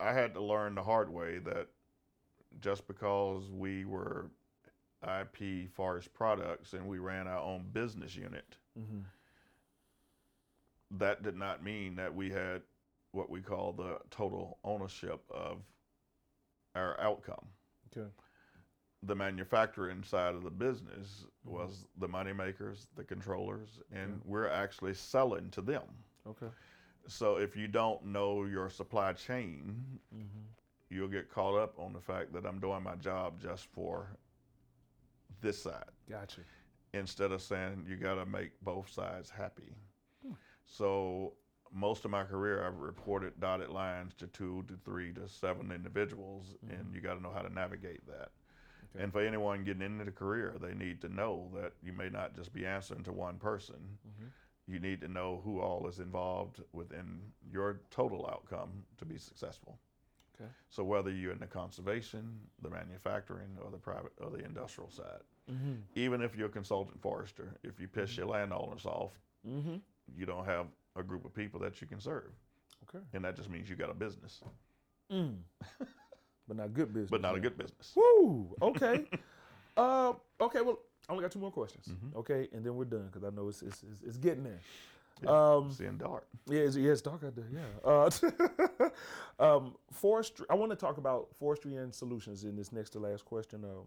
I 0.00 0.12
had 0.12 0.34
to 0.34 0.40
learn 0.42 0.74
the 0.74 0.82
hard 0.82 1.10
way 1.12 1.38
that 1.38 1.68
just 2.60 2.86
because 2.86 3.50
we 3.50 3.84
were 3.84 4.26
IP 5.02 5.70
Forest 5.72 6.12
Products 6.14 6.74
and 6.74 6.86
we 6.86 6.98
ran 6.98 7.26
our 7.26 7.40
own 7.40 7.66
business 7.72 8.14
unit, 8.16 8.56
Mm-hmm. 8.78 9.00
that 10.98 11.22
did 11.22 11.36
not 11.36 11.62
mean 11.62 11.94
that 11.96 12.14
we 12.14 12.30
had 12.30 12.62
what 13.10 13.28
we 13.28 13.42
call 13.42 13.72
the 13.74 13.98
total 14.10 14.56
ownership 14.64 15.20
of 15.30 15.58
our 16.74 16.98
outcome. 16.98 17.44
Okay. 17.94 18.08
The 19.02 19.14
manufacturing 19.14 20.02
side 20.04 20.34
of 20.34 20.42
the 20.42 20.50
business 20.50 21.26
Mhm. 21.46 21.50
was 21.50 21.86
the 21.98 22.08
money 22.08 22.32
makers, 22.32 22.86
the 22.94 23.04
controllers, 23.04 23.78
and 23.90 24.14
Okay. 24.14 24.22
we're 24.24 24.48
actually 24.48 24.94
selling 24.94 25.50
to 25.50 25.60
them. 25.60 25.84
Okay. 26.28 26.48
So 27.08 27.36
if 27.36 27.56
you 27.56 27.66
don't 27.68 28.04
know 28.06 28.44
your 28.44 28.70
supply 28.70 29.12
chain, 29.12 29.98
Mm-hmm. 30.14 30.44
you'll 30.90 31.08
get 31.08 31.30
caught 31.30 31.58
up 31.58 31.78
on 31.78 31.92
the 31.92 32.00
fact 32.00 32.32
that 32.34 32.44
I'm 32.46 32.60
doing 32.60 32.82
my 32.82 32.94
job 32.96 33.40
just 33.40 33.66
for 33.72 34.08
this 35.40 35.62
side 35.62 35.90
Gotcha. 36.08 36.42
instead 36.92 37.32
of 37.32 37.40
saying 37.42 37.86
you 37.88 37.96
got 37.96 38.14
to 38.14 38.26
make 38.26 38.52
both 38.62 38.88
sides 38.90 39.30
happy. 39.30 39.74
Hmm. 40.24 40.34
So 40.64 41.32
most 41.72 42.04
of 42.04 42.10
my 42.10 42.22
career, 42.24 42.64
I've 42.66 42.78
reported 42.78 43.40
dotted 43.40 43.70
lines 43.70 44.12
to 44.18 44.26
two 44.28 44.64
to 44.68 44.74
three 44.84 45.12
to 45.14 45.26
seven 45.28 45.72
individuals, 45.72 46.54
and 46.68 46.94
you 46.94 47.00
got 47.00 47.14
to 47.14 47.22
know 47.22 47.32
how 47.34 47.40
to 47.42 47.52
navigate 47.52 48.06
that. 48.06 48.28
Okay. 48.94 49.02
And 49.02 49.12
for 49.12 49.22
anyone 49.22 49.64
getting 49.64 49.82
into 49.82 50.04
the 50.04 50.10
career, 50.12 50.54
they 50.60 50.74
need 50.74 51.00
to 51.00 51.08
know 51.08 51.50
that 51.54 51.72
you 51.82 51.92
may 51.94 52.10
not 52.10 52.36
just 52.36 52.52
be 52.52 52.66
answering 52.66 53.02
to 53.04 53.12
one 53.12 53.38
person. 53.38 53.98
Mhm. 54.06 54.28
You 54.68 54.78
need 54.78 55.00
to 55.00 55.08
know 55.08 55.40
who 55.44 55.60
all 55.60 55.86
is 55.88 55.98
involved 55.98 56.62
within 56.72 57.20
your 57.50 57.80
total 57.90 58.26
outcome 58.30 58.70
to 58.98 59.04
be 59.04 59.18
successful. 59.18 59.78
Okay. 60.40 60.48
So 60.70 60.82
whether 60.84 61.10
you're 61.10 61.32
in 61.32 61.40
the 61.40 61.46
conservation, 61.46 62.38
the 62.62 62.70
manufacturing, 62.70 63.48
or 63.62 63.70
the 63.70 63.76
private 63.78 64.12
or 64.20 64.30
the 64.30 64.44
industrial 64.44 64.90
side, 64.90 65.22
Mm-hmm. 65.50 65.72
even 65.96 66.22
if 66.22 66.36
you're 66.36 66.46
a 66.46 66.50
consultant 66.50 67.02
forester, 67.02 67.56
if 67.64 67.80
you 67.80 67.88
piss 67.88 68.16
your 68.16 68.26
landowners 68.26 68.86
off, 68.86 69.10
Mm-hmm. 69.46 69.74
you 70.16 70.24
don't 70.24 70.44
have 70.44 70.66
a 70.94 71.02
group 71.02 71.24
of 71.24 71.34
people 71.34 71.58
that 71.60 71.80
you 71.80 71.88
can 71.88 72.00
serve, 72.00 72.30
Okay. 72.88 73.04
and 73.12 73.24
that 73.24 73.34
just 73.34 73.50
means 73.50 73.68
you 73.68 73.74
got 73.74 73.90
a 73.90 73.94
business, 73.94 74.40
Mm. 75.10 75.38
but 76.48 76.56
not 76.56 76.72
good 76.72 76.94
business. 76.94 77.10
but 77.10 77.20
not 77.20 77.34
a 77.36 77.40
good 77.40 77.58
business. 77.58 77.92
Woo. 77.96 78.54
Okay. 78.62 79.04
uh, 79.76 80.12
okay. 80.40 80.60
Well, 80.60 80.78
I 81.08 81.12
only 81.12 81.22
got 81.22 81.32
two 81.32 81.38
more 81.40 81.50
questions. 81.50 81.86
Mhm. 81.88 82.16
Okay, 82.16 82.48
and 82.52 82.64
then 82.64 82.74
we're 82.76 82.84
done 82.84 83.06
because 83.06 83.24
I 83.24 83.30
know 83.30 83.48
it's, 83.48 83.62
it's 83.62 83.82
it's 83.82 84.02
it's 84.02 84.16
getting 84.16 84.44
there. 84.44 84.60
Yeah. 85.22 85.30
Um, 85.54 85.70
Seeing 85.72 85.98
dark. 85.98 86.26
yeah, 86.46 86.60
it's, 86.60 86.76
yeah, 86.76 86.90
it's 86.90 87.02
dark 87.02 87.22
out 87.24 87.34
there. 87.36 87.48
Yeah. 87.52 87.88
Uh, 87.88 88.10
um, 89.56 89.74
forestry. 89.92 90.46
I 90.50 90.54
want 90.54 90.70
to 90.70 90.76
talk 90.76 90.96
about 90.98 91.28
forestry 91.38 91.76
and 91.76 91.94
solutions 91.94 92.44
in 92.44 92.56
this 92.56 92.72
next 92.72 92.90
to 92.90 92.98
last 92.98 93.24
question. 93.24 93.64
Um, 93.64 93.86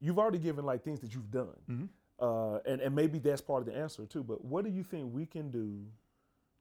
you've 0.00 0.18
already 0.18 0.38
given 0.38 0.64
like 0.64 0.82
things 0.84 1.00
that 1.00 1.14
you've 1.14 1.30
done, 1.30 1.56
Mhm. 1.68 1.88
uh, 2.20 2.58
and 2.66 2.80
and 2.80 2.94
maybe 2.94 3.18
that's 3.18 3.40
part 3.40 3.60
of 3.60 3.66
the 3.66 3.76
answer 3.76 4.04
too. 4.06 4.22
But 4.22 4.44
what 4.44 4.64
do 4.64 4.70
you 4.70 4.82
think 4.84 5.12
we 5.12 5.26
can 5.26 5.50
do 5.50 5.84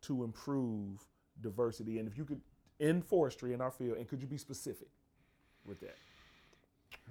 to 0.04 0.24
improve 0.24 1.06
diversity? 1.42 2.00
And 2.00 2.08
if 2.08 2.18
you 2.18 2.26
could 2.26 2.42
in 2.80 3.02
forestry 3.02 3.54
in 3.54 3.62
our 3.62 3.72
field, 3.72 3.98
and 3.98 4.08
could 4.08 4.22
you 4.22 4.28
be 4.28 4.38
specific 4.38 4.90
with 5.66 5.80
that? 5.82 5.96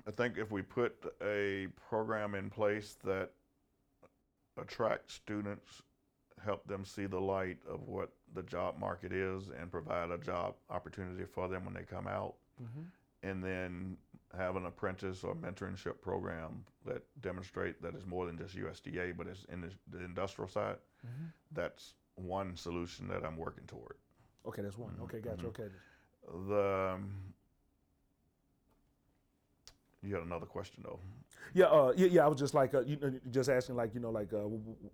I 0.07 0.11
think 0.11 0.37
if 0.39 0.51
we 0.51 0.63
put 0.63 0.95
a 1.23 1.69
program 1.89 2.35
in 2.35 2.51
place 2.51 2.97
that 3.05 3.31
attracts 4.61 5.15
students, 5.15 5.83
help 6.45 6.67
them 6.67 6.85
see 6.85 7.07
the 7.07 7.21
light 7.21 7.59
of 7.69 7.83
what 7.89 8.11
the 8.35 8.43
job 8.43 8.79
market 8.79 9.13
is, 9.13 9.45
and 9.61 9.71
provide 9.71 10.11
a 10.11 10.19
job 10.19 10.55
opportunity 10.71 11.25
for 11.25 11.49
them 11.49 11.65
when 11.65 11.75
they 11.75 11.83
come 11.85 12.07
out, 12.07 12.35
Mm-hmm. 12.63 12.83
and 13.29 13.43
then 13.43 13.97
have 14.37 14.55
an 14.57 14.67
apprentice 14.67 15.25
or 15.25 15.35
mentorship 15.35 16.01
program 16.01 16.65
that 16.87 17.03
demonstrate 17.23 17.81
that 17.83 17.95
it's 17.95 18.07
more 18.07 18.27
than 18.27 18.37
just 18.39 18.55
USDA, 18.57 19.17
but 19.17 19.27
it's 19.27 19.45
in 19.51 19.63
the, 19.63 19.71
the 19.91 20.05
industrial 20.05 20.49
side. 20.49 20.77
Mm-hmm. 21.05 21.25
That's 21.53 21.95
one 22.15 22.55
solution 22.57 23.09
that 23.09 23.25
I'm 23.25 23.37
working 23.37 23.65
toward. 23.67 23.97
Okay, 24.47 24.63
that's 24.63 24.77
one. 24.79 24.93
Mhm, 24.93 25.03
Okay, 25.05 25.21
gotcha. 25.21 25.43
mhm. 25.45 25.49
Okay. 25.49 25.69
The 26.49 26.93
um, 26.95 27.32
you 30.03 30.15
had 30.15 30.25
another 30.25 30.47
question 30.47 30.83
though. 30.85 31.01
Yeah, 31.55 31.67
uh, 31.67 31.93
yeah, 31.97 32.09
yeah. 32.09 32.25
I 32.25 32.29
was 32.29 32.39
just 32.39 32.55
like, 32.55 32.75
uh, 32.75 32.81
you 32.83 32.97
know, 32.97 33.13
just 33.31 33.49
asking, 33.51 33.77
like, 33.77 33.95
you 33.95 34.01
know, 34.01 34.11
like, 34.11 34.33
uh, 34.33 34.41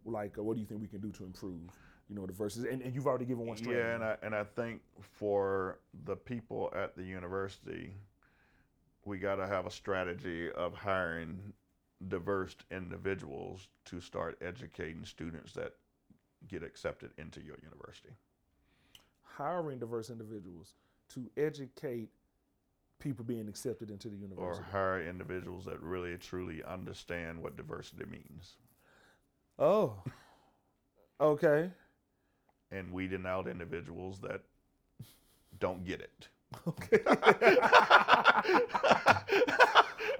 like, 0.04 0.38
uh, 0.38 0.42
what 0.42 0.54
do 0.54 0.60
you 0.60 0.66
think 0.66 0.80
we 0.80 0.88
can 0.88 1.00
do 1.00 1.12
to 1.12 1.24
improve, 1.24 1.60
you 2.08 2.16
know, 2.16 2.26
the 2.26 2.32
verses? 2.32 2.64
And, 2.64 2.82
and 2.82 2.94
you've 2.94 3.06
already 3.06 3.26
given 3.26 3.46
one 3.46 3.56
straight. 3.56 3.76
Yeah, 3.76 3.94
and 3.94 4.04
I 4.04 4.16
and 4.22 4.34
I 4.34 4.44
think 4.44 4.82
for 5.00 5.78
the 6.04 6.16
people 6.16 6.72
at 6.74 6.96
the 6.96 7.02
university, 7.04 7.94
we 9.04 9.18
got 9.18 9.36
to 9.36 9.46
have 9.46 9.66
a 9.66 9.70
strategy 9.70 10.50
of 10.52 10.74
hiring 10.74 11.52
diverse 12.08 12.56
individuals 12.70 13.68
to 13.86 14.00
start 14.00 14.38
educating 14.42 15.04
students 15.04 15.52
that 15.54 15.74
get 16.48 16.62
accepted 16.62 17.12
into 17.18 17.40
your 17.42 17.56
university. 17.62 18.10
hiring 19.22 19.78
diverse 19.78 20.10
individuals 20.10 20.74
to 21.08 21.30
educate 21.36 22.08
people 22.98 23.24
being 23.24 23.48
accepted 23.48 23.90
into 23.90 24.08
the 24.08 24.16
university. 24.16 24.60
Or 24.60 24.66
hire 24.70 25.02
individuals 25.02 25.64
that 25.66 25.80
really 25.80 26.16
truly 26.16 26.62
understand 26.64 27.42
what 27.42 27.56
diversity 27.56 28.04
means 28.10 28.56
oh, 29.58 29.94
okay, 31.20 31.70
and 32.70 32.92
weeding 32.92 33.26
out 33.26 33.48
individuals 33.48 34.20
that 34.20 34.42
don't 35.58 35.84
get 35.84 36.00
it. 36.00 36.28
okay. 36.66 37.00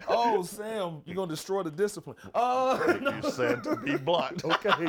oh, 0.08 0.42
Sam, 0.42 1.00
you're 1.06 1.16
gonna 1.16 1.30
destroy 1.30 1.62
the 1.62 1.70
discipline. 1.70 2.16
Uh, 2.34 2.98
you 3.00 3.30
said 3.30 3.64
to 3.64 3.76
be 3.76 3.96
blunt. 3.96 4.44
okay. 4.66 4.88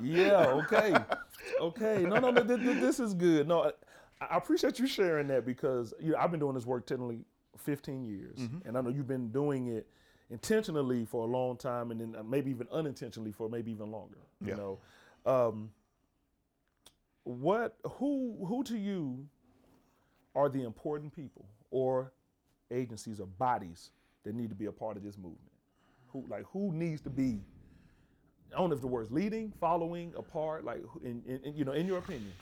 Yeah. 0.00 0.46
Okay. 0.46 0.94
Okay. 1.60 2.04
No, 2.06 2.18
no, 2.18 2.30
no. 2.30 2.42
This 2.42 3.00
is 3.00 3.14
good. 3.14 3.48
No, 3.48 3.72
I, 4.20 4.36
appreciate 4.36 4.78
you 4.78 4.86
sharing 4.86 5.26
that 5.28 5.46
because 5.46 5.94
you 6.00 6.12
know, 6.12 6.18
I've 6.18 6.30
been 6.30 6.40
doing 6.40 6.54
this 6.54 6.66
work 6.66 6.86
technically 6.86 7.24
15 7.56 8.04
years, 8.04 8.38
Mhm. 8.38 8.66
and 8.66 8.76
I 8.76 8.80
know 8.80 8.90
you've 8.90 9.08
been 9.08 9.30
doing 9.30 9.68
it 9.68 9.86
intentionally 10.30 11.04
for 11.04 11.22
a 11.22 11.26
long 11.26 11.56
time, 11.56 11.90
and 11.90 12.00
then 12.00 12.16
uh, 12.16 12.22
maybe 12.22 12.50
even 12.50 12.68
unintentionally 12.70 13.32
for 13.32 13.48
maybe 13.48 13.70
even 13.72 13.90
longer. 13.90 14.18
You 14.40 14.54
know, 14.56 14.78
um, 15.26 15.70
what 17.24 17.76
who 17.84 18.44
who 18.46 18.62
to 18.64 18.76
you 18.78 19.28
are 20.34 20.48
the 20.48 20.62
important 20.62 21.14
people, 21.14 21.46
or 21.70 22.12
agencies 22.70 23.20
or 23.20 23.26
bodies 23.26 23.90
that 24.22 24.34
need 24.34 24.48
to 24.48 24.54
be 24.54 24.66
a 24.66 24.72
part 24.72 24.96
of 24.96 25.02
this 25.02 25.16
movement? 25.16 25.52
Who 26.08 26.26
like 26.28 26.44
who 26.52 26.72
needs 26.72 27.00
to 27.02 27.10
be? 27.10 27.42
I 28.52 28.58
don't 28.58 28.70
know 28.70 28.74
if 28.74 28.80
the 28.80 28.88
word's 28.88 29.12
leading, 29.12 29.52
following, 29.60 30.12
a 30.16 30.22
part. 30.22 30.64
Like, 30.64 30.82
in, 31.04 31.22
in, 31.24 31.40
in 31.44 31.56
you 31.56 31.64
know, 31.64 31.72
in 31.72 31.86
your 31.86 31.98
opinion. 31.98 32.32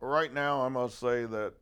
Right 0.00 0.32
now, 0.32 0.62
I 0.64 0.68
must 0.68 0.98
say 0.98 1.24
that, 1.26 1.54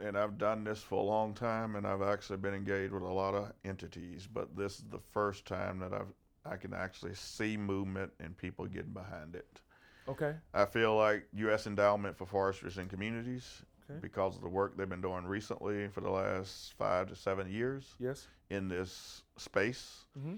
and 0.00 0.16
I've 0.16 0.38
done 0.38 0.64
this 0.64 0.80
for 0.82 0.96
a 0.96 1.02
long 1.06 1.34
time, 1.34 1.76
and 1.76 1.86
I've 1.86 2.02
actually 2.02 2.38
been 2.38 2.54
engaged 2.54 2.92
with 2.92 3.02
a 3.02 3.06
lot 3.12 3.34
of 3.34 3.52
entities. 3.64 4.28
But 4.32 4.56
this 4.56 4.78
is 4.78 4.84
the 4.90 5.00
first 5.12 5.44
time 5.46 5.78
that 5.80 5.92
I've 5.92 6.12
I 6.46 6.56
can 6.56 6.72
actually 6.72 7.14
see 7.14 7.56
movement 7.58 8.10
and 8.20 8.34
people 8.36 8.64
getting 8.66 8.92
behind 8.92 9.34
it. 9.34 9.60
Okay. 10.08 10.34
I 10.54 10.64
feel 10.64 10.96
like 10.96 11.26
U.S. 11.34 11.66
Endowment 11.66 12.16
for 12.16 12.24
Forests 12.24 12.78
and 12.78 12.88
Communities, 12.88 13.62
Okay. 13.90 13.98
because 14.00 14.36
of 14.36 14.42
the 14.42 14.48
work 14.48 14.76
they've 14.76 14.88
been 14.88 15.00
doing 15.02 15.24
recently 15.26 15.88
for 15.88 16.00
the 16.00 16.10
last 16.10 16.72
five 16.78 17.08
to 17.08 17.16
seven 17.16 17.50
years 17.50 17.94
Yes. 17.98 18.26
in 18.50 18.68
this 18.68 19.22
space. 19.36 20.06
Mm-hmm. 20.18 20.36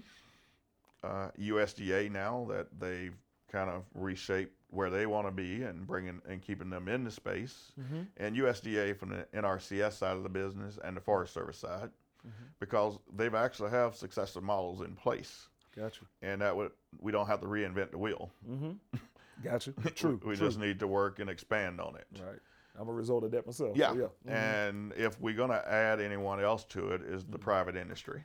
Uh, 1.03 1.29
USDA 1.39 2.11
now 2.11 2.45
that 2.49 2.67
they've 2.79 3.15
kind 3.51 3.69
of 3.69 3.83
reshaped 3.93 4.53
where 4.71 4.89
they 4.89 5.05
want 5.05 5.27
to 5.27 5.31
be 5.31 5.63
and 5.63 5.85
bringing 5.85 6.21
and 6.27 6.41
keeping 6.41 6.69
them 6.69 6.87
in 6.87 7.03
the 7.03 7.11
space, 7.11 7.71
Mm-hmm. 7.79 8.01
and 8.17 8.35
USDA 8.35 8.97
from 8.97 9.09
the 9.09 9.27
NRCS 9.33 9.93
side 9.93 10.17
of 10.17 10.23
the 10.23 10.29
business 10.29 10.79
and 10.83 10.95
the 10.97 11.01
Forest 11.01 11.33
Service 11.33 11.57
side, 11.57 11.91
Mhm. 12.25 12.31
because 12.59 12.97
they've 13.15 13.35
actually 13.35 13.69
have 13.71 13.95
successful 13.95 14.41
models 14.41 14.81
in 14.81 14.95
place, 14.95 15.47
Gotcha. 15.75 16.05
and 16.21 16.41
that 16.41 16.55
would 16.55 16.71
we 16.99 17.11
don't 17.11 17.27
have 17.27 17.41
to 17.41 17.47
reinvent 17.47 17.91
the 17.91 17.97
wheel. 17.97 18.31
Mm-hmm. 18.49 18.71
Gotcha. 19.43 19.71
True. 19.95 20.19
we 20.23 20.35
true. 20.35 20.47
just 20.47 20.57
need 20.59 20.79
to 20.79 20.87
work 20.87 21.19
and 21.19 21.29
expand 21.29 21.81
on 21.81 21.95
it. 21.95 22.07
Right. 22.21 22.39
I'm 22.79 22.87
a 22.87 22.93
result 22.93 23.23
of 23.25 23.31
that 23.31 23.45
myself. 23.45 23.75
Yeah. 23.75 23.91
So 23.91 24.11
yeah. 24.25 24.31
Mhm. 24.31 24.35
And 24.35 24.93
if 24.93 25.19
we're 25.19 25.35
going 25.35 25.49
to 25.49 25.67
add 25.69 25.99
anyone 25.99 26.39
else 26.41 26.63
to 26.65 26.89
it, 26.93 27.01
is 27.01 27.25
the 27.25 27.37
Mhm. 27.37 27.41
private 27.41 27.75
industry. 27.75 28.23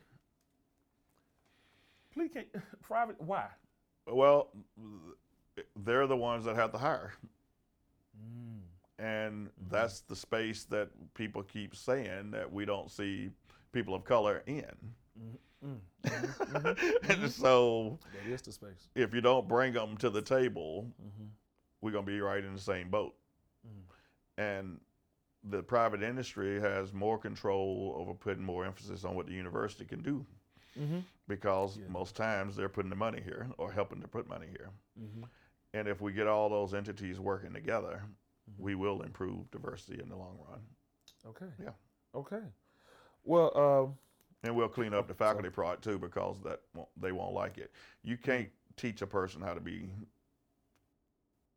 Please 2.13 2.31
private. 2.81 3.19
Why? 3.21 3.47
Well, 4.05 4.49
they're 5.77 6.07
the 6.07 6.17
ones 6.17 6.45
that 6.45 6.55
have 6.55 6.71
to 6.71 6.77
hire. 6.77 7.13
Mm. 8.17 8.59
And 8.99 9.47
Mhm. 9.47 9.69
that's 9.69 10.01
the 10.01 10.15
space 10.15 10.63
that 10.65 10.89
people 11.13 11.43
keep 11.43 11.75
saying 11.75 12.31
that 12.31 12.51
we 12.51 12.65
don't 12.65 12.89
see 12.89 13.31
people 13.71 13.93
of 13.93 14.03
color 14.03 14.43
in. 14.47 14.65
Mm. 15.19 15.37
Mhm. 15.63 15.79
and 17.09 17.31
so 17.31 17.99
That 18.13 18.31
is 18.31 18.41
the 18.41 18.51
space. 18.51 18.89
if 18.95 19.13
you 19.13 19.21
don't 19.21 19.47
bring 19.47 19.73
them 19.73 19.97
to 19.97 20.09
the 20.09 20.21
table, 20.21 20.91
Mm-hmm. 21.01 21.25
we're 21.81 21.91
going 21.91 22.05
to 22.05 22.11
be 22.11 22.19
right 22.21 22.43
in 22.43 22.53
the 22.53 22.61
same 22.61 22.89
boat. 22.89 23.15
Mm. 23.67 23.81
And 24.37 24.81
the 25.43 25.63
private 25.63 26.01
industry 26.03 26.59
has 26.59 26.93
more 26.93 27.17
control 27.17 27.93
over 27.97 28.13
putting 28.13 28.43
more 28.43 28.65
emphasis 28.65 29.03
on 29.05 29.15
what 29.15 29.25
the 29.27 29.33
university 29.33 29.85
can 29.85 30.01
do 30.01 30.25
Mm-hmm. 30.79 30.99
because 31.27 31.77
Yeah. 31.77 31.87
most 31.87 32.15
times 32.15 32.55
they're 32.55 32.69
putting 32.69 32.89
the 32.89 32.95
money 32.95 33.21
here 33.21 33.47
or 33.57 33.71
helping 33.71 34.01
to 34.01 34.07
put 34.07 34.27
money 34.27 34.47
here. 34.47 34.69
Mm-hmm. 35.77 35.87
And 35.87 35.87
if 35.87 36.01
we 36.01 36.11
get 36.13 36.27
all 36.27 36.49
those 36.49 36.73
entities 36.73 37.19
working 37.19 37.53
together, 37.53 38.03
Mhm. 38.49 38.59
we 38.59 38.75
will 38.75 39.01
improve 39.01 39.49
diversity 39.51 40.01
in 40.01 40.09
the 40.09 40.15
long 40.15 40.37
run. 40.49 40.61
Okay. 41.25 41.51
Yeah. 41.61 41.73
Okay. 42.15 42.41
Well, 43.23 43.57
um, 43.57 43.97
And 44.43 44.55
we'll 44.55 44.69
clean 44.69 44.93
up 44.93 45.07
the 45.07 45.13
faculty 45.15 45.49
part 45.49 45.81
too 45.81 45.97
because 45.97 46.39
that 46.43 46.61
won't, 46.73 46.89
they 46.95 47.11
won't 47.11 47.33
like 47.33 47.57
it. 47.57 47.71
You 48.03 48.17
can't 48.17 48.49
teach 48.77 49.01
a 49.01 49.07
person 49.07 49.41
how 49.41 49.53
to 49.55 49.59
be. 49.59 49.89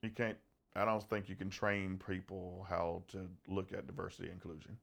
You 0.03 0.11
can't. 0.11 0.39
I 0.75 0.85
don't 0.85 1.03
think 1.11 1.29
you 1.29 1.37
can 1.37 1.51
train 1.51 1.99
people 1.99 2.64
how 2.68 3.03
to 3.09 3.29
look 3.49 3.73
at 3.73 3.87
diversity 3.87 4.25
and 4.31 4.35
inclusion. 4.35 4.79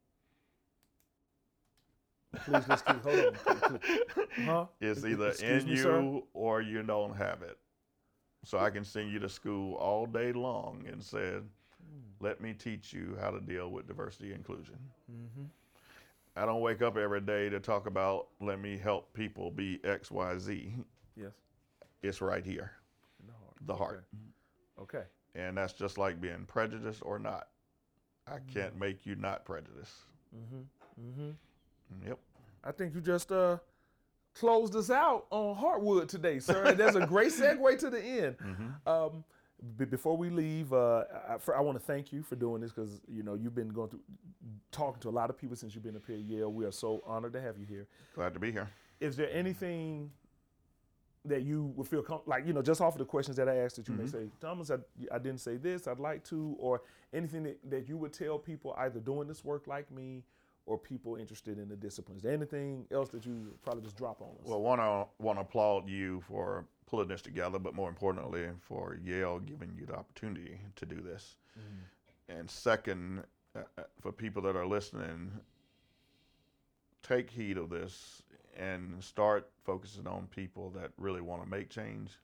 please 2.46 2.68
let's 2.68 2.82
keep. 2.84 3.02
Hold 3.02 3.20
on. 3.20 3.80
Huh? 4.46 4.66
It's 4.80 5.04
either 5.04 5.30
excuse 5.30 5.64
in 5.64 5.70
me, 5.70 5.76
you 5.76 5.82
sir? 5.84 6.22
or 6.34 6.62
you 6.62 6.84
don't 6.84 7.16
have 7.16 7.42
it. 7.42 7.58
So 8.44 8.58
I 8.60 8.70
can 8.70 8.84
send 8.86 9.12
you 9.12 9.20
to 9.20 9.30
school 9.30 9.76
all 9.76 10.06
day 10.06 10.32
long 10.32 10.86
and 10.90 11.04
said, 11.04 11.44
"Let 12.20 12.40
me 12.42 12.54
teach 12.54 12.94
you 12.94 13.18
how 13.20 13.32
to 13.32 13.40
deal 13.42 13.70
with 13.72 13.88
diversity 13.88 14.28
and 14.28 14.38
inclusion." 14.38 14.78
Mm-hmm. 15.12 15.46
I 16.36 16.46
don't 16.46 16.62
wake 16.62 16.82
up 16.82 16.98
every 16.98 17.22
day 17.22 17.50
to 17.50 17.60
talk 17.60 17.88
about 17.88 18.28
let 18.40 18.60
me 18.60 18.78
help 18.78 19.12
people 19.14 19.50
be 19.52 19.80
X, 19.84 20.12
Y, 20.12 20.38
Z. 20.38 20.74
Yes. 21.16 21.32
It's 22.04 22.22
right 22.22 22.46
here, 22.46 22.72
In 23.20 23.28
the 23.28 23.34
heart. 23.34 23.56
the 23.66 23.76
heart. 23.76 24.06
Okay. 24.80 25.04
And 25.36 25.58
that's 25.58 25.74
just 25.74 25.98
like 25.98 26.22
being 26.22 26.46
prejudiced 26.48 27.02
or 27.04 27.18
not. 27.20 27.48
I 28.28 28.38
Mm. 28.40 28.54
can't 28.54 28.80
make 28.80 29.06
you 29.06 29.16
not 29.16 29.46
prejudiced. 29.46 29.96
Mm-hmm. 30.36 31.10
Mm-hmm. 31.10 32.08
Yep. 32.08 32.20
I 32.64 32.72
think 32.72 32.94
you 32.94 33.02
just 33.02 33.32
uh 33.32 33.58
closed 34.40 34.76
us 34.76 34.90
out 34.90 35.26
on 35.30 35.56
Heartwood 35.56 36.08
today, 36.08 36.40
sir. 36.40 36.74
There's 36.74 36.96
a 36.96 37.06
great 37.06 37.32
segue 37.32 37.80
to 37.80 37.90
the 37.90 38.02
end. 38.04 38.38
Mm-hmm. 38.38 38.90
Um, 38.90 39.24
b- 39.78 39.86
before 39.86 40.16
we 40.18 40.30
leave, 40.30 40.74
uh, 40.74 41.04
I, 41.30 41.52
I 41.58 41.62
want 41.62 41.78
to 41.80 41.84
thank 41.84 42.12
you 42.14 42.22
for 42.24 42.36
doing 42.36 42.62
this 42.62 42.72
because 42.72 43.02
you 43.08 43.24
know 43.24 43.34
you've 43.36 43.56
been 43.56 43.70
going 43.70 43.90
through 43.90 44.02
talking 44.72 45.02
to 45.02 45.10
a 45.10 45.12
lot 45.12 45.30
of 45.30 45.38
people 45.38 45.56
since 45.56 45.74
you've 45.76 45.84
been 45.84 45.96
up 45.96 46.04
here 46.06 46.18
at 46.18 46.22
Yale. 46.24 46.52
We 46.52 46.66
are 46.66 46.72
so 46.72 47.02
honored 47.06 47.34
to 47.34 47.42
have 47.42 47.58
you 47.58 47.66
here. 47.66 47.88
Glad 48.16 48.34
to 48.34 48.40
be 48.40 48.52
here. 48.52 48.70
Is 49.00 49.16
there 49.16 49.30
anything 49.32 50.12
that 51.26 51.42
you 51.44 51.74
would 51.76 51.88
feel 51.88 52.02
com- 52.02 52.22
like 52.26 52.46
you 52.48 52.54
know 52.54 52.62
just 52.62 52.80
off 52.80 52.94
of 52.94 53.00
the 53.00 53.06
questions 53.06 53.36
that 53.38 53.50
I 53.50 53.58
asked 53.58 53.76
that 53.78 53.88
you 53.88 53.94
may 53.96 54.04
Mhm. 54.06 54.12
say, 54.12 54.28
Thomas, 54.40 54.72
I, 54.72 54.76
I 55.12 55.18
didn't 55.18 55.40
say 55.42 55.58
this, 55.58 55.88
I'd 55.88 56.00
like 56.00 56.24
to, 56.26 56.56
or 56.58 56.82
anything 57.14 57.44
that, 57.44 57.58
that 57.70 57.90
you 57.90 57.98
would 57.98 58.14
tell 58.14 58.38
people 58.40 58.74
either 58.78 59.00
doing 59.00 59.28
this 59.28 59.44
work 59.44 59.68
like 59.68 59.92
me 59.92 60.24
or 60.68 60.78
people 60.78 61.16
interested 61.16 61.58
in 61.58 61.70
the 61.70 61.76
disciplines. 61.76 62.26
Anything 62.26 62.86
else 62.92 63.10
that 63.10 63.26
you 63.26 63.58
probably 63.64 63.82
just 63.82 63.96
drop 63.96 64.22
on 64.22 64.28
us? 64.42 64.46
Well, 64.46 64.62
one, 64.62 64.80
I 64.82 65.06
want 65.18 65.38
to 65.38 65.42
applaud 65.42 65.88
you 65.88 66.22
for 66.28 66.66
pulling 66.86 67.08
this 67.08 67.22
together, 67.22 67.58
but 67.58 67.74
more 67.74 67.90
importantly, 67.90 68.48
for 68.60 68.98
Yale 69.04 69.40
giving 69.40 69.74
you 69.78 69.86
the 69.86 69.96
opportunity 69.96 70.60
to 70.76 70.86
do 70.86 71.02
this. 71.02 71.38
Mhm. 71.58 72.38
And 72.38 72.52
second, 72.52 73.24
uh, 73.56 73.64
uh, 73.78 73.84
for 74.02 74.12
people 74.12 74.42
that 74.44 74.58
are 74.58 74.68
listening, 74.68 75.32
take 77.02 77.30
heed 77.30 77.58
of 77.58 77.70
this 77.70 78.22
and 78.58 79.02
start 79.02 79.50
focusing 79.64 80.06
on 80.06 80.28
people 80.28 80.70
that 80.72 80.92
really 80.98 81.22
want 81.22 81.42
to 81.44 81.48
make 81.48 81.70
change 81.70 82.20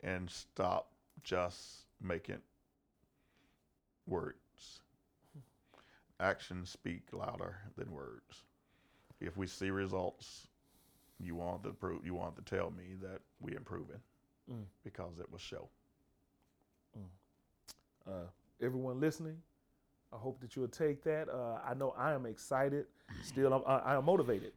and 0.00 0.30
stop 0.30 0.92
just 1.24 1.86
making 2.00 2.42
words. 4.06 4.41
Actions 6.26 6.70
speak 6.70 7.02
louder 7.12 7.56
than 7.76 7.90
words. 7.90 8.44
If 9.20 9.36
we 9.36 9.46
see 9.48 9.70
results, 9.70 10.46
you 11.18 11.34
want 11.34 11.64
to 11.64 11.70
prove, 11.70 12.06
you 12.06 12.14
want 12.14 12.36
to 12.36 12.42
tell 12.56 12.70
me 12.70 12.94
that 13.02 13.20
we 13.40 13.54
improving 13.56 14.00
Mm. 14.50 14.64
because 14.82 15.18
it 15.20 15.30
will 15.30 15.38
show. 15.38 15.68
uh, 18.06 18.26
everyone 18.60 18.98
listening, 19.00 19.36
I 20.12 20.16
hope 20.16 20.40
that 20.40 20.56
you'll 20.56 20.66
take 20.66 21.02
that. 21.04 21.28
Uh, 21.28 21.60
I 21.64 21.74
know 21.74 21.94
I 21.96 22.12
am 22.12 22.26
excited. 22.26 22.86
Still, 23.22 23.52
I'm, 23.52 23.62
I, 23.66 23.78
I 23.92 23.96
am 23.96 24.04
motivated. 24.04 24.52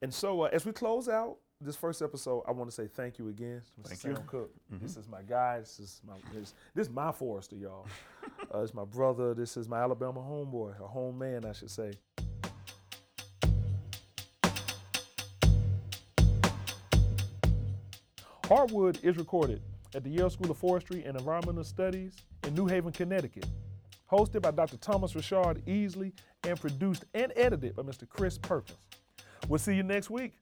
And 0.00 0.12
so, 0.12 0.42
uh, 0.42 0.48
as 0.52 0.64
we 0.64 0.72
close 0.72 1.08
out 1.08 1.36
this 1.62 1.76
first 1.76 2.02
episode, 2.02 2.42
I 2.46 2.52
want 2.52 2.70
to 2.70 2.74
say 2.74 2.86
thank 2.86 3.18
you 3.18 3.28
again, 3.28 3.62
Mr. 3.80 3.88
Thank 3.88 4.00
Sam 4.00 4.10
you. 4.12 4.16
Cook. 4.26 4.50
Mhm. 4.72 4.80
This 4.80 4.96
is 4.96 5.08
my 5.08 5.22
guy. 5.22 5.60
This 5.60 5.78
is 5.80 6.00
my 6.06 6.14
this, 6.32 6.54
this 6.74 6.88
is 6.88 6.92
my 6.92 7.12
Forester, 7.12 7.56
y'all. 7.56 7.86
uh, 8.54 8.60
it's 8.60 8.74
my 8.74 8.84
brother. 8.84 9.34
This 9.34 9.56
is 9.56 9.68
my 9.68 9.78
Alabama 9.80 10.20
homeboy, 10.20 10.80
a 10.80 10.86
home 10.86 11.18
man, 11.18 11.44
I 11.44 11.52
should 11.52 11.70
say. 11.70 11.92
Heartwood 18.44 19.02
is 19.04 19.16
recorded 19.16 19.62
at 19.94 20.04
the 20.04 20.10
Yale 20.10 20.30
School 20.30 20.50
of 20.50 20.58
Forestry 20.58 21.04
and 21.04 21.16
Environmental 21.16 21.64
Studies 21.64 22.16
in 22.46 22.54
New 22.54 22.66
Haven, 22.66 22.92
Connecticut. 22.92 23.46
Hosted 24.10 24.42
by 24.42 24.50
Dr. 24.50 24.76
Thomas 24.76 25.14
Richard 25.14 25.64
Easley 25.66 26.12
and 26.44 26.60
produced 26.60 27.04
and 27.14 27.32
edited 27.36 27.76
by 27.76 27.82
Mr. 27.82 28.06
Chris 28.06 28.36
Perkins. 28.36 28.78
We'll 29.48 29.58
see 29.58 29.74
you 29.74 29.82
next 29.82 30.10
week. 30.10 30.34